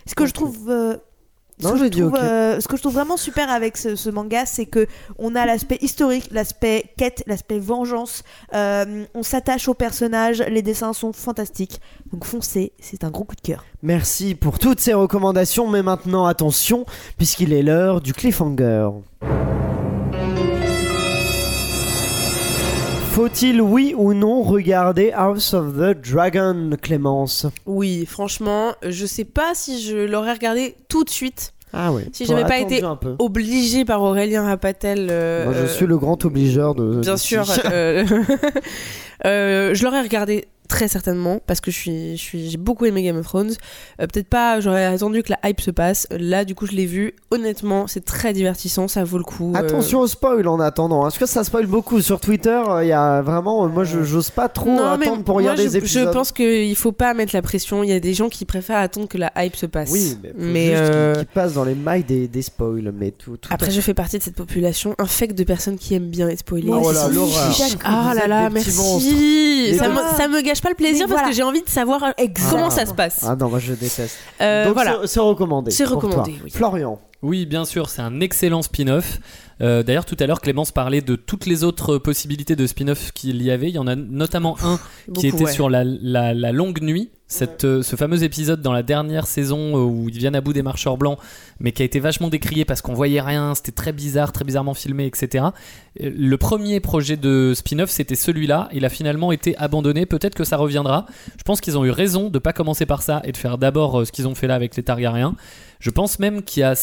Ce 0.06 0.14
que 0.14 0.26
je 0.26 0.32
trouve 0.32 0.70
euh, 0.70 0.96
ce 1.60 1.66
Non, 1.66 1.72
que 1.72 1.78
j'ai 1.78 1.84
je 1.92 2.00
trouve, 2.00 2.14
euh, 2.16 2.60
ce 2.60 2.68
que 2.68 2.76
je 2.76 2.82
trouve 2.82 2.94
vraiment 2.94 3.16
super 3.16 3.50
avec 3.50 3.76
ce, 3.76 3.96
ce 3.96 4.10
manga, 4.10 4.46
c'est 4.46 4.66
que 4.66 4.86
on 5.18 5.34
a 5.34 5.44
l'aspect 5.46 5.78
historique, 5.80 6.28
l'aspect 6.30 6.84
quête, 6.96 7.22
l'aspect 7.26 7.58
vengeance. 7.58 8.22
euh, 8.54 9.04
on 9.14 9.22
s'attache 9.22 9.68
aux 9.68 9.74
personnages, 9.74 10.40
les 10.48 10.62
dessins 10.62 10.92
sont 10.92 11.12
fantastiques. 11.12 11.80
Donc 12.12 12.24
foncez, 12.24 12.72
c'est 12.80 13.04
un 13.04 13.10
gros 13.10 13.24
coup 13.24 13.36
de 13.36 13.40
cœur. 13.40 13.64
Merci 13.82 14.34
pour 14.34 14.58
toutes 14.58 14.80
ces 14.80 14.94
recommandations, 14.94 15.68
mais 15.68 15.82
maintenant 15.82 16.26
attention, 16.26 16.84
puisqu'il 17.16 17.52
est 17.52 17.62
l'heure 17.62 18.00
du 18.00 18.12
cliffhanger. 18.12 18.90
Faut-il, 23.18 23.60
oui 23.60 23.96
ou 23.98 24.14
non, 24.14 24.44
regarder 24.44 25.10
House 25.10 25.52
of 25.52 25.74
the 25.76 25.92
Dragon, 26.08 26.70
Clémence? 26.80 27.46
Oui, 27.66 28.06
franchement, 28.06 28.74
je 28.86 29.06
sais 29.06 29.24
pas 29.24 29.54
si 29.54 29.82
je 29.82 29.96
l'aurais 30.06 30.34
regardé 30.34 30.76
tout 30.88 31.02
de 31.02 31.10
suite, 31.10 31.52
Ah 31.72 31.90
oui. 31.92 32.02
Si 32.12 32.26
j'avais 32.26 32.44
pas 32.44 32.60
été 32.60 32.80
obligé 33.18 33.84
par 33.84 34.02
Aurélien 34.02 34.44
Rapatel. 34.44 35.08
euh, 35.10 35.46
Moi, 35.46 35.52
je 35.52 35.58
euh, 35.62 35.66
suis 35.66 35.86
le 35.86 35.98
grand 35.98 36.24
obligeur 36.24 36.76
de. 36.76 37.00
Bien 37.00 37.14
de- 37.14 37.18
sûr. 37.18 37.44
euh, 37.64 38.04
euh, 39.26 39.74
je 39.74 39.84
l'aurais 39.84 40.02
regardé 40.02 40.44
très 40.68 40.86
certainement 40.88 41.40
parce 41.46 41.60
que 41.60 41.70
je 41.70 41.76
suis, 41.76 42.16
je 42.16 42.22
suis, 42.22 42.50
j'ai 42.50 42.56
beaucoup 42.58 42.84
aimé 42.84 43.02
Game 43.02 43.16
of 43.16 43.24
Thrones. 43.26 43.52
Euh, 44.00 44.06
Peut-être 44.06 44.28
pas, 44.28 44.60
j'aurais 44.60 44.84
attendu 44.84 45.22
que 45.22 45.32
la 45.32 45.48
hype 45.48 45.60
se 45.60 45.70
passe. 45.70 46.06
Là, 46.10 46.44
du 46.44 46.54
coup, 46.54 46.66
je 46.66 46.72
l'ai 46.72 46.86
vu. 46.86 47.14
Honnêtement, 47.30 47.86
c'est 47.86 48.04
très 48.04 48.32
divertissant, 48.32 48.86
ça 48.88 49.04
vaut 49.04 49.18
le 49.18 49.24
coup. 49.24 49.52
euh, 49.54 49.58
Attention 49.58 50.00
au 50.00 50.06
spoil 50.06 50.46
en 50.48 50.60
attendant. 50.60 51.06
Est-ce 51.08 51.18
que 51.18 51.26
ça 51.26 51.42
spoil 51.44 51.66
beaucoup 51.66 52.00
sur 52.00 52.20
Twitter 52.20 52.60
Il 52.82 52.88
y 52.88 52.92
a 52.92 53.22
vraiment, 53.22 53.66
moi, 53.68 53.84
je 53.84 54.02
j'ose 54.02 54.30
pas 54.30 54.48
trop 54.48 54.70
non, 54.70 54.96
mais 54.98 55.06
attendre 55.06 55.24
pour 55.24 55.34
moi, 55.34 55.42
regarder 55.42 55.62
je, 55.64 55.68
les 55.68 55.76
épisodes. 55.78 56.08
je 56.08 56.12
pense 56.12 56.32
qu'il 56.32 56.76
faut 56.76 56.92
pas 56.92 57.14
mettre 57.14 57.34
la 57.34 57.42
pression. 57.42 57.82
Il 57.82 57.90
y 57.90 57.92
a 57.92 58.00
des 58.00 58.14
gens 58.14 58.28
qui 58.28 58.44
préfèrent 58.44 58.78
attendre 58.78 59.08
que 59.08 59.18
la 59.18 59.32
hype 59.36 59.56
se 59.56 59.66
passe. 59.66 59.90
Oui, 59.90 60.16
mais, 60.22 60.28
faut 60.30 60.34
mais 60.38 60.66
juste 60.66 60.82
qu'il- 60.84 60.92
euh, 60.94 61.14
qu'il 61.16 61.26
passe 61.26 61.52
dans 61.54 61.64
les 61.64 61.74
mailles 61.74 62.04
des, 62.04 62.28
des 62.28 62.42
spoils, 62.42 62.92
mais 62.96 63.10
tout. 63.10 63.36
tout 63.36 63.48
après, 63.52 63.70
je 63.70 63.80
fais 63.80 63.94
partie 63.94 64.18
de 64.18 64.22
cette 64.22 64.36
population 64.36 64.94
infecte 64.98 65.36
de 65.36 65.44
personnes 65.44 65.76
qui 65.78 65.94
aiment 65.94 66.08
bien 66.10 66.28
être 66.28 66.40
spoilées. 66.40 66.68
Oh 66.70 66.92
là. 66.92 67.08
Ah 67.84 68.12
là 68.26 68.50
monstres. 68.50 68.70
merci. 68.72 69.76
Ça 69.78 69.88
me, 69.88 69.96
ça 70.16 70.28
me 70.28 70.40
gâche 70.42 70.57
pas 70.62 70.68
le 70.70 70.74
plaisir 70.74 71.06
parce 71.06 71.12
voilà. 71.20 71.28
que 71.28 71.34
j'ai 71.34 71.42
envie 71.42 71.62
de 71.62 71.68
savoir 71.68 72.02
euh, 72.02 72.26
comment 72.50 72.70
ça 72.70 72.86
se 72.86 72.94
passe. 72.94 73.24
Ah 73.26 73.36
non, 73.36 73.48
moi 73.48 73.58
je 73.58 73.72
déteste. 73.74 74.16
Euh, 74.40 74.64
Donc 74.66 74.74
voilà. 74.74 74.98
c'est- 75.02 75.06
c'est 75.08 75.20
recommandé. 75.20 75.70
C'est 75.70 75.84
pour 75.84 75.96
recommandé, 75.96 76.32
toi. 76.32 76.40
oui. 76.44 76.50
Florian. 76.50 76.98
Oui, 77.22 77.46
bien 77.46 77.64
sûr, 77.64 77.88
c'est 77.88 78.02
un 78.02 78.20
excellent 78.20 78.62
spin-off. 78.62 79.18
Euh, 79.60 79.82
D'ailleurs, 79.82 80.04
tout 80.04 80.16
à 80.20 80.26
l'heure, 80.26 80.40
Clémence 80.40 80.70
parlait 80.72 81.00
de 81.00 81.16
toutes 81.16 81.46
les 81.46 81.64
autres 81.64 81.98
possibilités 81.98 82.56
de 82.56 82.66
spin-off 82.66 83.12
qu'il 83.12 83.42
y 83.42 83.50
avait. 83.50 83.68
Il 83.68 83.74
y 83.74 83.78
en 83.78 83.86
a 83.86 83.96
notamment 83.96 84.56
un 84.62 84.78
qui 85.14 85.26
était 85.28 85.44
ouais. 85.44 85.52
sur 85.52 85.68
la, 85.70 85.82
la- 85.84 86.34
la 86.34 86.52
longue 86.52 86.80
nuit. 86.82 87.10
Cette, 87.30 87.64
euh, 87.64 87.82
ce 87.82 87.94
fameux 87.94 88.22
épisode 88.22 88.62
dans 88.62 88.72
la 88.72 88.82
dernière 88.82 89.26
saison 89.26 89.76
euh, 89.76 89.84
où 89.84 90.08
ils 90.08 90.16
viennent 90.16 90.34
à 90.36 90.40
bout 90.40 90.54
des 90.54 90.62
marcheurs 90.62 90.96
blancs, 90.96 91.18
mais 91.60 91.72
qui 91.72 91.82
a 91.82 91.84
été 91.84 92.00
vachement 92.00 92.28
décrié 92.28 92.64
parce 92.64 92.80
qu'on 92.80 92.94
voyait 92.94 93.20
rien, 93.20 93.54
c'était 93.54 93.70
très 93.72 93.92
bizarre, 93.92 94.32
très 94.32 94.44
bizarrement 94.46 94.72
filmé, 94.72 95.04
etc. 95.04 95.44
Le 96.00 96.36
premier 96.36 96.80
projet 96.80 97.18
de 97.18 97.52
spin-off, 97.54 97.90
c'était 97.90 98.14
celui-là. 98.14 98.70
Il 98.72 98.86
a 98.86 98.88
finalement 98.88 99.30
été 99.30 99.54
abandonné. 99.58 100.06
Peut-être 100.06 100.34
que 100.36 100.44
ça 100.44 100.56
reviendra. 100.56 101.04
Je 101.36 101.42
pense 101.42 101.60
qu'ils 101.60 101.76
ont 101.76 101.84
eu 101.84 101.90
raison 101.90 102.30
de 102.30 102.38
pas 102.38 102.54
commencer 102.54 102.86
par 102.86 103.02
ça 103.02 103.20
et 103.24 103.32
de 103.32 103.36
faire 103.36 103.58
d'abord 103.58 104.06
ce 104.06 104.12
qu'ils 104.12 104.26
ont 104.26 104.34
fait 104.34 104.46
là 104.46 104.54
avec 104.54 104.74
les 104.76 104.82
Targaryens. 104.82 105.34
Je 105.80 105.90
pense 105.90 106.18
même 106.18 106.42
qu'il 106.42 106.62
y 106.62 106.64
a 106.64 106.74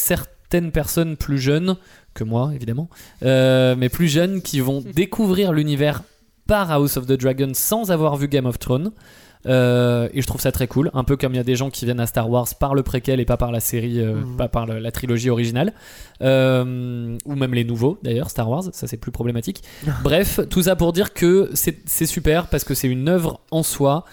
certaines 0.55 0.71
personnes 0.71 1.17
plus 1.17 1.37
jeunes 1.37 1.75
que 2.13 2.23
moi, 2.23 2.51
évidemment, 2.55 2.89
euh, 3.23 3.75
mais 3.77 3.89
plus 3.89 4.07
jeunes 4.07 4.41
qui 4.41 4.61
vont 4.61 4.81
découvrir 4.95 5.51
l'univers 5.51 6.03
par 6.47 6.71
House 6.71 6.95
of 6.95 7.07
the 7.07 7.11
Dragon 7.19 7.51
sans 7.53 7.91
avoir 7.91 8.15
vu 8.15 8.29
Game 8.29 8.45
of 8.45 8.57
Thrones. 8.57 8.91
Euh, 9.47 10.07
et 10.13 10.21
je 10.21 10.27
trouve 10.27 10.39
ça 10.41 10.51
très 10.51 10.65
cool, 10.67 10.89
un 10.95 11.03
peu 11.03 11.17
comme 11.17 11.33
il 11.33 11.37
y 11.37 11.39
a 11.39 11.43
des 11.43 11.55
gens 11.57 11.69
qui 11.69 11.83
viennent 11.85 11.99
à 11.99 12.07
Star 12.07 12.27
Wars 12.29 12.47
par 12.59 12.73
le 12.73 12.81
préquel 12.83 13.19
et 13.19 13.25
pas 13.25 13.37
par 13.37 13.51
la 13.51 13.59
série, 13.59 13.99
euh, 13.99 14.15
Mhm. 14.15 14.37
pas 14.37 14.47
par 14.47 14.65
le- 14.65 14.79
la 14.79 14.91
trilogie 14.91 15.29
originale, 15.29 15.73
Euh, 16.21 17.17
ou 17.25 17.35
même 17.35 17.53
les 17.53 17.63
nouveaux 17.65 17.99
d'ailleurs, 18.01 18.29
Star 18.31 18.49
Wars, 18.49 18.63
ça 18.71 18.87
c'est 18.87 18.97
plus 18.97 19.11
problématique. 19.11 19.61
Bref, 20.03 20.39
tout 20.49 20.63
ça 20.63 20.75
pour 20.77 20.93
dire 20.93 21.13
que 21.13 21.51
c'est 21.53 22.05
super 22.07 22.47
parce 22.47 22.63
que 22.63 22.73
c'est 22.73 22.87
une 22.87 23.07
œuvre 23.09 23.41
en 23.51 23.61
soi. 23.63 24.05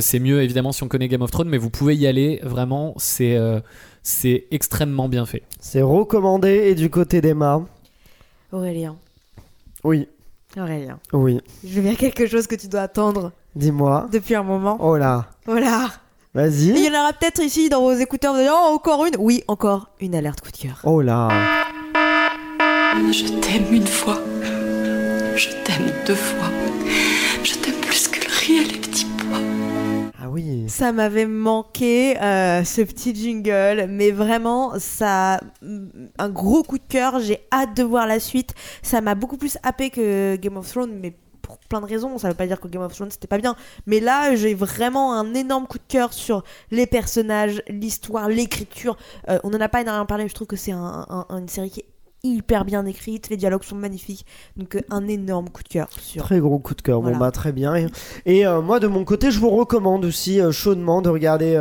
C'est 0.00 0.18
mieux 0.20 0.42
évidemment 0.42 0.72
si 0.72 0.82
on 0.82 0.88
connaît 0.88 1.08
Game 1.08 1.22
of 1.22 1.30
Thrones, 1.30 1.48
mais 1.48 1.56
vous 1.58 1.70
pouvez 1.70 1.96
y 1.96 2.06
aller, 2.06 2.38
vraiment, 2.42 2.94
c'est 2.98 3.36
c'est 4.02 4.46
extrêmement 4.50 5.08
bien 5.08 5.26
fait. 5.26 5.42
C'est 5.60 5.82
recommandé 5.82 6.50
et 6.68 6.74
du 6.74 6.90
côté 6.90 7.20
d'Emma. 7.20 7.62
Aurélien. 8.52 8.96
Oui, 9.84 10.08
Aurélien. 10.58 10.98
oui. 11.12 11.40
Je 11.64 11.80
vais 11.80 11.90
dire 11.90 11.98
quelque 11.98 12.26
chose 12.26 12.46
que 12.46 12.54
tu 12.54 12.68
dois 12.68 12.80
attendre 12.82 13.32
Dis-moi. 13.54 14.08
depuis 14.12 14.34
un 14.34 14.42
moment. 14.42 14.76
Oh 14.80 14.96
là. 14.96 15.26
Et 15.48 15.52
il 15.52 15.64
Vas-y. 16.34 16.84
y 16.84 16.88
en 16.90 17.00
aura 17.00 17.12
peut-être 17.12 17.42
ici 17.42 17.68
dans 17.68 17.80
vos 17.80 17.92
écouteurs. 17.94 18.32
Vous 18.32 18.38
allez 18.38 18.48
dire, 18.48 18.56
oh, 18.56 18.74
encore 18.74 19.04
une 19.06 19.16
Oui, 19.18 19.42
encore 19.48 19.88
une 20.00 20.14
alerte 20.14 20.40
coup 20.40 20.50
de 20.52 20.56
cœur. 20.56 20.80
Oh 20.84 21.00
là. 21.00 21.28
Je 23.12 23.24
t'aime 23.40 23.72
une 23.72 23.86
fois. 23.86 24.18
Je 25.36 25.48
t'aime 25.64 25.90
deux 26.06 26.14
fois. 26.14 26.48
Ça 30.68 30.92
m'avait 30.92 31.26
manqué 31.26 32.20
euh, 32.20 32.64
ce 32.64 32.82
petit 32.82 33.14
jingle, 33.14 33.86
mais 33.88 34.10
vraiment, 34.10 34.78
ça, 34.78 35.40
un 36.18 36.28
gros 36.30 36.62
coup 36.62 36.78
de 36.78 36.84
cœur. 36.88 37.20
J'ai 37.20 37.40
hâte 37.52 37.76
de 37.76 37.82
voir 37.82 38.06
la 38.06 38.20
suite. 38.20 38.54
Ça 38.82 39.00
m'a 39.00 39.14
beaucoup 39.14 39.36
plus 39.36 39.58
happé 39.62 39.90
que 39.90 40.36
Game 40.36 40.56
of 40.56 40.68
Thrones, 40.68 40.92
mais 41.00 41.16
pour 41.42 41.58
plein 41.58 41.80
de 41.80 41.86
raisons. 41.86 42.16
Ça 42.18 42.28
veut 42.28 42.34
pas 42.34 42.46
dire 42.46 42.60
que 42.60 42.68
Game 42.68 42.82
of 42.82 42.94
Thrones 42.94 43.10
c'était 43.10 43.26
pas 43.26 43.38
bien, 43.38 43.56
mais 43.86 43.98
là, 44.00 44.36
j'ai 44.36 44.54
vraiment 44.54 45.14
un 45.14 45.34
énorme 45.34 45.66
coup 45.66 45.78
de 45.78 45.84
cœur 45.88 46.12
sur 46.12 46.44
les 46.70 46.86
personnages, 46.86 47.62
l'histoire, 47.68 48.28
l'écriture. 48.28 48.96
Euh, 49.28 49.38
on 49.42 49.52
en 49.52 49.60
a 49.60 49.68
pas 49.68 49.80
énormément 49.80 50.06
parlé, 50.06 50.28
je 50.28 50.34
trouve 50.34 50.46
que 50.46 50.56
c'est 50.56 50.72
un- 50.72 51.06
un- 51.08 51.26
une 51.38 51.48
série 51.48 51.70
qui 51.70 51.80
est 51.80 51.86
hyper 52.22 52.64
bien 52.64 52.84
écrite. 52.86 53.28
Les 53.30 53.36
dialogues 53.36 53.62
sont 53.62 53.76
magnifiques, 53.76 54.26
donc 54.56 54.76
euh, 54.76 54.80
un 54.90 55.06
énorme 55.08 55.48
coup 55.48 55.62
de 55.62 55.68
cœur 55.68 55.88
sur. 55.98 56.22
Très 56.22 56.40
gros 56.40 56.58
coup 56.58 56.74
de 56.74 56.82
cœur. 56.82 57.00
Voilà. 57.00 57.16
Bon 57.16 57.24
bah 57.24 57.30
très 57.30 57.52
bien. 57.52 57.74
Et, 57.76 57.86
et, 58.26 58.46
euh, 58.46 58.60
moi 58.60 58.80
de 58.80 58.86
mon 58.86 59.04
côté, 59.04 59.30
je 59.30 59.38
vous 59.40 59.50
recommande 59.50 60.04
aussi 60.04 60.40
euh, 60.40 60.52
chaudement 60.52 61.02
de 61.02 61.08
regarder 61.08 61.56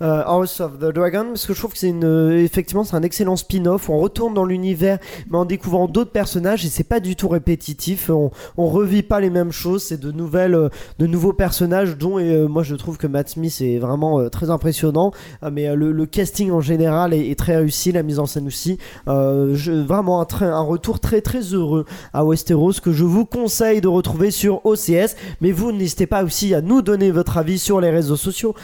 House 0.00 0.60
of 0.60 0.78
the 0.78 0.92
Dragon 0.92 1.26
parce 1.28 1.46
que 1.46 1.54
je 1.54 1.58
trouve 1.58 1.72
que 1.72 1.78
c'est 1.78 1.88
une 1.88 2.32
effectivement 2.32 2.84
c'est 2.84 2.96
un 2.96 3.02
excellent 3.02 3.36
spin-off. 3.36 3.88
On 3.88 3.98
retourne 3.98 4.34
dans 4.34 4.44
l'univers 4.44 4.98
mais 5.30 5.38
en 5.38 5.44
découvrant 5.44 5.88
d'autres 5.88 6.10
personnages 6.12 6.64
et 6.64 6.68
c'est 6.68 6.84
pas 6.84 7.00
du 7.00 7.16
tout 7.16 7.28
répétitif. 7.28 8.10
On, 8.10 8.30
on 8.56 8.66
revit 8.68 9.02
pas 9.02 9.20
les 9.20 9.30
mêmes 9.30 9.52
choses. 9.52 9.84
C'est 9.84 10.00
de 10.00 10.12
nouvelles, 10.12 10.70
de 10.98 11.06
nouveaux 11.06 11.32
personnages 11.32 11.96
dont 11.96 12.18
et 12.18 12.46
moi 12.48 12.62
je 12.62 12.74
trouve 12.74 12.98
que 12.98 13.06
Matt 13.06 13.30
Smith 13.30 13.60
est 13.60 13.78
vraiment 13.78 14.28
très 14.28 14.50
impressionnant. 14.50 15.12
Euh, 15.42 15.50
mais 15.52 15.74
le, 15.74 15.92
le 15.92 16.06
casting 16.06 16.50
en 16.50 16.60
général 16.60 17.14
est, 17.14 17.30
est 17.30 17.38
très 17.38 17.56
réussi, 17.56 17.92
la 17.92 18.02
mise 18.02 18.18
en 18.18 18.26
scène 18.26 18.46
aussi. 18.46 18.78
Je, 19.06 19.72
vraiment 19.82 20.01
un, 20.10 20.60
retour 20.60 21.00
très 21.00 21.20
très 21.20 21.40
heureux 21.40 21.84
à 22.12 22.24
Westeros 22.24 22.74
que 22.82 22.92
je 22.92 23.04
vous 23.04 23.24
conseille 23.24 23.80
de 23.80 23.88
retrouver 23.88 24.30
sur 24.30 24.64
OCS. 24.66 25.16
Mais 25.40 25.52
vous 25.52 25.72
n'hésitez 25.72 26.06
pas 26.06 26.24
aussi 26.24 26.54
à 26.54 26.60
nous 26.60 26.82
donner 26.82 27.10
votre 27.10 27.38
avis 27.38 27.58
sur 27.58 27.80
les 27.80 27.90
réseaux 27.90 28.16
sociaux, 28.16 28.54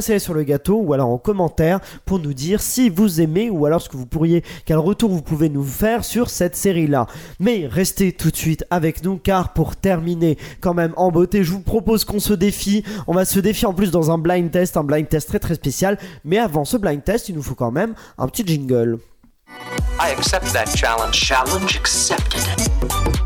série 0.00 0.20
sur 0.20 0.34
le 0.34 0.42
gâteau 0.42 0.80
ou 0.80 0.92
alors 0.92 1.08
en 1.08 1.18
commentaire 1.18 1.80
pour 2.04 2.18
nous 2.18 2.32
dire 2.32 2.60
si 2.60 2.88
vous 2.88 3.20
aimez 3.20 3.50
ou 3.50 3.66
alors 3.66 3.82
ce 3.82 3.88
que 3.88 3.96
vous 3.96 4.06
pourriez, 4.06 4.44
quel 4.64 4.78
retour 4.78 5.10
vous 5.10 5.22
pouvez 5.22 5.48
nous 5.48 5.64
faire 5.64 6.04
sur 6.04 6.30
cette 6.30 6.56
série-là. 6.56 7.06
Mais 7.40 7.66
restez 7.66 8.12
tout 8.12 8.30
de 8.30 8.36
suite 8.36 8.64
avec 8.70 9.04
nous 9.04 9.16
car 9.16 9.52
pour 9.52 9.76
terminer 9.76 10.38
quand 10.60 10.74
même 10.74 10.92
en 10.96 11.10
beauté, 11.10 11.44
je 11.44 11.52
vous 11.52 11.60
propose 11.60 12.04
qu'on 12.04 12.20
se 12.20 12.34
défie. 12.34 12.84
On 13.06 13.14
va 13.14 13.24
se 13.24 13.40
défier 13.40 13.66
en 13.66 13.74
plus 13.74 13.90
dans 13.90 14.10
un 14.10 14.18
blind 14.18 14.50
test, 14.50 14.76
un 14.76 14.84
blind 14.84 15.08
test 15.08 15.28
très 15.28 15.38
très 15.38 15.54
spécial. 15.54 15.98
Mais 16.24 16.38
avant 16.38 16.64
ce 16.64 16.76
blind 16.76 17.02
test, 17.02 17.28
il 17.28 17.34
nous 17.34 17.42
faut 17.42 17.54
quand 17.54 17.72
même 17.72 17.94
un 18.18 18.28
petit 18.28 18.46
jingle. 18.46 18.98
I 19.98 20.10
accept 20.10 20.52
that 20.52 20.72
challenge. 20.76 21.14
Challenge 21.14 21.76
accepted. 21.76 23.17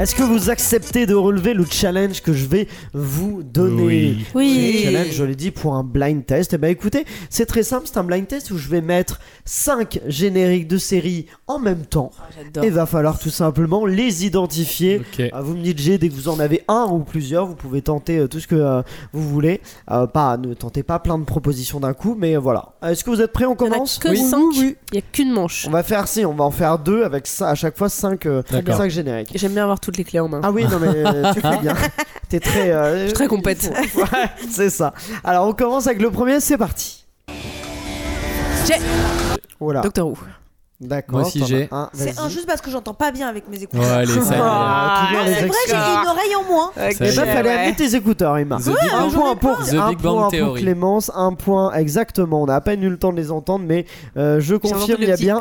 Est-ce 0.00 0.14
que 0.14 0.22
vous 0.22 0.48
acceptez 0.48 1.04
de 1.04 1.14
relever 1.14 1.52
le 1.52 1.66
challenge 1.70 2.22
que 2.22 2.32
je 2.32 2.46
vais 2.46 2.68
vous 2.94 3.42
donner 3.42 3.82
Oui. 3.82 4.24
Oui. 4.34 4.72
Le 4.72 4.90
challenge, 4.90 5.12
je 5.12 5.24
l'ai 5.24 5.34
dit, 5.34 5.50
pour 5.50 5.74
un 5.74 5.84
blind 5.84 6.24
test. 6.24 6.54
Et 6.54 6.58
ben 6.58 6.68
écoutez, 6.70 7.04
c'est 7.28 7.44
très 7.44 7.62
simple, 7.62 7.82
c'est 7.86 7.98
un 7.98 8.04
blind 8.04 8.26
test 8.26 8.50
où 8.50 8.56
je 8.56 8.66
vais 8.70 8.80
mettre 8.80 9.20
5 9.44 10.00
génériques 10.06 10.68
de 10.68 10.78
séries 10.78 11.26
en 11.46 11.58
même 11.58 11.84
temps. 11.84 12.12
J'adore. 12.34 12.64
Et 12.64 12.70
va 12.70 12.86
falloir 12.86 13.18
tout 13.18 13.28
simplement 13.28 13.84
les 13.84 14.24
identifier. 14.24 15.00
Ok. 15.00 15.22
Ah, 15.34 15.42
vous 15.42 15.54
me 15.54 15.62
dites 15.62 15.78
G, 15.78 15.98
dès 15.98 16.08
que 16.08 16.14
vous 16.14 16.30
en 16.30 16.40
avez 16.40 16.62
un 16.66 16.86
ou 16.90 17.00
plusieurs, 17.00 17.44
vous 17.44 17.54
pouvez 17.54 17.82
tenter 17.82 18.20
euh, 18.20 18.26
tout 18.26 18.40
ce 18.40 18.46
que 18.46 18.54
euh, 18.54 18.80
vous 19.12 19.28
voulez. 19.28 19.60
Euh, 19.90 20.06
pas, 20.06 20.38
ne 20.38 20.54
tentez 20.54 20.82
pas 20.82 20.98
plein 20.98 21.18
de 21.18 21.24
propositions 21.24 21.78
d'un 21.78 21.92
coup, 21.92 22.16
mais 22.18 22.36
euh, 22.36 22.40
voilà. 22.40 22.72
Est-ce 22.82 23.04
que 23.04 23.10
vous 23.10 23.20
êtes 23.20 23.32
prêts 23.32 23.44
On 23.44 23.54
Il 23.54 23.60
y 23.66 23.68
en 23.68 23.72
a 23.72 23.74
commence? 23.74 23.98
que 23.98 24.08
Oui. 24.08 24.16
5. 24.16 24.38
Oui, 24.38 24.56
oui. 24.60 24.76
Il 24.92 24.94
y 24.94 24.98
a 24.98 25.02
qu'une 25.12 25.30
manche. 25.30 25.66
On 25.68 25.70
va 25.70 25.82
faire 25.82 26.08
si, 26.08 26.24
on 26.24 26.32
va 26.32 26.44
en 26.44 26.50
faire 26.50 26.78
deux 26.78 27.04
avec 27.04 27.26
ça, 27.26 27.50
à 27.50 27.54
chaque 27.54 27.76
fois 27.76 27.90
5 27.90 28.26
D'accord. 28.50 28.88
génériques. 28.88 29.32
J'aime 29.34 29.52
bien 29.52 29.64
avoir 29.64 29.78
toutes 29.90 29.98
les 29.98 30.04
clés 30.04 30.20
en 30.20 30.28
main. 30.28 30.40
Ah 30.42 30.50
oui, 30.50 30.64
non 30.64 30.78
mais 30.80 30.88
euh, 30.88 31.32
tu 31.34 31.40
fais 31.40 31.58
bien. 31.58 31.74
T'es 32.28 32.40
très. 32.40 32.70
euh, 32.70 33.00
Je 33.02 33.04
suis 33.06 33.12
très 33.14 33.26
compète. 33.26 33.70
Ouais, 33.96 34.28
c'est 34.48 34.70
ça. 34.70 34.94
Alors 35.24 35.48
on 35.48 35.52
commence 35.52 35.86
avec 35.86 36.00
le 36.00 36.10
premier, 36.10 36.40
c'est 36.40 36.56
parti. 36.58 37.04
J'ai- 38.66 38.74
Voilà. 39.58 39.80
Doctor 39.80 40.06
Who. 40.08 40.16
D'accord. 40.80 41.18
Moi 41.18 41.28
aussi, 41.28 41.44
j'ai. 41.44 41.68
un, 41.70 41.90
C'est 41.92 42.18
injuste 42.18 42.46
parce 42.46 42.62
que 42.62 42.70
j'entends 42.70 42.94
pas 42.94 43.10
bien 43.12 43.28
avec 43.28 43.46
mes 43.50 43.58
Ouais, 43.58 43.64
écouteurs. 43.64 43.92
allez, 43.92 44.06
ça 44.06 44.34
est. 44.34 44.38
Ah, 44.40 45.08
Ah, 45.12 45.24
c'est 45.26 45.46
vrai, 45.46 45.56
j'ai 45.68 45.74
une 45.74 46.08
oreille 46.08 46.34
en 46.36 46.44
moins. 46.50 46.70
Ça 46.74 46.88
Eh 46.90 46.94
y 46.94 46.98
ben, 46.98 47.06
est. 47.06 47.12
fallait 47.12 47.48
Ouais. 47.50 47.54
amener 47.56 47.76
tes 47.76 47.94
écouteurs, 47.94 48.38
Emma. 48.38 48.56
The 48.56 48.68
Big 48.68 48.76
un 48.90 49.08
point 49.10 49.36
pour, 49.36 49.58
The 49.58 49.74
un 49.74 49.88
Big 49.90 50.00
Bang 50.00 50.30
point 50.30 50.40
pour. 50.46 50.56
Clémence, 50.56 51.10
un 51.14 51.34
point 51.34 51.74
exactement. 51.74 52.42
On 52.42 52.46
n'a 52.46 52.54
à 52.54 52.60
peine 52.62 52.82
eu 52.82 52.88
le 52.88 52.96
temps 52.98 53.12
de 53.12 53.18
les 53.18 53.30
entendre, 53.30 53.64
mais 53.68 53.84
euh, 54.16 54.40
je 54.40 54.54
confirme, 54.56 55.02
il 55.02 55.08
y 55.08 55.12
a 55.12 55.16
bien, 55.16 55.38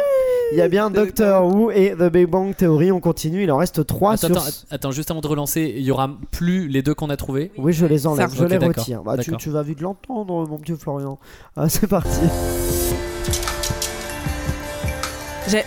il 0.51 0.57
y 0.57 0.61
a 0.61 0.67
bien 0.67 0.89
Doctor 0.89 1.45
Who 1.45 1.71
et 1.71 1.95
The 1.97 2.11
Big 2.11 2.27
Bang 2.27 2.53
Theory. 2.53 2.91
On 2.91 2.99
continue, 2.99 3.43
il 3.43 3.51
en 3.51 3.57
reste 3.57 3.85
3 3.85 4.13
Attends, 4.15 4.27
sur. 4.27 4.37
attends, 4.37 4.49
attends, 4.71 4.91
juste 4.91 5.09
avant 5.09 5.21
de 5.21 5.27
relancer, 5.27 5.73
il 5.73 5.83
y 5.83 5.91
aura 5.91 6.09
plus 6.31 6.67
les 6.67 6.81
deux 6.81 6.93
qu'on 6.95 7.09
a 7.09 7.15
trouvés. 7.15 7.53
Oui, 7.57 7.71
je 7.71 7.85
les 7.85 8.07
enlève, 8.07 8.29
je 8.35 8.43
les 8.43 8.57
retire. 8.57 9.03
Bah, 9.03 9.15
tu 9.17 9.49
vas 9.49 9.63
vite 9.63 9.79
l'entendre, 9.79 10.45
mon 10.49 10.57
petit 10.57 10.75
Florian. 10.75 11.17
Ah, 11.55 11.69
c'est 11.69 11.87
parti. 11.87 12.19
J'ai. 15.49 15.63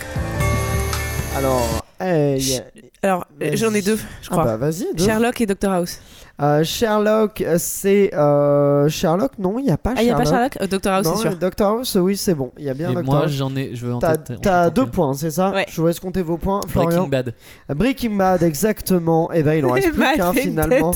Alors, 1.35 1.83
hey, 1.99 2.61
Alors, 3.01 3.25
euh, 3.41 3.51
j'en 3.55 3.73
ai 3.73 3.81
deux, 3.81 3.95
je 3.97 4.27
ah 4.29 4.31
crois. 4.31 4.43
bah 4.45 4.57
vas-y. 4.57 4.85
deux. 4.95 5.03
Sherlock 5.03 5.41
et 5.41 5.45
Doctor 5.45 5.73
House. 5.73 5.99
Euh, 6.41 6.63
Sherlock, 6.63 7.41
euh, 7.41 7.57
c'est 7.59 8.13
euh, 8.13 8.87
Sherlock. 8.89 9.31
Non, 9.39 9.57
il 9.59 9.65
n'y 9.65 9.71
a 9.71 9.77
pas 9.77 9.93
Ah, 9.97 10.01
il 10.01 10.07
y 10.07 10.11
a 10.11 10.13
Sherlock. 10.17 10.23
pas 10.25 10.29
Sherlock 10.31 10.57
Euh, 10.61 10.67
Doctor 10.67 10.93
House, 10.93 11.05
Non, 11.05 11.15
c'est 11.15 11.21
sûr. 11.29 11.37
Doctor 11.37 11.69
House, 11.71 11.97
oui, 11.99 12.15
c'est 12.17 12.33
bon. 12.35 12.51
Il 12.57 12.65
y 12.65 12.69
a 12.69 12.73
bien 12.73 12.91
Et 12.91 12.93
Doctor 12.93 13.13
moi, 13.13 13.23
House. 13.23 13.31
j'en 13.31 13.55
ai, 13.55 13.71
je 13.75 13.85
veux 13.85 13.93
en 13.93 13.99
T'as 13.99 14.17
tête. 14.17 14.39
t'as 14.41 14.69
deux 14.69 14.85
points, 14.85 15.13
c'est 15.15 15.31
ça 15.31 15.51
Ouais. 15.51 15.65
Je 15.69 15.81
vous 15.81 15.87
laisse 15.87 15.99
compter 15.99 16.21
vos 16.21 16.37
points, 16.37 16.61
Florian. 16.67 17.07
Breaking 17.07 17.09
Bad. 17.09 17.33
Breaking 17.75 18.15
Bad, 18.15 18.43
exactement. 18.43 19.31
Et 19.31 19.43
ben 19.43 19.53
il 19.53 19.65
en 19.65 19.71
reste 19.73 19.89
plus 19.91 19.97
Emma, 20.03 20.13
qu'un 20.15 20.33
finalement. 20.33 20.93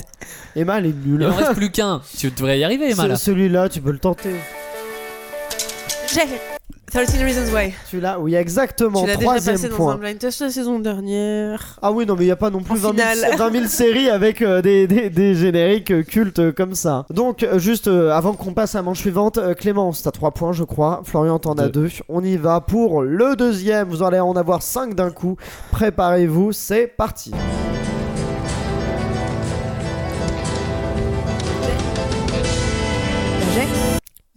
Emma, 0.55 0.77
elle 0.79 0.85
est 0.87 0.89
Il 0.89 1.11
nulle. 1.11 1.25
en 1.25 1.35
reste 1.35 1.53
plus 1.55 1.71
qu'un. 1.71 2.01
Tu 2.17 2.29
devrais 2.31 2.59
y 2.59 2.63
arriver, 2.63 2.91
Emma. 2.91 3.03
Ce- 3.03 3.07
là. 3.07 3.15
Celui-là, 3.15 3.69
tu 3.69 3.81
peux 3.81 3.91
le 3.91 3.99
tenter. 3.99 4.35
J'ai 6.13 6.21
13 6.89 7.21
Reasons 7.21 7.53
Why. 7.53 7.73
Celui-là, 7.85 8.17
oui, 8.19 8.33
exactement. 8.35 9.01
Tu 9.01 9.07
l'as 9.07 9.15
déjà 9.17 9.25
Troisième 9.27 9.55
passé 9.55 9.67
dans 9.69 9.75
point. 9.75 9.93
un 9.93 9.97
blind 9.97 10.17
test 10.17 10.39
la 10.39 10.49
saison 10.49 10.79
dernière. 10.79 11.77
Ah 11.81 11.91
oui, 11.91 12.05
non, 12.05 12.15
mais 12.15 12.23
il 12.23 12.27
n'y 12.27 12.31
a 12.31 12.37
pas 12.37 12.49
non 12.49 12.61
plus 12.63 12.85
En 12.85 12.93
20 12.93 12.97
000, 12.97 13.09
finale. 13.09 13.37
20 13.37 13.51
000 13.51 13.65
séries 13.65 14.09
avec 14.09 14.41
euh, 14.41 14.61
des, 14.61 14.87
des- 14.87 15.09
des 15.09 15.35
génériques 15.35 15.91
euh, 15.91 16.03
cultes 16.03 16.39
euh, 16.39 16.51
comme 16.53 16.75
ça. 16.75 17.05
Donc, 17.09 17.43
euh, 17.43 17.59
juste 17.59 17.87
euh, 17.89 18.11
avant 18.11 18.33
qu'on 18.33 18.53
passe 18.53 18.73
à 18.75 18.79
la 18.79 18.83
manche 18.83 18.99
suivante, 18.99 19.37
euh, 19.37 19.53
Clémence, 19.53 20.01
t'as 20.01 20.11
3 20.11 20.31
points, 20.31 20.53
je 20.53 20.63
crois. 20.63 21.01
Florian, 21.03 21.39
t'en 21.39 21.53
as 21.55 21.67
2. 21.67 21.89
On 22.07 22.23
y 22.23 22.37
va 22.37 22.61
pour 22.61 23.01
le 23.01 23.35
deuxième. 23.35 23.89
Vous 23.89 24.01
allez 24.01 24.21
en 24.21 24.35
avoir 24.37 24.61
5 24.63 24.95
d'un 24.95 25.11
coup. 25.11 25.35
Préparez-vous, 25.71 26.53
c'est 26.53 26.87
parti. 26.87 27.31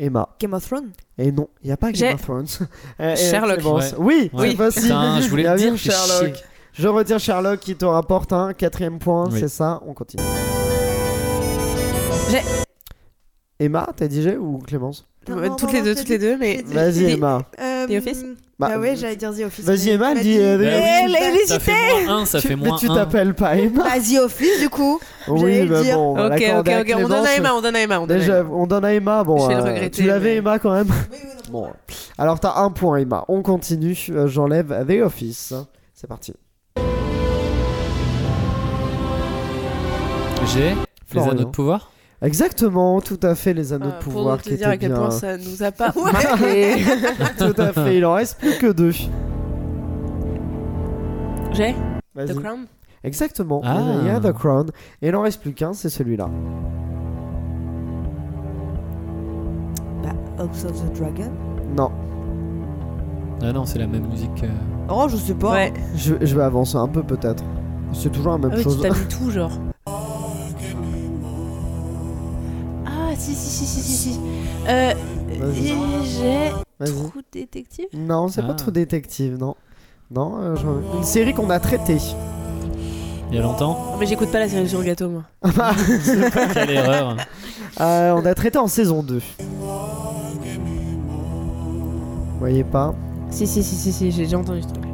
Emma. 0.01 0.29
Game 0.41 0.55
of 0.55 0.67
Thrones. 0.67 0.91
Et 1.19 1.31
non, 1.31 1.49
il 1.63 1.67
n'y 1.67 1.73
a 1.73 1.77
pas 1.77 1.93
Game 1.93 2.15
of 2.15 2.23
Thrones. 2.23 2.47
Euh, 3.01 3.13
et 3.13 3.17
Sherlock. 3.17 3.59
Clémence. 3.59 3.93
Ouais. 3.99 4.31
Oui, 4.33 4.57
fois-ci. 4.57 4.81
Putain, 4.83 5.21
je 5.21 5.29
voulais 5.29 5.55
dire, 5.57 5.77
Sherlock. 5.77 6.35
chier. 6.35 6.45
Je 6.73 6.89
retire 6.89 7.19
Sherlock 7.19 7.61
qui 7.61 7.77
te 7.77 7.85
rapporte 7.85 8.33
un 8.33 8.53
quatrième 8.55 8.99
point, 8.99 9.29
Oui. 9.31 9.39
c'est 9.41 9.49
ça 9.49 9.81
On 9.87 9.93
continue. 9.93 10.23
J'ai- 12.31 12.43
Emma, 13.59 13.89
t'as 13.95 14.09
dit 14.09 14.23
j'ai 14.23 14.37
ou 14.37 14.59
Clémence? 14.59 15.07
Non, 15.29 15.37
non, 15.37 15.55
toutes 15.57 15.69
non, 15.69 15.73
les 15.75 15.79
non, 15.81 15.85
deux, 15.87 15.95
toutes 15.97 16.09
les 16.09 16.19
deux, 16.19 16.37
mais. 16.39 16.63
Vas-y 16.65 17.13
Emma. 17.13 17.43
Euh, 17.61 17.87
The 17.87 17.91
Office? 17.99 18.25
Bah, 18.61 18.69
Bah 18.75 18.79
ouais, 18.79 18.95
j'allais 18.95 19.17
dire 19.17 19.33
The 19.35 19.41
Office. 19.47 19.65
Vas-y, 19.65 19.87
mais 19.87 19.91
Emma, 19.93 20.15
tu 20.15 20.21
dis, 20.21 20.33
dit. 20.35 20.39
euh, 20.39 20.59
Mais 20.59 20.67
elle 21.07 21.49
Ça 21.49 21.59
fait 21.59 21.73
moins 22.05 22.19
1, 22.19 22.27
ça 22.27 22.41
Tu- 22.43 22.49
fait 22.49 22.57
mais 22.57 22.69
moins 22.69 22.77
tu 22.77 22.91
1. 22.91 22.95
t'appelles 22.95 23.33
pas 23.35 23.57
Emma 23.57 23.85
Bah, 23.85 23.91
The 23.99 24.19
Office, 24.23 24.61
du 24.61 24.69
coup. 24.69 25.01
Oui, 25.29 25.41
j'allais 25.41 25.65
le 25.65 25.77
mais 25.79 25.83
dire. 25.83 25.97
bon, 25.97 26.27
Ok, 26.27 26.43
ok, 26.59 26.71
ok, 26.81 26.95
on 26.99 27.09
donne 27.09 27.25
à. 27.27 27.37
Emma, 27.37 27.55
on 27.55 27.61
donne 27.63 27.77
à 27.77 27.81
Emma. 27.81 28.01
On 28.01 28.07
donne 28.07 28.17
à 28.19 28.21
Déjà, 28.21 28.39
Emma. 28.41 28.51
on 28.53 28.67
donne 28.67 28.85
à 28.85 28.93
Emma. 28.93 29.25
Bon, 29.25 29.39
Je 29.39 29.49
vais 29.49 29.55
le 29.55 29.61
euh, 29.61 29.65
regretter, 29.65 29.91
tu 29.91 30.03
l'avais 30.03 30.31
mais- 30.33 30.37
Emma 30.37 30.59
quand 30.59 30.73
même. 30.73 30.89
Bon, 31.51 31.69
alors 32.19 32.39
t'as 32.39 32.55
un 32.57 32.71
point 32.71 32.99
Emma. 32.99 33.25
On 33.29 33.41
continue. 33.43 33.97
Euh, 34.11 34.27
J'enlève 34.29 34.85
The 34.87 35.01
Office. 35.07 35.55
C'est 35.95 36.07
parti. 36.07 36.35
J'ai 40.53 40.75
les 41.15 41.21
anneaux 41.23 41.35
de 41.35 41.45
pouvoir. 41.45 41.91
Exactement, 42.23 43.01
tout 43.01 43.19
à 43.23 43.35
fait 43.35 43.55
les 43.55 43.73
anneaux 43.73 43.87
Ah, 43.89 43.99
de 43.99 44.05
Pour 44.05 44.13
pouvoir 44.13 44.37
nous 44.37 44.43
qui 44.43 44.51
te 44.51 44.55
dire 44.57 44.69
à 44.69 44.75
étaient 44.75 44.87
quel 44.87 44.93
bien. 44.93 45.01
point 45.01 45.11
ça 45.11 45.39
nous 45.39 45.63
a 45.63 45.73
pas 45.73 45.93
marqué. 46.13 46.77
Tout 47.39 47.55
à 47.61 47.73
fait, 47.73 47.97
il 47.97 48.05
en 48.05 48.13
reste 48.15 48.39
plus 48.39 48.59
que 48.59 48.73
deux. 48.73 48.91
J'ai. 51.53 51.75
The 52.17 52.35
Crown? 52.39 52.67
Exactement, 53.03 53.63
Ah. 53.65 53.79
il 54.03 54.07
y 54.07 54.11
a 54.11 54.21
The 54.21 54.33
Crown. 54.33 54.67
Et 55.01 55.09
il 55.09 55.17
en 55.17 55.23
reste 55.23 55.41
plus 55.41 55.55
qu'un, 55.55 55.73
c'est 55.73 55.89
celui-là. 55.89 56.29
Bah, 60.03 60.11
House 60.39 60.65
of 60.65 60.73
the 60.91 60.99
Dragon? 60.99 61.31
Non, 61.77 61.91
Ah 63.43 63.53
non, 63.53 63.65
c'est 63.65 63.79
la 63.79 63.87
même 63.87 64.07
musique. 64.09 64.45
euh. 64.45 64.49
Oh, 64.91 65.07
je 65.09 65.17
sais 65.17 65.35
pas. 65.35 65.53
Ouais. 65.53 65.73
je, 65.97 66.15
je 66.21 66.37
vais 66.37 66.43
avancer 66.43 66.77
un 66.77 66.89
peu 66.89 67.03
peut-être. 67.03 67.43
C'est 67.95 68.11
toujours 68.13 68.33
la 68.33 68.39
même 68.39 68.51
Ah 68.53 68.57
oui, 68.59 68.63
chose. 68.63 68.77
tu 68.83 68.89
t'as 68.89 68.95
vu 68.95 69.07
tout, 69.09 69.31
genre. 69.31 69.53
Si, 73.21 73.35
si, 73.35 73.51
si, 73.51 73.67
si, 73.67 73.81
si, 73.83 73.93
si. 74.13 74.21
Euh. 74.69 74.95
J'ai. 76.05 76.51
Trou 76.87 77.13
détective? 77.33 77.87
Non, 77.95 78.29
c'est 78.29 78.43
pas 78.43 78.49
Ah. 78.53 78.55
trop 78.55 78.71
détective, 78.71 79.37
non. 79.39 79.55
Non, 80.11 80.39
euh, 80.41 80.57
je- 80.57 80.97
une 80.97 81.05
série 81.05 81.35
qu'on 81.35 81.51
a 81.51 81.61
traitée. 81.61 81.99
Il 83.31 83.37
y 83.37 83.39
a 83.39 83.43
longtemps? 83.43 83.93
Oh, 83.93 83.97
Mais 84.01 84.07
j'écoute 84.07 84.33
pas 84.33 84.41
la 84.41 84.49
série 84.49 84.69
sur 84.69 84.81
le 84.81 84.85
gâteau, 84.87 85.09
moi. 85.09 85.23
Quelle 86.55 86.71
erreur. 86.71 87.17
Euh, 87.81 88.13
on 88.13 88.27
a 88.27 88.35
traité 88.35 88.59
en 88.59 88.67
saison 88.67 89.03
2. 89.03 89.21
Vous 89.49 89.57
voyez 92.39 92.65
pas 92.65 92.95
Si, 93.31 93.47
si, 93.47 93.63
si, 93.63 93.77
si, 93.77 93.93
si, 93.93 94.11
j'ai 94.11 94.25
déjà 94.25 94.39
entendu 94.39 94.63
ce 94.63 94.69
truc. 94.69 94.85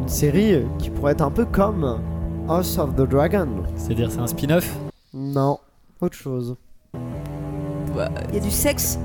Une 0.00 0.08
série 0.08 0.54
euh, 0.54 0.64
qui 0.78 0.90
pourrait 0.90 1.12
être 1.12 1.22
un 1.22 1.30
peu 1.30 1.44
comme 1.44 2.00
House 2.48 2.78
of 2.78 2.96
the 2.96 3.02
Dragon. 3.08 3.48
C'est-à-dire, 3.76 4.10
c'est 4.10 4.18
un 4.18 4.26
spin-off? 4.26 4.76
Non, 5.14 5.58
autre 6.00 6.16
chose. 6.16 6.56
Il 8.28 8.34
y 8.34 8.38
a 8.38 8.40
du 8.40 8.50
sexe. 8.50 8.98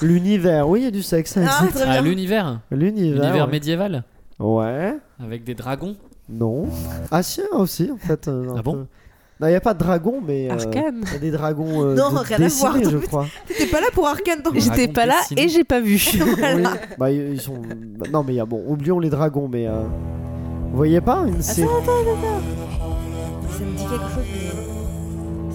L'univers, 0.00 0.68
oui, 0.68 0.80
il 0.80 0.84
y 0.84 0.88
a 0.88 0.90
du 0.90 1.02
sexe. 1.02 1.36
Ah, 1.38 1.60
Ah, 1.86 2.00
l'univers. 2.00 2.60
L'univers. 2.70 3.22
L'univers 3.22 3.44
ouais. 3.46 3.50
médiéval. 3.52 4.04
Ouais, 4.38 4.96
Avec 5.22 5.44
des 5.44 5.54
dragons. 5.54 5.96
non. 6.28 6.66
Ah, 7.10 7.22
si, 7.22 7.40
aussi, 7.52 7.90
en 7.92 7.96
fait. 7.98 8.26
euh, 8.28 8.50
un 8.52 8.56
Ah 8.58 8.62
bon 8.62 8.72
peu. 8.72 8.78
Non, 9.40 9.46
il 9.48 9.50
n'y 9.50 9.56
a 9.56 9.60
pas 9.60 9.74
de 9.74 9.78
dragon, 9.78 10.20
mais. 10.24 10.48
euh, 10.50 10.54
Arcane. 10.54 11.02
Il 11.06 11.12
y 11.12 11.16
a 11.16 11.18
des 11.18 11.30
dragons 11.30 11.82
euh, 11.84 11.94
Non, 11.94 12.10
de- 12.12 12.18
rien 12.18 12.36
à 12.36 12.40
dessinés, 12.40 12.70
voir. 12.82 12.90
je 12.90 12.98
crois. 12.98 13.26
T'étais 13.48 13.66
pas 13.66 13.80
là 13.80 13.88
pour 13.92 14.06
Arkane 14.06 14.40
donc. 14.42 14.54
J'étais 14.58 14.88
pas 14.88 15.06
là 15.06 15.16
et 15.36 15.48
j'ai 15.48 15.64
pas 15.64 15.80
vu. 15.80 15.96
Oui, 16.20 16.62
bah 16.98 17.10
ils 17.10 17.40
sont. 17.40 17.54
bah, 17.98 18.06
non, 18.12 18.22
mais 18.24 18.34
il 18.34 18.36
y 18.36 18.40
a 18.40 18.44
bon, 18.46 18.62
oublions 18.66 18.98
les 19.00 19.10
dragons, 19.10 19.48
mais. 19.48 19.66
euh, 19.66 19.82
Vous 20.70 20.76
voyez 20.76 21.00
pas 21.00 21.24
une 21.26 21.42
série 21.42 21.68
Ça 21.68 23.64
me 23.64 23.76
dit 23.76 23.84
quelque 23.84 24.08
chose. 24.14 24.71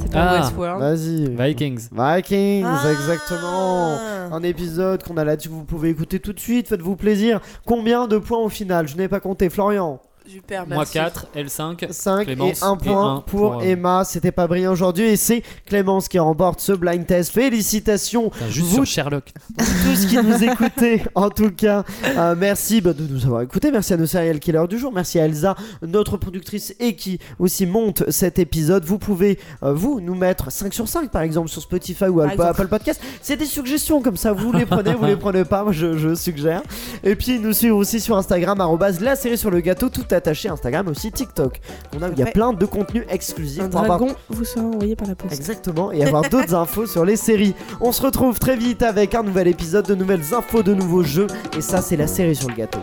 Mais- 0.08 0.20
C'est 0.20 0.26
pas 0.26 0.32
Ah. 0.32 0.42
Westworld. 0.42 0.80
Vas-y. 0.82 1.28
Vikings. 1.48 1.90
Vikings, 1.92 2.66
Ah. 2.66 2.92
exactement. 2.92 3.98
Un 4.32 4.44
épisode 4.44 5.04
qu'on 5.04 5.18
a 5.18 5.24
là-dessus 5.24 5.50
que 5.50 5.54
vous 5.54 5.64
pouvez 5.64 5.90
écouter 5.90 6.20
tout 6.20 6.34
de 6.34 6.40
suite. 6.40 6.68
Faites-vous 6.68 6.96
plaisir. 6.96 7.40
Combien 7.66 8.08
de 8.08 8.18
points 8.18 8.40
au 8.40 8.50
final? 8.50 8.88
Je 8.88 8.98
n'ai 8.98 9.08
pas 9.08 9.20
compté. 9.20 9.50
Florian 9.50 10.00
Super, 10.30 10.68
Moi 10.68 10.78
merci. 10.78 10.94
4, 10.94 11.28
L5. 11.38 11.92
5 11.92 12.26
Clémence 12.26 12.62
et 12.62 12.66
1 12.66 12.74
et 12.74 12.78
point 12.78 13.24
pour, 13.26 13.52
pour, 13.52 13.62
euh, 13.62 13.64
Emma. 13.64 14.04
C'était 14.04 14.34
pas 14.34 14.46
brillant 14.46 14.74
aujourd'hui 14.74 15.06
et 15.06 15.16
c'est 15.16 15.42
Clémence 15.66 16.10
qui 16.10 16.20
remporte 16.20 16.60
ce 16.60 16.74
blind 16.74 17.06
test. 17.06 17.32
Félicitations 17.32 18.30
Putain, 18.30 18.50
juste 18.50 18.68
Vous- 18.68 18.76
sur 18.76 18.86
Sherlock. 18.86 19.32
tous 19.58 20.06
qui 20.06 20.18
nous 20.18 20.44
écoutez. 20.44 21.04
En 21.16 21.30
tout 21.30 21.52
cas, 21.52 21.86
euh, 22.06 22.36
merci 22.38 22.82
bah, 22.82 22.92
de 22.92 23.08
nous 23.08 23.26
avoir 23.26 23.42
écoutés. 23.42 23.72
Merci 23.72 23.94
à 23.94 23.98
nos 23.98 24.06
serial 24.06 24.40
killers 24.40 24.68
du 24.68 24.78
jour. 24.78 24.92
Merci 24.94 25.18
à 25.18 25.26
Elsa, 25.26 25.56
notre 25.82 26.18
productrice 26.18 26.76
et 26.82 26.98
qui 26.98 27.20
aussi 27.40 27.66
monte 27.66 28.04
cet 28.10 28.38
épisode. 28.38 28.84
Vous 28.84 28.98
pouvez, 29.00 29.40
euh, 29.64 29.72
vous, 29.72 30.02
nous 30.02 30.16
mettre 30.16 30.52
5 30.52 30.74
sur 30.74 30.90
5 30.90 31.10
par 31.10 31.22
exemple 31.22 31.48
sur 31.48 31.62
Spotify 31.62 32.06
ou 32.06 32.20
Apple. 32.20 32.42
Apple 32.42 32.68
Podcast. 32.68 33.02
C'est 33.22 33.38
des 33.38 33.46
suggestions 33.46 34.02
comme 34.02 34.18
ça. 34.18 34.34
Vous 34.34 34.52
les 34.52 34.66
prenez, 34.66 34.94
vous 34.94 35.06
les 35.06 35.16
prenez 35.16 35.46
pas. 35.46 35.64
Moi, 35.64 35.72
je, 35.72 35.98
je 35.98 36.16
suggère. 36.16 36.64
Et 37.06 37.16
puis, 37.16 37.40
nous 37.40 37.54
suivre 37.54 37.78
aussi 37.78 38.02
sur 38.02 38.18
Instagram, 38.18 38.62
la 39.00 39.16
série 39.16 39.38
sur 39.38 39.52
le 39.52 39.62
gâteau, 39.62 39.88
tout 39.90 40.04
attaché. 40.18 40.50
Instagram 40.50 40.88
aussi 40.90 41.12
TikTok. 41.12 41.60
On 41.98 42.02
a, 42.02 42.10
il 42.10 42.20
y 42.20 42.24
a 42.24 42.26
plein 42.28 42.52
de 42.54 42.66
contenus 42.66 43.06
exclusifs. 43.10 43.62
Un 43.64 43.70
pour 43.70 43.80
avoir- 43.82 44.00
dragon 44.00 44.16
vous 44.30 44.44
sera 44.44 44.66
envoyé 44.66 44.96
par 44.96 45.08
la 45.08 45.16
poste. 45.16 45.34
Exactement, 45.34 45.92
et 45.92 46.04
avoir 46.04 46.28
d'autres 46.30 46.54
infos 46.56 46.86
sur 46.86 47.06
les 47.06 47.16
séries. 47.16 47.56
On 47.80 47.92
se 47.92 48.02
retrouve 48.02 48.40
très 48.40 48.56
vite 48.58 48.84
avec 48.84 49.16
un 49.16 49.24
nouvel 49.24 49.48
épisode, 49.48 49.86
de 49.88 49.96
nouvelles 49.96 50.34
infos, 50.34 50.64
de 50.64 50.74
nouveaux 50.74 51.04
jeux, 51.04 51.28
et 51.58 51.62
ça 51.62 51.82
c'est 51.82 51.96
la 51.98 52.08
série 52.08 52.36
sur 52.36 52.50
le 52.50 52.56
gâteau. 52.56 52.80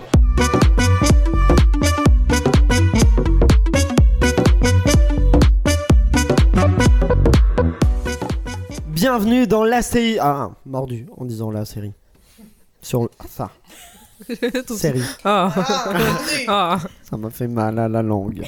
Bienvenue 8.89 9.47
dans 9.47 9.65
la 9.65 9.83
série. 9.83 10.19
Ah, 10.21 10.51
mordu 10.67 11.07
en 11.17 11.25
disant 11.25 11.51
la 11.51 11.65
série. 11.65 11.93
Sur 12.81 13.03
le. 13.05 13.09
Ah, 13.19 13.25
ça, 13.29 13.51
série. 14.77 15.03
Ah. 15.25 15.53
Ah. 16.49 16.79
Ça 17.03 17.17
m'a 17.17 17.31
fait 17.31 17.49
mal 17.49 17.79
à 17.79 17.89
la 17.89 18.03
langue. 18.03 18.45